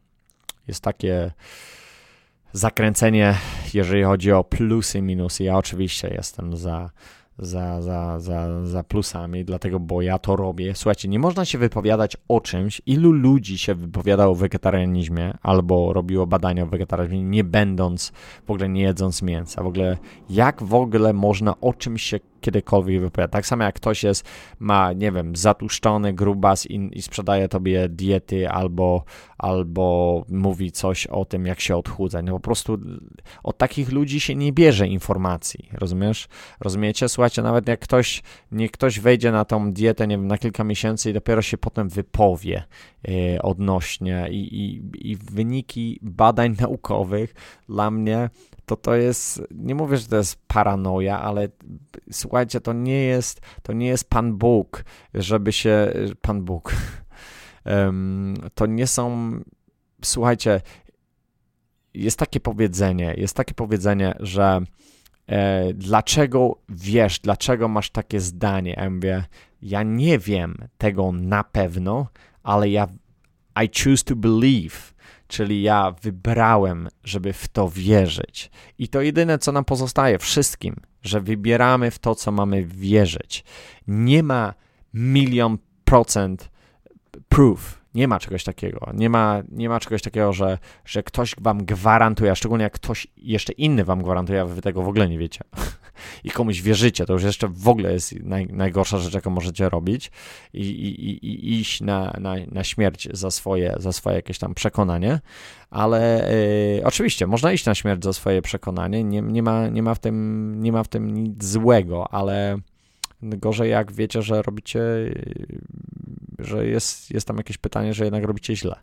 jest 0.67 0.83
takie 0.83 1.31
zakręcenie, 2.53 3.35
jeżeli 3.73 4.03
chodzi 4.03 4.31
o 4.31 4.43
plusy 4.43 4.97
i 4.97 5.01
minusy. 5.01 5.43
Ja 5.43 5.57
oczywiście 5.57 6.07
jestem 6.07 6.57
za 6.57 6.89
za, 7.39 7.81
za, 7.81 8.19
za, 8.19 8.65
za 8.65 8.83
plusami, 8.83 9.45
dlatego, 9.45 9.79
bo 9.79 10.01
ja 10.01 10.19
to 10.19 10.35
robię. 10.35 10.75
Słuchajcie, 10.75 11.07
nie 11.07 11.19
można 11.19 11.45
się 11.45 11.57
wypowiadać 11.57 12.17
o 12.27 12.41
czymś, 12.41 12.81
ilu 12.85 13.11
ludzi 13.11 13.57
się 13.57 13.75
wypowiadało 13.75 14.31
o 14.31 14.35
wegetarianizmie 14.35 15.33
albo 15.41 15.93
robiło 15.93 16.27
badania 16.27 16.63
o 16.63 16.67
wegetarianizmie, 16.67 17.29
nie 17.29 17.43
będąc, 17.43 18.11
w 18.47 18.51
ogóle 18.51 18.69
nie 18.69 18.81
jedząc 18.81 19.21
mięsa. 19.21 19.63
W 19.63 19.67
ogóle, 19.67 19.97
jak 20.29 20.63
w 20.63 20.73
ogóle 20.73 21.13
można 21.13 21.61
o 21.61 21.73
czymś 21.73 22.03
się 22.03 22.19
kiedykolwiek 22.41 23.01
wypowiada. 23.01 23.31
Tak 23.31 23.45
samo 23.45 23.63
jak 23.63 23.75
ktoś 23.75 24.03
jest, 24.03 24.25
ma, 24.59 24.93
nie 24.93 25.11
wiem, 25.11 25.35
zatuszczony 25.35 26.13
grubas 26.13 26.65
i, 26.65 26.89
i 26.93 27.01
sprzedaje 27.01 27.47
tobie 27.47 27.89
diety 27.89 28.49
albo, 28.49 29.03
albo 29.37 30.25
mówi 30.29 30.71
coś 30.71 31.07
o 31.07 31.25
tym, 31.25 31.45
jak 31.45 31.59
się 31.59 31.75
odchudzać. 31.75 32.25
No 32.25 32.33
po 32.33 32.39
prostu 32.39 32.77
od 33.43 33.57
takich 33.57 33.91
ludzi 33.91 34.19
się 34.19 34.35
nie 34.35 34.53
bierze 34.53 34.87
informacji, 34.87 35.69
rozumiesz? 35.73 36.27
Rozumiecie? 36.59 37.09
Słuchajcie, 37.09 37.41
nawet 37.41 37.67
jak 37.67 37.79
ktoś, 37.79 38.23
nie 38.51 38.69
ktoś 38.69 38.99
wejdzie 38.99 39.31
na 39.31 39.45
tą 39.45 39.73
dietę, 39.73 40.07
nie 40.07 40.17
wiem, 40.17 40.27
na 40.27 40.37
kilka 40.37 40.63
miesięcy 40.63 41.09
i 41.09 41.13
dopiero 41.13 41.41
się 41.41 41.57
potem 41.57 41.89
wypowie 41.89 42.63
yy, 43.07 43.41
odnośnie 43.41 44.27
i, 44.31 44.63
i, 44.63 44.81
i 45.11 45.15
wyniki 45.15 45.99
badań 46.01 46.55
naukowych 46.61 47.33
dla 47.69 47.91
mnie 47.91 48.29
to 48.69 48.75
to 48.75 48.95
jest, 48.95 49.41
nie 49.51 49.75
mówię, 49.75 49.97
że 49.97 50.07
to 50.07 50.15
jest 50.15 50.47
paranoja, 50.47 51.21
ale 51.21 51.49
słuchajcie, 52.29 52.61
to 52.61 52.73
nie 52.73 53.03
jest, 53.03 53.41
to 53.63 53.73
nie 53.73 53.87
jest 53.87 54.09
Pan 54.09 54.37
Bóg, 54.37 54.83
żeby 55.13 55.51
się, 55.51 55.93
Pan 56.21 56.41
Bóg, 56.41 56.75
to 58.55 58.65
nie 58.65 58.87
są, 58.87 59.31
słuchajcie, 60.03 60.61
jest 61.93 62.19
takie 62.19 62.39
powiedzenie, 62.39 63.13
jest 63.17 63.35
takie 63.35 63.53
powiedzenie, 63.53 64.15
że 64.19 64.61
e, 65.27 65.73
dlaczego 65.73 66.57
wiesz, 66.69 67.19
dlaczego 67.19 67.67
masz 67.67 67.89
takie 67.89 68.19
zdanie? 68.19 68.73
Ja 68.77 68.89
mówię, 68.89 69.23
ja 69.61 69.83
nie 69.83 70.19
wiem 70.19 70.55
tego 70.77 71.11
na 71.11 71.43
pewno, 71.43 72.07
ale 72.43 72.69
ja 72.69 72.87
I 73.63 73.69
choose 73.83 74.03
to 74.03 74.15
believe 74.15 74.93
czyli 75.29 75.61
ja 75.61 75.91
wybrałem, 76.01 76.87
żeby 77.03 77.33
w 77.33 77.47
to 77.47 77.69
wierzyć. 77.69 78.51
I 78.77 78.87
to 78.87 79.01
jedyne, 79.01 79.39
co 79.39 79.51
nam 79.51 79.65
pozostaje 79.65 80.19
wszystkim, 80.19 80.75
że 81.03 81.21
wybieramy 81.21 81.91
w 81.91 81.99
to, 81.99 82.15
co 82.15 82.31
mamy 82.31 82.65
wierzyć. 82.65 83.43
Nie 83.87 84.23
ma 84.23 84.53
milion 84.93 85.57
procent 85.85 86.49
proof. 87.29 87.79
Nie 87.95 88.07
ma 88.07 88.19
czegoś 88.19 88.43
takiego. 88.43 88.91
Nie 88.93 89.09
ma, 89.09 89.41
nie 89.51 89.69
ma 89.69 89.79
czegoś 89.79 90.01
takiego, 90.01 90.33
że, 90.33 90.57
że 90.85 91.03
ktoś 91.03 91.35
wam 91.41 91.65
gwarantuje, 91.65 92.31
a 92.31 92.35
szczególnie 92.35 92.63
jak 92.63 92.73
ktoś 92.73 93.07
jeszcze 93.17 93.53
inny 93.53 93.85
wam 93.85 94.03
gwarantuje, 94.03 94.41
a 94.41 94.45
wy 94.45 94.61
tego 94.61 94.81
w 94.81 94.87
ogóle 94.87 95.09
nie 95.09 95.17
wiecie. 95.17 95.43
I 96.23 96.29
komuś 96.29 96.61
wierzycie, 96.61 97.05
to 97.05 97.13
już 97.13 97.23
jeszcze 97.23 97.47
w 97.47 97.67
ogóle 97.67 97.93
jest 97.93 98.19
naj, 98.19 98.47
najgorsza 98.47 98.97
rzecz, 98.97 99.13
jaką 99.13 99.29
możecie 99.29 99.69
robić 99.69 100.11
i, 100.53 100.61
i, 100.61 101.25
i, 101.27 101.59
iść 101.59 101.81
na, 101.81 102.13
na, 102.19 102.35
na 102.51 102.63
śmierć 102.63 103.07
za 103.11 103.31
swoje, 103.31 103.75
za 103.77 103.93
swoje 103.93 104.15
jakieś 104.15 104.39
tam 104.39 104.53
przekonanie, 104.53 105.19
ale 105.69 106.31
y, 106.31 106.81
oczywiście 106.83 107.27
można 107.27 107.51
iść 107.51 107.65
na 107.65 107.75
śmierć 107.75 108.03
za 108.03 108.13
swoje 108.13 108.41
przekonanie, 108.41 109.03
nie, 109.03 109.21
nie, 109.21 109.43
ma, 109.43 109.67
nie, 109.67 109.83
ma 109.83 109.93
w 109.93 109.99
tym, 109.99 110.55
nie 110.59 110.71
ma 110.71 110.83
w 110.83 110.87
tym 110.87 111.13
nic 111.13 111.45
złego, 111.45 112.13
ale 112.13 112.59
gorzej 113.21 113.71
jak 113.71 113.91
wiecie, 113.91 114.21
że 114.21 114.41
robicie 114.41 114.79
że 116.39 116.67
jest, 116.67 117.11
jest 117.11 117.27
tam 117.27 117.37
jakieś 117.37 117.57
pytanie, 117.57 117.93
że 117.93 118.03
jednak 118.03 118.23
robicie 118.23 118.55
źle. 118.55 118.75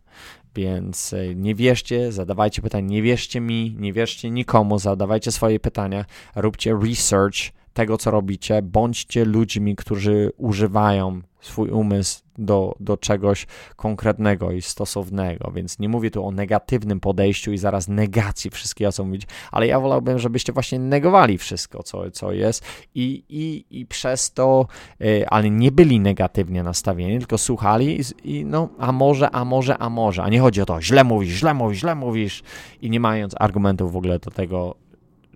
Więc 0.55 1.13
e, 1.13 1.35
nie 1.35 1.55
wierzcie, 1.55 2.13
zadawajcie 2.13 2.63
pytania, 2.63 2.87
nie 2.89 3.03
wierzcie 3.03 3.41
mi, 3.41 3.77
nie 3.79 3.93
wierzcie 3.93 4.31
nikomu, 4.31 4.79
zadawajcie 4.79 5.33
swoje 5.33 5.61
pytania, 5.61 6.05
róbcie 6.37 6.79
research 6.83 7.53
tego, 7.77 7.99
co 7.99 8.11
robicie, 8.11 8.63
bądźcie 8.63 9.25
ludźmi, 9.25 9.77
którzy 9.77 10.33
używają 10.37 11.23
swój 11.41 11.71
umysł 11.71 12.23
do, 12.39 12.75
do 12.81 12.97
czegoś 12.97 13.47
konkretnego 13.77 14.53
i 14.53 14.63
stosownego, 14.63 15.51
więc 15.51 15.79
nie 15.79 15.89
mówię 15.89 16.11
tu 16.11 16.27
o 16.27 16.31
negatywnym 16.31 17.01
podejściu 17.01 17.53
i 17.53 17.59
zaraz 17.59 17.89
negacji 17.89 18.51
wszystkiego, 18.51 18.93
co 18.93 19.05
mówić, 19.05 19.23
ale 19.53 19.67
ja 19.67 19.81
wolałbym, 19.81 20.19
żebyście 20.19 20.53
właśnie 20.53 20.79
negowali 20.79 21.39
wszystko, 21.39 21.83
co, 21.83 22.11
co 22.11 22.33
jest 22.33 22.65
i, 22.95 23.25
i, 23.29 23.65
i 23.81 23.87
przez 23.87 24.33
to, 24.33 24.67
yy, 25.01 25.29
ale 25.29 25.51
nie 25.51 25.73
byli 25.73 26.01
negatywnie 26.01 26.63
nastawieni, 26.63 27.19
tylko 27.19 27.39
słuchali 27.39 28.01
i, 28.01 28.37
i, 28.37 28.45
no, 28.45 28.69
a 28.79 28.93
może, 28.93 29.31
a 29.31 29.45
może, 29.45 29.79
a 29.79 29.91
może, 29.91 30.23
a 30.23 30.29
nie 30.29 30.41
chodzi 30.41 30.61
o 30.63 30.67
to, 30.67 30.83
źle 30.83 31.05
mówisz, 31.05 31.35
źle 31.35 31.55
mówisz, 31.55 31.79
źle 31.79 31.95
mówisz 31.95 32.43
i 32.83 32.91
nie 32.91 33.01
mając 33.01 33.35
argumentów 33.39 33.93
w 33.93 33.97
ogóle 33.97 34.19
do 34.19 34.31
tego, 34.31 34.75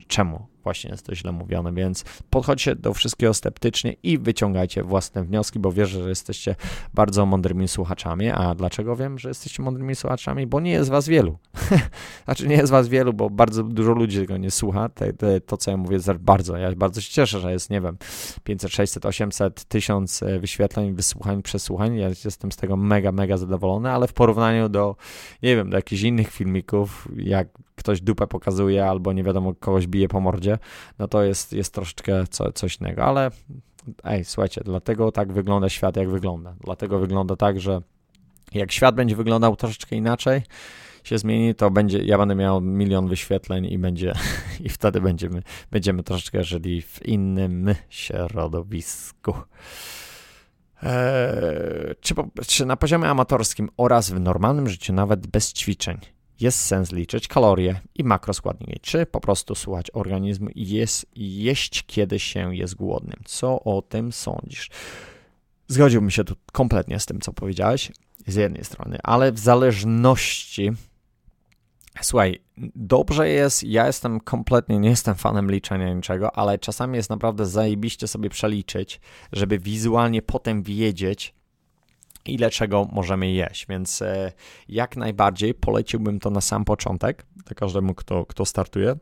czemu 0.06 0.50
właśnie 0.70 0.90
jest 0.90 1.06
to 1.06 1.14
źle 1.14 1.32
mówione, 1.32 1.72
więc 1.72 2.04
podchodźcie 2.30 2.76
do 2.76 2.94
wszystkiego 2.94 3.34
sceptycznie 3.34 3.92
i 4.02 4.18
wyciągajcie 4.18 4.82
własne 4.82 5.24
wnioski, 5.24 5.58
bo 5.58 5.72
wierzę, 5.72 6.02
że 6.02 6.08
jesteście 6.08 6.56
bardzo 6.94 7.26
mądrymi 7.26 7.68
słuchaczami. 7.68 8.28
A 8.28 8.54
dlaczego 8.54 8.96
wiem, 8.96 9.18
że 9.18 9.28
jesteście 9.28 9.62
mądrymi 9.62 9.94
słuchaczami? 9.94 10.46
Bo 10.46 10.60
nie 10.60 10.70
jest 10.70 10.90
was 10.90 11.08
wielu. 11.08 11.38
znaczy 12.24 12.48
nie 12.48 12.54
jest 12.54 12.70
was 12.70 12.88
wielu, 12.88 13.12
bo 13.12 13.30
bardzo 13.30 13.62
dużo 13.62 13.92
ludzi 13.92 14.18
tego 14.18 14.36
nie 14.36 14.50
słucha. 14.50 14.88
Te, 14.88 15.12
te, 15.12 15.40
to, 15.40 15.56
co 15.56 15.70
ja 15.70 15.76
mówię, 15.76 15.94
jest 15.94 16.12
bardzo. 16.12 16.56
Ja 16.56 16.72
bardzo 16.72 17.00
się 17.00 17.12
cieszę, 17.12 17.40
że 17.40 17.52
jest, 17.52 17.70
nie 17.70 17.80
wiem, 17.80 17.96
500, 18.44 18.72
600, 18.72 19.06
800, 19.06 19.64
1000 19.64 20.24
wyświetleń, 20.40 20.94
wysłuchań, 20.94 21.42
przesłuchań. 21.42 21.96
Ja 21.96 22.08
jestem 22.08 22.52
z 22.52 22.56
tego 22.56 22.76
mega, 22.76 23.12
mega 23.12 23.36
zadowolony, 23.36 23.90
ale 23.90 24.08
w 24.08 24.12
porównaniu 24.12 24.68
do, 24.68 24.96
nie 25.42 25.56
wiem, 25.56 25.70
do 25.70 25.76
jakichś 25.76 26.02
innych 26.02 26.30
filmików, 26.30 27.08
jak 27.16 27.48
ktoś 27.80 28.00
dupę 28.00 28.26
pokazuje 28.26 28.86
albo 28.86 29.12
nie 29.12 29.24
wiadomo, 29.24 29.54
kogoś 29.54 29.86
bije 29.86 30.08
po 30.08 30.20
mordzie, 30.20 30.58
no 30.98 31.08
to 31.08 31.22
jest, 31.22 31.52
jest 31.52 31.74
troszeczkę 31.74 32.24
co, 32.30 32.52
coś 32.52 32.76
innego, 32.76 33.04
ale 33.04 33.30
ej, 34.04 34.24
słuchajcie, 34.24 34.60
dlatego 34.64 35.12
tak 35.12 35.32
wygląda 35.32 35.68
świat, 35.68 35.96
jak 35.96 36.10
wygląda. 36.10 36.54
Dlatego 36.64 36.98
wygląda 36.98 37.36
tak, 37.36 37.60
że 37.60 37.80
jak 38.52 38.72
świat 38.72 38.94
będzie 38.94 39.16
wyglądał 39.16 39.56
troszeczkę 39.56 39.96
inaczej, 39.96 40.42
się 41.04 41.18
zmieni, 41.18 41.54
to 41.54 41.70
będzie, 41.70 41.98
ja 41.98 42.18
będę 42.18 42.34
miał 42.34 42.60
milion 42.60 43.08
wyświetleń 43.08 43.64
i 43.64 43.78
będzie, 43.78 44.12
i 44.64 44.68
wtedy 44.68 45.00
będziemy, 45.00 45.42
będziemy 45.70 46.02
troszeczkę 46.02 46.44
żyli 46.44 46.82
w 46.82 47.06
innym 47.06 47.74
środowisku. 47.88 49.34
Eee, 50.82 51.94
czy, 52.00 52.14
czy 52.46 52.66
na 52.66 52.76
poziomie 52.76 53.08
amatorskim 53.08 53.68
oraz 53.76 54.10
w 54.10 54.20
normalnym 54.20 54.68
życiu, 54.68 54.92
nawet 54.92 55.26
bez 55.26 55.52
ćwiczeń, 55.52 55.98
jest 56.40 56.60
sens 56.60 56.92
liczyć 56.92 57.28
kalorie 57.28 57.80
i 57.94 58.04
makroskładniki, 58.04 58.80
czy 58.80 59.06
po 59.06 59.20
prostu 59.20 59.54
słuchać 59.54 59.90
organizmu 59.92 60.48
i 60.54 60.68
jest, 60.68 61.06
jeść, 61.16 61.84
kiedy 61.86 62.18
się 62.18 62.56
jest 62.56 62.74
głodnym. 62.74 63.20
Co 63.24 63.62
o 63.62 63.82
tym 63.82 64.12
sądzisz? 64.12 64.70
Zgodziłbym 65.68 66.10
się 66.10 66.24
tu 66.24 66.34
kompletnie 66.52 67.00
z 67.00 67.06
tym, 67.06 67.20
co 67.20 67.32
powiedziałeś, 67.32 67.92
z 68.26 68.34
jednej 68.34 68.64
strony, 68.64 68.98
ale 69.02 69.32
w 69.32 69.38
zależności. 69.38 70.70
Słuchaj, 72.02 72.40
dobrze 72.76 73.28
jest, 73.28 73.64
ja 73.64 73.86
jestem 73.86 74.20
kompletnie, 74.20 74.78
nie 74.78 74.90
jestem 74.90 75.14
fanem 75.14 75.50
liczenia 75.50 75.94
niczego, 75.94 76.36
ale 76.36 76.58
czasami 76.58 76.96
jest 76.96 77.10
naprawdę 77.10 77.46
zajebiście 77.46 78.08
sobie 78.08 78.30
przeliczyć, 78.30 79.00
żeby 79.32 79.58
wizualnie 79.58 80.22
potem 80.22 80.62
wiedzieć, 80.62 81.34
ile 82.24 82.50
czego 82.50 82.88
możemy 82.92 83.30
jeść, 83.30 83.66
więc 83.68 84.02
e, 84.02 84.32
jak 84.68 84.96
najbardziej 84.96 85.54
poleciłbym 85.54 86.20
to 86.20 86.30
na 86.30 86.40
sam 86.40 86.64
początek, 86.64 87.26
każdemu, 87.56 87.94
kto, 87.94 88.26
kto 88.26 88.44
startuje, 88.44 88.96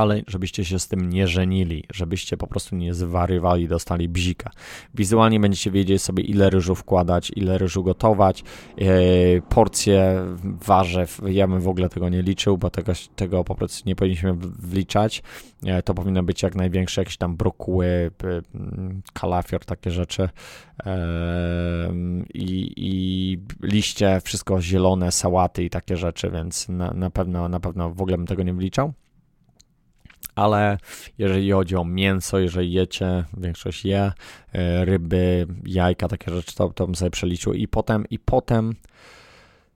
ale 0.00 0.22
żebyście 0.26 0.64
się 0.64 0.78
z 0.78 0.88
tym 0.88 1.10
nie 1.10 1.28
żenili, 1.28 1.84
żebyście 1.92 2.36
po 2.36 2.46
prostu 2.46 2.76
nie 2.76 2.94
zwariowali, 2.94 3.68
dostali 3.68 4.08
bzika. 4.08 4.50
Wizualnie 4.94 5.40
będziecie 5.40 5.70
wiedzieć 5.70 6.02
sobie, 6.02 6.22
ile 6.22 6.50
ryżu 6.50 6.74
wkładać, 6.74 7.32
ile 7.36 7.58
ryżu 7.58 7.84
gotować, 7.84 8.44
yy, 8.76 9.42
porcje 9.48 10.24
warzyw, 10.44 11.20
ja 11.26 11.48
bym 11.48 11.60
w 11.60 11.68
ogóle 11.68 11.88
tego 11.88 12.08
nie 12.08 12.22
liczył, 12.22 12.58
bo 12.58 12.70
tego, 12.70 12.92
tego 13.16 13.44
po 13.44 13.54
prostu 13.54 13.88
nie 13.88 13.96
powinniśmy 13.96 14.34
wliczać. 14.58 15.22
Yy, 15.62 15.82
to 15.82 15.94
powinno 15.94 16.22
być 16.22 16.42
jak 16.42 16.54
największe 16.54 17.00
jakieś 17.00 17.16
tam 17.16 17.36
brokuły, 17.36 18.10
yy, 18.22 18.42
kalafior, 19.12 19.64
takie 19.64 19.90
rzeczy 19.90 20.28
i, 22.34 22.72
i 22.76 23.38
liście, 23.62 24.20
wszystko 24.24 24.60
zielone, 24.60 25.12
sałaty 25.12 25.64
i 25.64 25.70
takie 25.70 25.96
rzeczy, 25.96 26.30
więc 26.30 26.68
na, 26.68 26.90
na 26.90 27.10
pewno 27.10 27.48
na 27.48 27.60
pewno 27.60 27.90
w 27.90 28.02
ogóle 28.02 28.16
bym 28.16 28.26
tego 28.26 28.42
nie 28.42 28.54
wliczał 28.54 28.92
ale 30.34 30.78
jeżeli 31.18 31.50
chodzi 31.50 31.76
o 31.76 31.84
mięso, 31.84 32.38
jeżeli 32.38 32.72
jecie, 32.72 33.24
większość 33.36 33.84
je, 33.84 34.12
e, 34.52 34.84
ryby, 34.84 35.46
jajka, 35.66 36.08
takie 36.08 36.34
rzeczy, 36.34 36.54
to, 36.54 36.68
to 36.68 36.86
bym 36.86 36.94
sobie 36.94 37.10
przeliczył 37.10 37.52
i 37.52 37.68
potem, 37.68 38.04
i 38.10 38.18
potem 38.18 38.74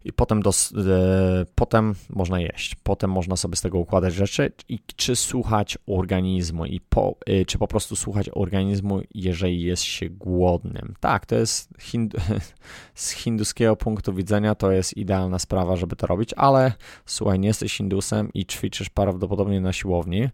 i 0.05 0.13
potem, 0.13 0.43
dos, 0.43 0.73
e, 0.73 1.47
potem 1.55 1.95
można 2.11 2.41
jeść, 2.41 2.75
potem 2.75 3.11
można 3.11 3.37
sobie 3.37 3.57
z 3.57 3.61
tego 3.61 3.79
układać 3.79 4.15
rzeczy. 4.15 4.53
I 4.69 4.79
czy 4.97 5.17
słuchać 5.17 5.79
organizmu? 5.87 6.67
I 6.67 6.81
po, 6.81 7.17
e, 7.27 7.45
czy 7.45 7.59
po 7.59 7.69
prostu 7.69 7.97
słuchać 7.97 8.31
organizmu, 8.33 9.01
jeżeli 9.15 9.63
jest 9.63 9.83
się 9.83 10.09
głodnym. 10.09 10.95
Tak, 11.01 11.27
to 11.27 11.35
jest 11.35 11.69
hindu, 11.81 12.19
z 12.95 13.11
hinduskiego 13.11 13.77
punktu 13.77 14.15
widzenia 14.15 14.55
to 14.55 14.73
jest 14.73 14.97
idealna 14.97 15.39
sprawa, 15.39 15.77
żeby 15.77 15.97
to 15.97 16.07
robić, 16.07 16.31
ale 16.37 16.73
słuchaj, 17.07 17.39
nie 17.39 17.49
jesteś 17.49 17.77
hindusem 17.77 18.33
i 18.35 18.47
ćwiczysz 18.47 18.89
prawdopodobnie 18.91 19.61
na 19.61 19.73
siłowni, 19.73 20.29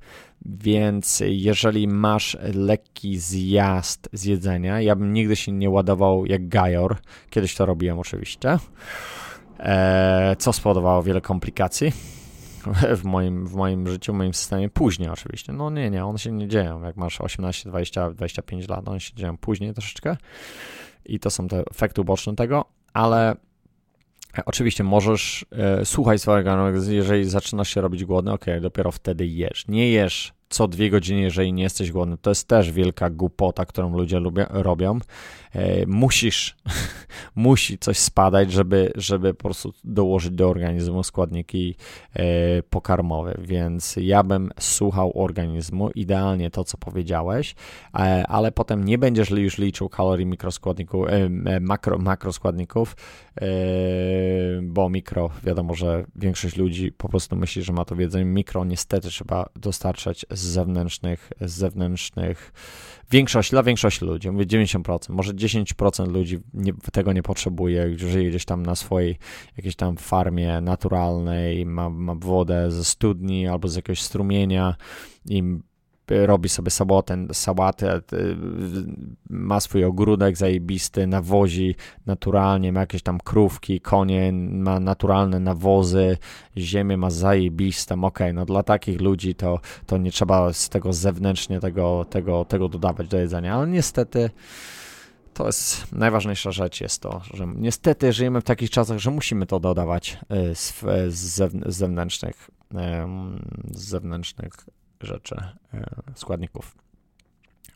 więc 0.45 1.23
jeżeli 1.27 1.89
masz 1.89 2.37
lekki 2.55 3.19
zjazd 3.19 4.09
z 4.13 4.25
jedzenia, 4.25 4.81
ja 4.81 4.97
bym 4.97 5.13
nigdy 5.13 5.37
się 5.37 5.53
nie 5.53 5.71
ładował 5.71 6.27
jak 6.27 6.49
gajor, 6.49 6.97
kiedyś 7.31 7.55
to 7.55 7.67
robiłem 7.67 7.99
oczywiście, 7.99 8.59
co 10.39 10.53
spowodowało 10.53 11.03
wiele 11.03 11.21
komplikacji 11.21 11.93
w 13.01 13.05
moim, 13.05 13.47
w 13.47 13.55
moim 13.55 13.89
życiu, 13.89 14.13
w 14.13 14.17
moim 14.17 14.35
systemie. 14.35 14.69
Później 14.69 15.09
oczywiście. 15.09 15.53
No 15.53 15.71
nie, 15.71 15.91
nie, 15.91 16.05
one 16.05 16.19
się 16.19 16.33
nie 16.33 16.49
dzieją. 16.49 16.83
Jak 16.83 16.97
masz 16.97 17.21
18, 17.21 17.69
20, 17.69 18.11
25 18.11 18.69
lat, 18.69 18.89
one 18.89 19.01
się 19.01 19.15
dzieją 19.15 19.37
później 19.37 19.73
troszeczkę 19.75 20.17
i 21.05 21.21
to 21.21 21.31
są 21.31 21.49
te 21.49 21.63
efekty 21.71 22.01
uboczne 22.01 22.37
tego, 22.37 22.65
ale 22.93 23.37
Oczywiście 24.47 24.85
możesz 24.85 25.47
e, 25.53 25.85
słuchać 25.85 26.23
swojego 26.23 26.69
jeżeli 26.91 27.25
zaczynasz 27.25 27.69
się 27.69 27.81
robić 27.81 28.05
głodny, 28.05 28.33
ok, 28.33 28.45
dopiero 28.61 28.91
wtedy 28.91 29.27
jesz. 29.27 29.69
Nie 29.69 29.91
jesz 29.91 30.33
co 30.51 30.69
dwie 30.69 30.91
godziny, 30.91 31.21
jeżeli 31.21 31.53
nie 31.53 31.63
jesteś 31.63 31.93
głodny. 31.93 32.17
To 32.17 32.31
jest 32.31 32.49
też 32.49 32.73
wielka 32.73 33.11
głupota, 33.11 33.67
którą 33.67 33.97
ludzie 33.99 34.21
lubią, 34.21 34.45
robią. 34.49 34.99
E, 35.53 35.87
musisz, 35.87 36.57
musi 37.35 37.79
coś 37.79 37.99
spadać, 37.99 38.53
żeby, 38.53 38.93
żeby 38.95 39.35
po 39.35 39.45
prostu 39.45 39.73
dołożyć 39.85 40.33
do 40.33 40.49
organizmu 40.49 41.03
składniki 41.03 41.75
e, 42.15 42.63
pokarmowe, 42.63 43.35
więc 43.39 43.97
ja 43.97 44.23
bym 44.23 44.51
słuchał 44.59 45.13
organizmu, 45.15 45.91
idealnie 45.91 46.51
to, 46.51 46.65
co 46.65 46.79
powiedziałeś, 46.79 47.55
e, 47.95 48.27
ale 48.27 48.53
potem 48.53 48.85
nie 48.85 48.99
będziesz 48.99 49.31
już 49.31 49.59
liczył 49.59 49.89
kalorii 49.89 50.27
mikroskładników, 50.27 51.09
e, 51.09 51.13
e, 51.47 51.61
makro, 51.61 51.99
makroskładników, 51.99 52.97
e, 53.41 53.47
bo 54.63 54.89
mikro, 54.89 55.31
wiadomo, 55.45 55.75
że 55.75 56.05
większość 56.17 56.57
ludzi 56.57 56.93
po 56.93 57.09
prostu 57.09 57.37
myśli, 57.37 57.63
że 57.63 57.73
ma 57.73 57.85
to 57.85 57.97
wiedzenie. 57.97 58.25
Mikro 58.25 58.65
niestety 58.65 59.09
trzeba 59.09 59.49
dostarczać 59.57 60.27
zewnętrznych, 60.41 61.33
z 61.41 61.53
zewnętrznych 61.53 62.53
większość, 63.11 63.51
dla 63.51 63.63
większości 63.63 64.05
ludzi, 64.05 64.31
mówię 64.31 64.47
90%, 64.47 65.11
może 65.11 65.33
10% 65.35 66.09
ludzi 66.09 66.39
nie, 66.55 66.73
tego 66.93 67.13
nie 67.13 67.23
potrzebuje, 67.23 67.99
żyje 67.99 68.31
gdzieś 68.31 68.45
tam 68.45 68.67
na 68.67 68.75
swojej 68.75 69.19
jakiejś 69.57 69.77
tam 69.77 69.97
farmie 69.97 70.61
naturalnej, 70.61 71.67
ma, 71.67 71.91
ma 71.91 72.15
wodę 72.15 72.71
ze 72.71 72.85
studni 72.85 73.47
albo 73.49 73.69
z 73.69 73.77
jakiegoś 73.77 74.03
strumienia 74.03 74.75
i 75.29 75.43
robi 76.11 76.49
sobie 76.49 76.71
sałatę, 76.71 77.27
sałatę, 77.33 78.01
ma 79.31 79.61
swój 79.61 79.85
ogródek 79.85 80.37
zajebisty, 80.37 81.07
nawozi 81.07 81.75
naturalnie, 82.07 82.73
ma 82.73 82.81
jakieś 82.81 83.03
tam 83.03 83.19
krówki, 83.19 83.81
konie, 83.81 84.33
ma 84.33 84.81
naturalne 84.81 85.41
nawozy, 85.41 86.17
ziemię 86.57 86.97
ma 86.97 87.11
zajebistą, 87.11 88.05
ok, 88.05 88.19
no 88.35 88.47
dla 88.47 88.63
takich 88.63 89.01
ludzi 89.01 89.35
to, 89.35 89.61
to 89.87 89.99
nie 89.99 90.11
trzeba 90.11 90.53
z 90.53 90.69
tego 90.69 90.93
zewnętrznie 90.93 91.61
tego, 91.61 92.07
tego, 92.11 92.45
tego 92.45 92.69
dodawać 92.69 93.09
do 93.09 93.19
jedzenia, 93.19 93.55
ale 93.55 93.69
niestety 93.69 94.31
to 95.35 95.47
jest 95.47 95.93
najważniejsza 95.93 96.53
rzecz 96.53 96.81
jest 96.81 97.03
to, 97.03 97.21
że 97.35 97.47
niestety 97.57 98.13
żyjemy 98.13 98.41
w 98.41 98.45
takich 98.45 98.71
czasach, 98.71 98.99
że 98.99 99.11
musimy 99.11 99.47
to 99.47 99.61
dodawać 99.61 100.19
y, 100.51 100.55
z, 100.55 100.75
z 101.15 101.53
zewnętrznych, 101.67 102.51
z 103.71 103.85
zewnętrznych 103.85 104.53
rzeczy, 105.01 105.37
y, 105.75 105.79
składników. 106.15 106.75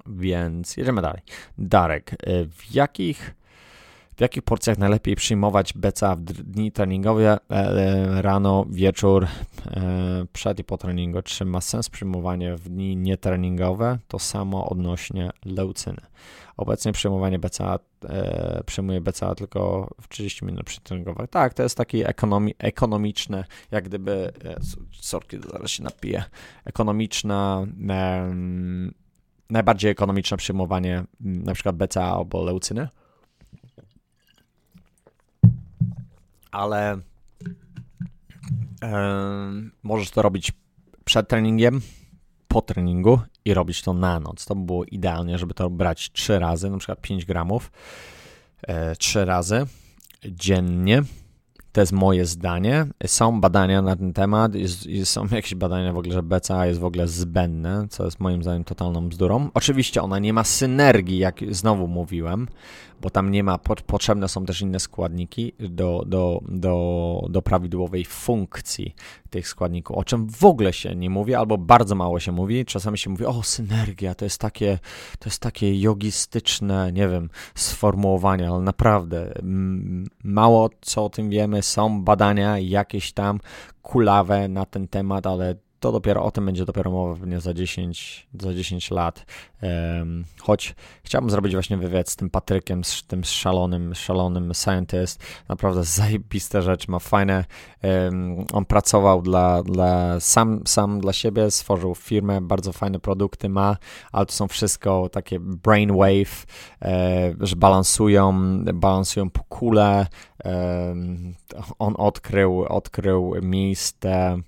Więc 0.06 0.76
jedziemy 0.76 1.02
dalej. 1.02 1.22
Darek, 1.58 2.12
y, 2.12 2.48
w 2.48 2.74
jakich 2.74 3.34
w 4.16 4.20
jakich 4.20 4.42
porcjach 4.42 4.78
najlepiej 4.78 5.16
przyjmować 5.16 5.72
beca 5.72 6.16
w 6.16 6.20
dni 6.22 6.72
treningowe, 6.72 7.38
e, 7.50 8.22
rano, 8.22 8.66
wieczór, 8.70 9.26
e, 9.66 10.26
przed 10.32 10.58
i 10.58 10.64
po 10.64 10.78
treningu? 10.78 11.22
Czy 11.22 11.44
ma 11.44 11.60
sens 11.60 11.88
przyjmowanie 11.88 12.56
w 12.56 12.68
dni 12.68 12.96
nietreningowe? 12.96 13.98
To 14.08 14.18
samo 14.18 14.68
odnośnie 14.68 15.30
leucyny. 15.44 16.00
Obecnie 16.56 16.92
przyjmowanie 16.92 17.38
BCA, 17.38 17.78
e, 18.04 18.62
przyjmuje 18.66 19.00
BCA 19.00 19.34
tylko 19.34 19.90
w 20.00 20.08
30 20.08 20.44
minut 20.44 20.64
przetreningowych. 20.64 21.30
Tak, 21.30 21.54
to 21.54 21.62
jest 21.62 21.76
takie 21.76 22.08
ekonomi, 22.08 22.54
ekonomiczne, 22.58 23.44
jak 23.70 23.84
gdyby, 23.84 24.32
e, 24.44 24.56
sorki, 24.92 25.38
zaraz 25.52 25.70
się 25.70 25.82
napiję, 25.82 26.24
ekonomiczna, 26.64 27.66
e, 27.90 28.34
najbardziej 29.50 29.90
ekonomiczne 29.90 30.36
przyjmowanie 30.36 31.04
na 31.20 31.54
przykład 31.54 31.76
BCA 31.76 32.04
albo 32.04 32.44
leucyny. 32.44 32.88
Ale 36.54 36.98
e, 38.82 38.90
możesz 39.82 40.10
to 40.10 40.22
robić 40.22 40.52
przed 41.04 41.28
treningiem, 41.28 41.80
po 42.48 42.62
treningu 42.62 43.20
i 43.44 43.54
robić 43.54 43.82
to 43.82 43.94
na 43.94 44.20
noc. 44.20 44.44
To 44.44 44.54
by 44.54 44.66
było 44.66 44.84
idealnie, 44.84 45.38
żeby 45.38 45.54
to 45.54 45.70
brać 45.70 46.12
trzy 46.12 46.38
razy, 46.38 46.70
na 46.70 46.78
przykład 46.78 47.00
5 47.00 47.24
gramów, 47.24 47.72
e, 48.62 48.96
trzy 48.96 49.24
razy 49.24 49.66
dziennie. 50.28 51.02
To 51.72 51.80
jest 51.80 51.92
moje 51.92 52.26
zdanie. 52.26 52.86
Są 53.06 53.40
badania 53.40 53.82
na 53.82 53.96
ten 53.96 54.12
temat, 54.12 54.54
jest, 54.54 54.88
są 55.04 55.26
jakieś 55.30 55.54
badania 55.54 55.92
w 55.92 55.98
ogóle, 55.98 56.14
że 56.14 56.22
BCA 56.22 56.66
jest 56.66 56.80
w 56.80 56.84
ogóle 56.84 57.08
zbędne, 57.08 57.86
co 57.90 58.04
jest 58.04 58.20
moim 58.20 58.42
zdaniem 58.42 58.64
totalną 58.64 59.08
bzdurą. 59.08 59.50
Oczywiście 59.54 60.02
ona 60.02 60.18
nie 60.18 60.32
ma 60.32 60.44
synergii, 60.44 61.18
jak 61.18 61.40
znowu 61.50 61.88
mówiłem, 61.88 62.48
bo 63.04 63.10
tam 63.10 63.30
nie 63.30 63.44
ma, 63.44 63.58
potrzebne 63.86 64.28
są 64.28 64.44
też 64.44 64.60
inne 64.60 64.80
składniki 64.80 65.52
do, 65.58 66.04
do, 66.06 66.40
do, 66.48 67.26
do 67.30 67.42
prawidłowej 67.42 68.04
funkcji 68.04 68.94
tych 69.30 69.48
składników, 69.48 69.96
o 69.96 70.04
czym 70.04 70.28
w 70.30 70.44
ogóle 70.44 70.72
się 70.72 70.94
nie 70.96 71.10
mówi, 71.10 71.34
albo 71.34 71.58
bardzo 71.58 71.94
mało 71.94 72.20
się 72.20 72.32
mówi. 72.32 72.64
Czasami 72.64 72.98
się 72.98 73.10
mówi, 73.10 73.24
o 73.24 73.42
synergia, 73.42 74.14
to 74.14 74.24
jest 74.24 74.40
takie, 74.40 74.78
to 75.18 75.28
jest 75.28 75.42
takie 75.42 75.80
jogistyczne, 75.80 76.92
nie 76.92 77.08
wiem, 77.08 77.30
sformułowanie, 77.54 78.48
ale 78.48 78.60
naprawdę 78.60 79.34
mało 80.24 80.70
co 80.80 81.04
o 81.04 81.10
tym 81.10 81.30
wiemy, 81.30 81.62
są 81.62 82.04
badania 82.04 82.58
jakieś 82.58 83.12
tam 83.12 83.40
kulawe 83.82 84.48
na 84.48 84.66
ten 84.66 84.88
temat, 84.88 85.26
ale 85.26 85.54
to 85.84 85.92
dopiero 85.92 86.24
o 86.24 86.30
tym 86.30 86.46
będzie 86.46 86.64
dopiero 86.64 86.90
mowa 86.90 87.14
pewnie 87.14 87.40
za 87.40 87.54
10, 87.54 88.26
za 88.40 88.54
10 88.54 88.90
lat. 88.90 89.26
Um, 89.62 90.24
choć 90.40 90.74
chciałbym 91.02 91.30
zrobić 91.30 91.52
właśnie 91.52 91.76
wywiad 91.76 92.08
z 92.08 92.16
tym 92.16 92.30
Patrykiem, 92.30 92.84
z 92.84 93.02
tym 93.06 93.24
szalonym, 93.24 93.94
szalonym 93.94 94.54
scientist. 94.54 95.22
Naprawdę 95.48 95.84
zajebiste 95.84 96.62
rzeczy, 96.62 96.90
ma 96.90 96.98
fajne. 96.98 97.44
Um, 97.82 98.44
on 98.52 98.64
pracował 98.64 99.22
dla, 99.22 99.62
dla 99.62 100.20
sam, 100.20 100.62
sam 100.66 101.00
dla 101.00 101.12
siebie, 101.12 101.50
stworzył 101.50 101.94
firmę, 101.94 102.40
bardzo 102.40 102.72
fajne 102.72 103.00
produkty 103.00 103.48
ma, 103.48 103.76
ale 104.12 104.26
to 104.26 104.32
są 104.32 104.48
wszystko 104.48 105.08
takie 105.08 105.40
brainwave, 105.40 106.46
e, 106.82 107.34
że 107.40 107.56
balansują, 107.56 108.34
balansują 108.74 109.30
po 109.30 109.44
kule. 109.44 110.06
On 111.78 111.94
odkrył, 111.98 112.64
odkrył 112.64 113.34
miejsce 113.42 114.38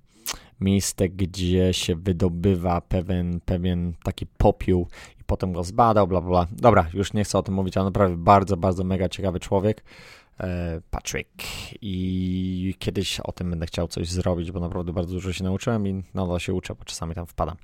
miejsce, 0.60 1.08
gdzie 1.08 1.72
się 1.74 1.96
wydobywa 1.96 2.80
pewien, 2.80 3.40
pewien 3.40 3.94
taki 4.02 4.26
popiół 4.26 4.88
i 5.20 5.24
potem 5.24 5.52
go 5.52 5.64
zbadał, 5.64 6.06
bla, 6.06 6.20
bla. 6.20 6.46
Dobra, 6.52 6.86
już 6.94 7.12
nie 7.12 7.24
chcę 7.24 7.38
o 7.38 7.42
tym 7.42 7.54
mówić, 7.54 7.76
ale 7.76 7.84
naprawdę 7.84 8.16
bardzo, 8.16 8.56
bardzo 8.56 8.84
mega 8.84 9.08
ciekawy 9.08 9.40
człowiek. 9.40 9.84
E, 10.40 10.80
Patrick 10.90 11.42
i 11.82 12.74
kiedyś 12.78 13.20
o 13.20 13.32
tym 13.32 13.50
będę 13.50 13.66
chciał 13.66 13.88
coś 13.88 14.08
zrobić, 14.08 14.52
bo 14.52 14.60
naprawdę 14.60 14.92
bardzo 14.92 15.12
dużo 15.12 15.32
się 15.32 15.44
nauczyłem 15.44 15.88
i 15.88 16.02
nadal 16.14 16.40
się 16.40 16.54
uczę, 16.54 16.74
bo 16.74 16.84
czasami 16.84 17.14
tam 17.14 17.26
wpadam. 17.26 17.56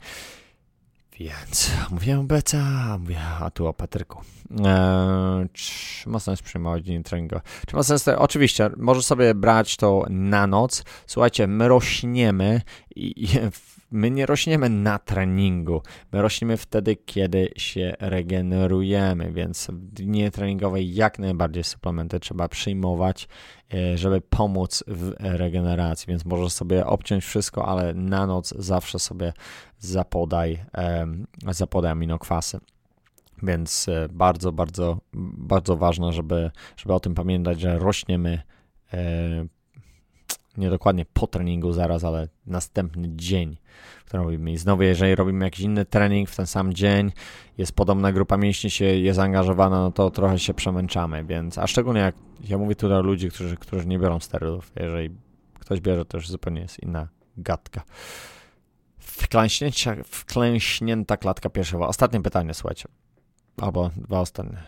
Więc 1.23 1.70
mówię 1.91 2.25
Beca, 2.25 2.99
mówię, 2.99 3.20
a 3.41 3.51
tu 3.51 3.66
o 3.66 3.73
Patryku. 3.73 4.20
Eee, 4.64 5.49
czy 5.53 6.09
ma 6.09 6.18
sens 6.18 6.43
przyjmować 6.43 6.85
dzień 6.85 7.03
treningowy? 7.03 7.43
Czy 7.66 7.77
ma 7.77 7.83
sens? 7.83 8.09
Oczywiście, 8.09 8.70
możesz 8.77 9.05
sobie 9.05 9.35
brać 9.35 9.77
to 9.77 10.07
na 10.11 10.47
noc. 10.47 10.85
Słuchajcie, 11.07 11.47
my 11.47 11.68
rośniemy 11.68 12.61
i, 12.97 13.25
i 13.25 13.29
my 13.93 14.11
nie 14.11 14.26
rośniemy 14.26 14.68
na 14.68 14.99
treningu. 14.99 15.82
My 16.12 16.22
rośniemy 16.22 16.57
wtedy, 16.57 16.97
kiedy 16.97 17.49
się 17.57 17.95
regenerujemy, 18.01 19.32
więc 19.32 19.66
w 19.66 19.78
dni 19.78 20.30
treningowej 20.30 20.95
jak 20.95 21.18
najbardziej 21.18 21.64
suplementy 21.64 22.20
trzeba 22.20 22.49
przyjmować, 22.49 23.28
e, 23.74 23.99
żeby 23.99 24.20
pomóc 24.20 24.84
w 24.86 25.12
regeneracji. 25.18 26.07
Więc 26.09 26.24
możesz 26.24 26.53
sobie 26.53 26.86
obciąć 26.86 27.24
wszystko, 27.24 27.66
ale 27.66 27.95
na 27.95 28.26
noc 28.26 28.55
zawsze 28.59 28.99
sobie 28.99 29.32
zapodaj, 29.78 30.64
zapodaj 31.51 31.93
aminokwasy. 31.93 32.61
Więc 33.43 33.88
e, 33.88 34.09
bardzo, 34.12 34.53
bardzo, 34.53 34.99
bardzo 35.38 35.76
ważne, 35.76 36.12
żeby, 36.12 36.51
żeby 36.76 36.95
o 36.95 37.01
tym 37.01 37.14
pamiętać, 37.14 37.61
że 37.61 37.78
rośniemy 37.78 38.43
e, 38.93 39.47
nie 40.57 40.71
dokładnie 40.71 41.05
po 41.05 41.27
treningu 41.27 41.73
zaraz, 41.73 42.05
ale 42.05 42.29
następny 42.47 43.09
dzień, 43.17 43.57
który 44.05 44.23
robimy. 44.23 44.53
I 44.53 44.57
znowu, 44.59 44.83
jeżeli 44.83 45.15
robimy 45.15 45.45
jakiś 45.45 45.61
inny 45.61 45.85
trening 45.85 46.31
w 46.31 46.37
ten 46.37 46.47
sam 46.47 46.75
dzień, 46.75 47.13
jest 47.59 47.73
podobna 47.73 48.13
grupa 48.13 48.37
mięśni 48.37 48.71
się 48.71 48.85
jest 48.85 49.17
zaangażowana, 49.17 49.81
no 49.81 49.93
to 49.93 50.11
trochę 50.11 50.39
się 50.39 50.55
przemęczamy, 50.55 51.25
więc, 51.25 51.59
a 51.59 51.67
szczególnie 51.67 52.01
jak 52.01 52.15
ja 52.49 52.59
mówię 52.59 52.75
tu 52.75 52.89
do 52.89 53.03
ludzi, 53.03 53.31
którzy, 53.31 53.57
którzy 53.57 53.87
nie 53.87 53.99
biorą 53.99 54.21
sterydów, 54.21 54.73
jeżeli 54.77 55.11
ktoś 55.55 55.81
bierze, 55.81 56.05
to 56.05 56.17
już 56.17 56.29
zupełnie 56.29 56.61
jest 56.61 56.83
inna 56.83 57.09
gadka. 57.37 57.83
Wklęśnięta 60.05 61.17
klatka 61.17 61.51
piersiowa. 61.51 61.89
Ostatnie 61.89 62.21
pytanie, 62.21 62.55
słuchajcie. 62.55 62.89
Albo 63.61 63.91
dwa 63.97 64.21
ostatnie. 64.21 64.63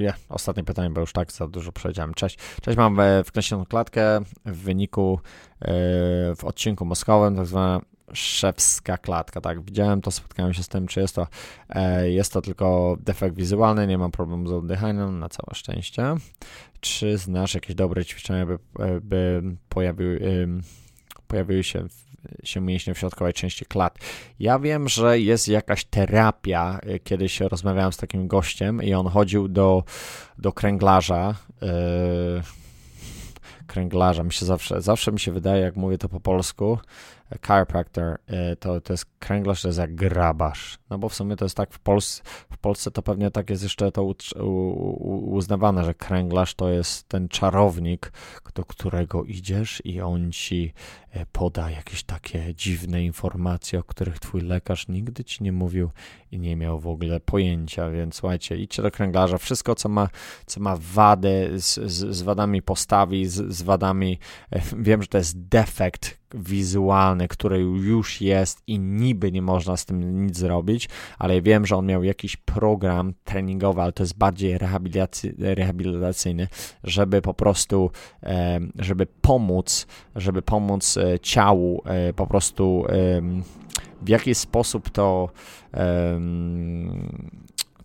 Yy, 0.00 0.12
ostatnie 0.28 0.64
pytanie, 0.64 0.90
bo 0.90 1.00
już 1.00 1.12
tak 1.12 1.32
za 1.32 1.48
dużo 1.48 1.72
powiedziałem. 1.72 2.14
Cześć. 2.14 2.38
Cześć, 2.62 2.78
mam 2.78 2.98
wklęśnioną 3.24 3.64
klatkę 3.64 4.20
w 4.44 4.56
wyniku 4.56 5.20
yy, 5.60 5.68
w 6.36 6.44
odcinku 6.44 6.84
moskowym, 6.84 7.36
tak 7.36 7.46
zwana 7.46 7.80
szewska 8.12 8.98
klatka, 8.98 9.40
tak, 9.40 9.64
widziałem 9.64 10.00
to, 10.00 10.10
spotkałem 10.10 10.54
się 10.54 10.62
z 10.62 10.68
tym, 10.68 10.86
czy 10.86 11.00
jest 11.00 11.14
to, 11.14 11.26
e, 11.68 12.10
jest 12.10 12.32
to 12.32 12.42
tylko 12.42 12.96
defekt 13.00 13.36
wizualny, 13.36 13.86
nie 13.86 13.98
mam 13.98 14.10
problemu 14.10 14.48
z 14.48 14.52
oddychaniem, 14.52 15.18
na 15.18 15.28
całe 15.28 15.54
szczęście. 15.54 16.14
Czy 16.80 17.18
znasz 17.18 17.54
jakieś 17.54 17.74
dobre 17.74 18.04
ćwiczenia, 18.04 18.46
by, 18.46 18.58
by 19.00 19.42
pojawiły, 19.68 20.20
pojawiły 21.34 21.64
się 21.64 21.84
się 22.44 22.60
mięśnie 22.60 22.94
w 22.94 22.98
środkowej 22.98 23.32
części 23.32 23.64
klat. 23.64 23.98
Ja 24.40 24.58
wiem, 24.58 24.88
że 24.88 25.20
jest 25.20 25.48
jakaś 25.48 25.84
terapia. 25.84 26.80
Kiedyś 27.04 27.40
rozmawiałem 27.40 27.92
z 27.92 27.96
takim 27.96 28.28
gościem 28.28 28.82
i 28.82 28.94
on 28.94 29.06
chodził 29.06 29.48
do, 29.48 29.84
do 30.38 30.52
kręglarza. 30.52 31.34
Yy, 31.62 31.68
kręglarza. 33.66 34.22
Mi 34.22 34.32
się 34.32 34.46
zawsze, 34.46 34.80
zawsze 34.80 35.12
mi 35.12 35.20
się 35.20 35.32
wydaje, 35.32 35.62
jak 35.62 35.76
mówię 35.76 35.98
to 35.98 36.08
po 36.08 36.20
polsku, 36.20 36.78
chiropractor, 37.46 38.18
y, 38.52 38.56
to, 38.56 38.80
to 38.80 38.92
jest 38.92 39.06
kręglarz, 39.18 39.62
to 39.62 39.68
jest 39.68 39.78
jak 39.78 39.94
grabarz. 39.94 40.78
No 40.90 40.98
bo 40.98 41.08
w 41.08 41.14
sumie 41.14 41.36
to 41.36 41.44
jest 41.44 41.56
tak 41.56 41.72
w 41.72 41.78
Polsce, 41.78 42.22
w 42.50 42.58
Polsce 42.58 42.90
to 42.90 43.02
pewnie 43.02 43.30
tak 43.30 43.50
jest 43.50 43.62
jeszcze 43.62 43.92
to 43.92 44.14
uznawane, 45.26 45.84
że 45.84 45.94
kręglarz 45.94 46.54
to 46.54 46.68
jest 46.68 47.08
ten 47.08 47.28
czarownik, 47.28 48.12
do 48.54 48.64
którego 48.64 49.24
idziesz 49.24 49.82
i 49.84 50.00
on 50.00 50.32
ci 50.32 50.72
e, 51.10 51.26
poda 51.26 51.70
jakieś 51.70 52.02
takie 52.02 52.54
dziwne 52.54 53.04
informacje, 53.04 53.78
o 53.78 53.82
których 53.82 54.18
twój 54.18 54.40
lekarz 54.40 54.88
nigdy 54.88 55.24
ci 55.24 55.42
nie 55.42 55.52
mówił 55.52 55.90
i 56.30 56.38
nie 56.38 56.56
miał 56.56 56.80
w 56.80 56.86
ogóle 56.86 57.20
pojęcia, 57.20 57.90
więc 57.90 58.14
słuchajcie, 58.14 58.56
idźcie 58.56 58.82
do 58.82 58.90
kręglarza, 58.90 59.38
wszystko 59.38 59.74
co 59.74 59.88
ma, 59.88 60.08
co 60.46 60.60
ma 60.60 60.76
wady, 60.80 61.50
z, 61.56 61.74
z, 61.74 62.16
z 62.16 62.22
wadami 62.22 62.62
postawi, 62.62 63.26
z, 63.26 63.54
z 63.54 63.62
wadami, 63.62 64.18
e, 64.50 64.60
wiem, 64.78 65.02
że 65.02 65.08
to 65.08 65.18
jest 65.18 65.48
defekt, 65.48 66.24
wizualny, 66.34 67.23
który 67.28 67.58
już 67.60 68.20
jest 68.20 68.62
i 68.66 68.78
niby 68.78 69.32
nie 69.32 69.42
można 69.42 69.76
z 69.76 69.84
tym 69.84 70.26
nic 70.26 70.38
zrobić, 70.38 70.88
ale 71.18 71.42
wiem, 71.42 71.66
że 71.66 71.76
on 71.76 71.86
miał 71.86 72.04
jakiś 72.04 72.36
program 72.36 73.14
treningowy, 73.24 73.82
ale 73.82 73.92
to 73.92 74.02
jest 74.02 74.18
bardziej 74.18 74.58
rehabilitacyjny, 75.38 76.48
żeby 76.84 77.22
po 77.22 77.34
prostu, 77.34 77.90
żeby 78.78 79.06
pomóc, 79.06 79.86
żeby 80.16 80.42
pomóc 80.42 80.96
e, 80.96 81.18
ciału 81.20 81.82
e, 81.84 82.12
po 82.12 82.26
prostu 82.26 82.84
w 84.02 84.08
jaki 84.08 84.34
sposób 84.34 84.90
to 84.90 85.28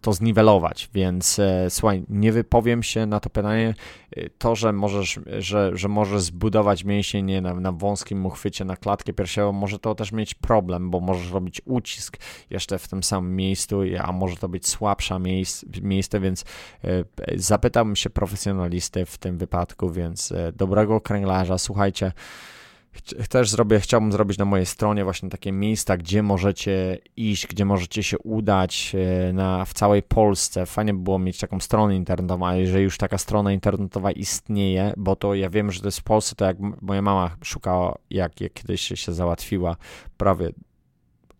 to 0.10 0.14
zniwelować, 0.14 0.90
więc 0.94 1.40
e, 1.40 1.70
słuchaj, 1.70 2.04
nie 2.10 2.32
wypowiem 2.32 2.84
się 2.84 3.06
na 3.06 3.20
to 3.20 3.30
pytanie. 3.30 3.74
E, 4.16 4.30
to, 4.30 4.56
że 4.56 4.74
możesz, 4.74 5.20
że, 5.38 5.72
że 5.74 5.88
możesz 5.88 6.22
zbudować 6.22 6.84
mięsień 6.84 7.42
na, 7.42 7.54
na 7.54 7.72
wąskim 7.72 8.26
uchwycie, 8.26 8.66
na 8.66 8.78
klatkę 8.78 9.14
piersiową, 9.14 9.52
może 9.52 9.80
to 9.80 9.96
też 9.96 10.12
mieć 10.12 10.34
problem, 10.34 10.90
bo 10.90 11.00
możesz 11.00 11.32
robić 11.32 11.62
ucisk 11.66 12.18
jeszcze 12.50 12.80
w 12.80 12.88
tym 12.88 13.04
samym 13.04 13.36
miejscu, 13.36 13.82
a 14.04 14.12
może 14.12 14.36
to 14.36 14.50
być 14.50 14.68
słabsze 14.68 15.20
miejsce, 15.20 15.68
miejsce 15.82 16.20
więc 16.20 16.46
e, 16.84 17.04
zapytałbym 17.36 17.96
się 17.96 18.10
profesjonalisty 18.10 19.06
w 19.06 19.18
tym 19.18 19.38
wypadku, 19.38 19.90
więc 19.90 20.34
dobrego 20.54 21.02
kręglarza, 21.02 21.58
słuchajcie, 21.58 22.12
też 23.30 23.50
zrobię, 23.50 23.80
chciałbym 23.80 24.12
zrobić 24.12 24.38
na 24.38 24.46
mojej 24.46 24.66
stronie 24.66 25.04
właśnie 25.04 25.30
takie 25.30 25.52
miejsca, 25.52 25.98
gdzie 25.98 26.24
możecie 26.24 26.98
iść, 27.18 27.48
gdzie 27.48 27.66
możecie 27.66 28.04
się 28.04 28.18
udać 28.20 28.96
e, 28.96 29.34
na, 29.34 29.66
w 29.66 29.74
całej 29.74 30.04
Polsce. 30.04 30.66
Fajnie 30.66 30.94
by 30.94 31.00
było 31.00 31.20
mieć 31.20 31.40
taką 31.40 31.60
stronę 31.60 31.96
internetową, 31.96 32.48
a 32.48 32.56
jeżeli 32.56 32.84
już 32.84 32.98
taka 32.98 33.18
strona 33.18 33.54
internetowa 33.54 34.12
istnieje, 34.12 34.94
bo 34.98 35.16
to 35.16 35.34
ja 35.36 35.50
wiem, 35.50 35.72
że 35.72 35.82
to 35.82 35.88
jest 35.88 36.00
w 36.00 36.04
Polsce, 36.04 36.36
to 36.36 36.46
jak 36.46 36.58
moja 36.82 37.02
mama 37.02 37.36
szukała, 37.44 37.98
jak, 38.10 38.42
jak 38.42 38.54
kiedyś 38.54 38.82
się 38.82 39.14
załatwiła 39.14 39.76
prawie 40.18 40.50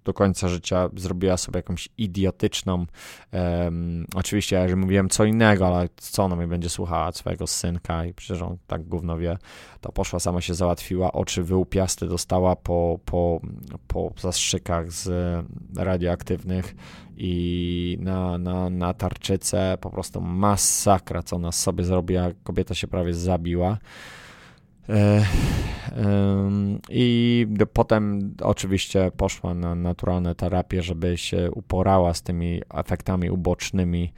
do 0.10 0.14
końca 0.14 0.48
życia 0.48 0.90
zrobiła 0.96 1.38
sobie 1.38 1.58
jakąś 1.58 1.90
idiotyczną, 1.98 2.86
um, 3.32 4.06
oczywiście 4.16 4.56
ja 4.56 4.68
że 4.68 4.76
mówiłem 4.76 5.10
co 5.10 5.26
innego, 5.26 5.68
ale 5.68 5.90
co 5.98 6.24
ona 6.24 6.36
mi 6.36 6.48
będzie 6.48 6.70
słuchała 6.70 7.12
swojego 7.12 7.48
synka 7.48 8.06
i 8.06 8.14
przecież 8.14 8.42
on 8.42 8.58
tak 8.68 8.84
gówno 8.84 9.18
wie, 9.18 9.38
to 9.82 9.92
poszła, 9.92 10.20
sama 10.20 10.42
się 10.42 10.54
załatwiła, 10.54 11.12
oczy 11.12 11.44
wyłupiaste 11.44 12.08
dostała 12.08 12.56
po, 12.56 13.00
po, 13.06 13.42
po 13.88 14.12
zastrzykach 14.20 14.92
z 14.92 15.10
radioaktywnych 15.78 16.76
i 17.18 17.98
na, 18.02 18.38
na, 18.38 18.70
na 18.70 18.94
tarczycę 18.94 19.78
po 19.82 19.90
prostu 19.90 20.22
masakra, 20.22 21.24
co 21.24 21.36
ona 21.36 21.52
sobie 21.52 21.84
zrobiła, 21.84 22.28
kobieta 22.44 22.74
się 22.74 22.88
prawie 22.88 23.14
zabiła. 23.14 23.78
E, 24.90 25.26
I 26.90 27.48
potem 27.74 28.34
oczywiście 28.42 29.12
poszła 29.18 29.54
na 29.54 29.76
naturalne 29.76 30.36
terapie, 30.36 30.82
żeby 30.82 31.18
się 31.18 31.52
uporała 31.52 32.14
z 32.14 32.22
tymi 32.22 32.62
efektami 32.74 33.30
ubocznymi 33.30 34.14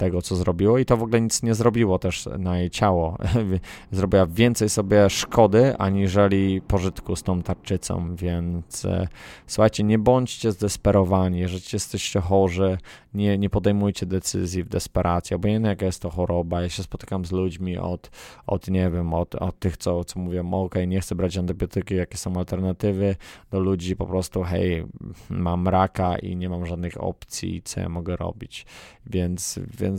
tego, 0.00 0.22
co 0.22 0.36
zrobiło, 0.36 0.78
i 0.78 0.84
to 0.84 0.96
w 0.96 1.02
ogóle 1.02 1.20
nic 1.20 1.42
nie 1.42 1.54
zrobiło 1.54 1.98
też 1.98 2.28
na 2.38 2.58
jej 2.58 2.70
ciało. 2.70 3.18
Zrobiła 3.92 4.26
więcej 4.26 4.68
sobie 4.68 5.10
szkody, 5.10 5.76
aniżeli 5.78 6.60
pożytku 6.60 7.16
z 7.16 7.22
tą 7.22 7.42
tarczycą, 7.42 8.16
więc 8.16 8.84
e, 8.84 9.08
słuchajcie, 9.46 9.84
nie 9.84 9.98
bądźcie 9.98 10.52
zdesperowani, 10.52 11.38
jeżeli 11.38 11.62
jesteście 11.72 12.20
chorzy, 12.20 12.78
nie, 13.14 13.38
nie 13.38 13.50
podejmujcie 13.50 14.06
decyzji 14.06 14.64
w 14.64 14.68
desperacji, 14.68 15.36
obojętnie 15.36 15.70
jaka 15.70 15.86
jest 15.86 16.02
to 16.02 16.10
choroba. 16.10 16.62
Ja 16.62 16.68
się 16.68 16.82
spotykam 16.82 17.24
z 17.24 17.32
ludźmi 17.32 17.78
od, 17.78 18.10
od 18.46 18.68
nie 18.68 18.90
wiem, 18.90 19.14
od, 19.14 19.34
od 19.34 19.58
tych, 19.58 19.76
co, 19.76 20.04
co 20.04 20.20
mówią, 20.20 20.52
ok, 20.52 20.74
nie 20.86 21.00
chcę 21.00 21.14
brać 21.14 21.36
antybiotyki, 21.36 21.94
jakie 21.94 22.16
są 22.16 22.36
alternatywy, 22.36 23.16
do 23.50 23.60
ludzi 23.60 23.96
po 23.96 24.06
prostu, 24.06 24.42
hej, 24.42 24.84
mam 25.30 25.68
raka 25.68 26.18
i 26.18 26.36
nie 26.36 26.48
mam 26.48 26.66
żadnych 26.66 27.02
opcji, 27.02 27.62
co 27.62 27.80
ja 27.80 27.88
mogę 27.88 28.16
robić. 28.16 28.66
Więc, 29.06 29.60
więc 29.78 29.89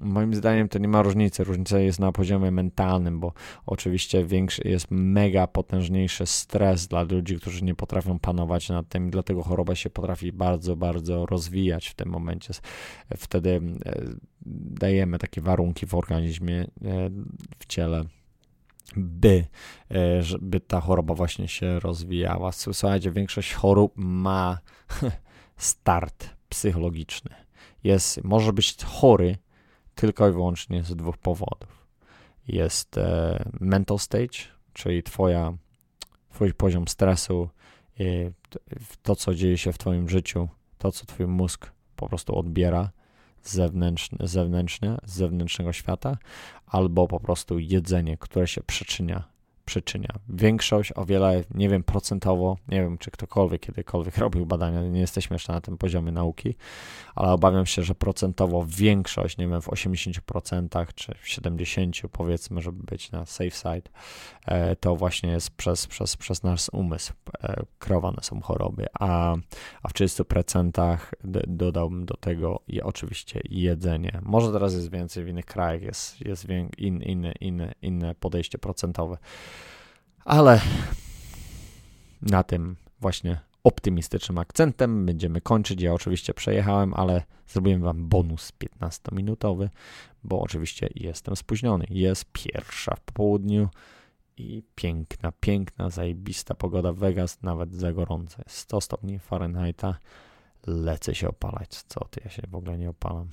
moim 0.00 0.34
zdaniem 0.34 0.68
to 0.68 0.78
nie 0.78 0.88
ma 0.88 1.02
różnicy. 1.02 1.44
Różnica 1.44 1.78
jest 1.78 2.00
na 2.00 2.12
poziomie 2.12 2.50
mentalnym, 2.50 3.20
bo 3.20 3.32
oczywiście 3.66 4.24
większy 4.24 4.68
jest 4.68 4.86
mega 4.90 5.46
potężniejszy 5.46 6.26
stres 6.26 6.86
dla 6.86 7.02
ludzi, 7.02 7.36
którzy 7.36 7.64
nie 7.64 7.74
potrafią 7.74 8.18
panować 8.18 8.68
nad 8.68 8.88
tym, 8.88 9.10
dlatego 9.10 9.42
choroba 9.42 9.74
się 9.74 9.90
potrafi 9.90 10.32
bardzo, 10.32 10.76
bardzo 10.76 11.26
rozwijać 11.26 11.88
w 11.88 11.94
tym 11.94 12.08
momencie. 12.08 12.54
Wtedy 13.16 13.60
e, 13.86 14.02
dajemy 14.80 15.18
takie 15.18 15.40
warunki 15.40 15.86
w 15.86 15.94
organizmie, 15.94 16.60
e, 16.60 16.68
w 17.58 17.66
ciele 17.66 18.04
by, 18.96 19.44
e, 19.90 20.22
żeby 20.22 20.60
ta 20.60 20.80
choroba 20.80 21.14
właśnie 21.14 21.48
się 21.48 21.80
rozwijała. 21.80 22.52
Słuchajcie, 22.52 23.12
większość 23.12 23.54
chorób 23.54 23.92
ma 23.96 24.58
start 25.56 26.28
psychologiczny. 26.48 27.30
Jest, 27.84 28.24
może 28.24 28.52
być 28.52 28.84
chory 28.84 29.36
tylko 29.94 30.28
i 30.28 30.32
wyłącznie 30.32 30.82
z 30.82 30.96
dwóch 30.96 31.18
powodów. 31.18 31.86
Jest 32.48 32.96
mental 33.60 33.98
stage, 33.98 34.38
czyli 34.72 35.02
twoja, 35.02 35.52
twój 36.30 36.54
poziom 36.54 36.88
stresu, 36.88 37.48
to, 39.02 39.16
co 39.16 39.34
dzieje 39.34 39.58
się 39.58 39.72
w 39.72 39.78
twoim 39.78 40.08
życiu, 40.08 40.48
to, 40.78 40.92
co 40.92 41.06
twój 41.06 41.26
mózg 41.26 41.72
po 41.96 42.08
prostu 42.08 42.36
odbiera 42.38 42.90
zewnętrzne, 43.42 44.28
zewnętrznie, 44.28 44.96
z 45.04 45.12
zewnętrznego 45.12 45.72
świata, 45.72 46.18
albo 46.66 47.08
po 47.08 47.20
prostu 47.20 47.58
jedzenie, 47.58 48.16
które 48.16 48.48
się 48.48 48.62
przyczynia 48.62 49.29
przyczynia. 49.70 50.08
Większość, 50.28 50.92
o 50.96 51.04
wiele, 51.04 51.44
nie 51.54 51.68
wiem, 51.68 51.82
procentowo, 51.82 52.56
nie 52.68 52.82
wiem, 52.82 52.98
czy 52.98 53.10
ktokolwiek 53.10 53.60
kiedykolwiek 53.60 54.18
robił 54.24 54.46
badania, 54.46 54.82
nie 54.82 55.00
jesteśmy 55.00 55.34
jeszcze 55.34 55.52
na 55.52 55.60
tym 55.60 55.78
poziomie 55.78 56.12
nauki, 56.12 56.54
ale 57.14 57.32
obawiam 57.32 57.66
się, 57.66 57.82
że 57.82 57.94
procentowo 57.94 58.64
większość, 58.68 59.38
nie 59.38 59.48
wiem, 59.48 59.62
w 59.62 59.66
80% 59.66 60.86
czy 60.94 61.14
w 61.14 61.26
70% 61.26 62.08
powiedzmy, 62.12 62.60
żeby 62.60 62.82
być 62.82 63.10
na 63.10 63.26
safe 63.26 63.50
side, 63.50 63.90
e, 64.46 64.76
to 64.76 64.96
właśnie 64.96 65.30
jest 65.30 65.50
przez, 65.50 65.86
przez, 65.86 66.16
przez 66.16 66.42
nasz 66.42 66.68
umysł 66.72 67.12
e, 67.42 67.62
kreowane 67.78 68.18
są 68.22 68.40
choroby, 68.40 68.86
a, 69.00 69.36
a 69.82 69.88
w 69.88 69.92
30% 69.92 70.98
dodałbym 71.46 72.06
do 72.06 72.16
tego 72.16 72.60
i 72.68 72.82
oczywiście 72.82 73.40
jedzenie. 73.44 74.20
Może 74.22 74.52
teraz 74.52 74.74
jest 74.74 74.90
więcej, 74.90 75.24
w 75.24 75.28
innych 75.28 75.46
krajach 75.46 75.82
jest, 75.82 76.20
jest 76.20 76.46
in, 76.78 77.02
inne, 77.02 77.32
inne, 77.40 77.72
inne 77.82 78.14
podejście 78.14 78.58
procentowe. 78.58 79.16
Ale 80.24 80.60
na 82.22 82.42
tym 82.42 82.76
właśnie 83.00 83.40
optymistycznym 83.64 84.38
akcentem 84.38 85.06
będziemy 85.06 85.40
kończyć. 85.40 85.82
Ja 85.82 85.94
oczywiście 85.94 86.34
przejechałem, 86.34 86.94
ale 86.94 87.22
zrobiłem 87.48 87.82
wam 87.82 88.08
bonus 88.08 88.52
15-minutowy, 88.64 89.68
bo 90.24 90.40
oczywiście 90.40 90.88
jestem 90.94 91.36
spóźniony. 91.36 91.84
Jest 91.90 92.24
pierwsza 92.32 92.94
w 92.94 93.00
południu 93.00 93.68
i 94.36 94.62
piękna, 94.74 95.32
piękna, 95.40 95.90
zajebista 95.90 96.54
pogoda 96.54 96.92
w 96.92 96.96
Vegas, 96.96 97.42
nawet 97.42 97.74
za 97.74 97.92
gorąco. 97.92 98.42
Jest 98.46 98.56
100 98.56 98.80
stopni 98.80 99.18
Fahrenheita. 99.18 99.98
Lecę 100.66 101.14
się 101.14 101.28
opalać. 101.28 101.70
Co 101.70 102.04
ty, 102.10 102.20
ja 102.24 102.30
się 102.30 102.42
w 102.48 102.54
ogóle 102.54 102.78
nie 102.78 102.90
opalam. 102.90 103.28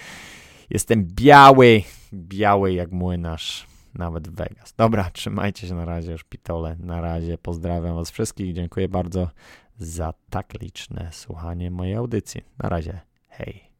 Jestem 0.70 1.04
biały, 1.04 1.82
biały 2.12 2.72
jak 2.72 2.92
młynarz 2.92 3.75
nawet 3.98 4.28
w 4.28 4.34
Vegas. 4.34 4.74
Dobra, 4.74 5.10
trzymajcie 5.12 5.68
się 5.68 5.74
na 5.74 5.84
razie 5.84 6.12
już 6.12 6.24
pitole. 6.24 6.76
Na 6.80 7.00
razie 7.00 7.38
pozdrawiam 7.38 7.96
was 7.96 8.10
wszystkich. 8.10 8.54
Dziękuję 8.54 8.88
bardzo 8.88 9.30
za 9.78 10.14
tak 10.30 10.60
liczne 10.60 11.08
słuchanie 11.12 11.70
mojej 11.70 11.94
audycji. 11.94 12.44
Na 12.58 12.68
razie. 12.68 13.00
Hej. 13.28 13.75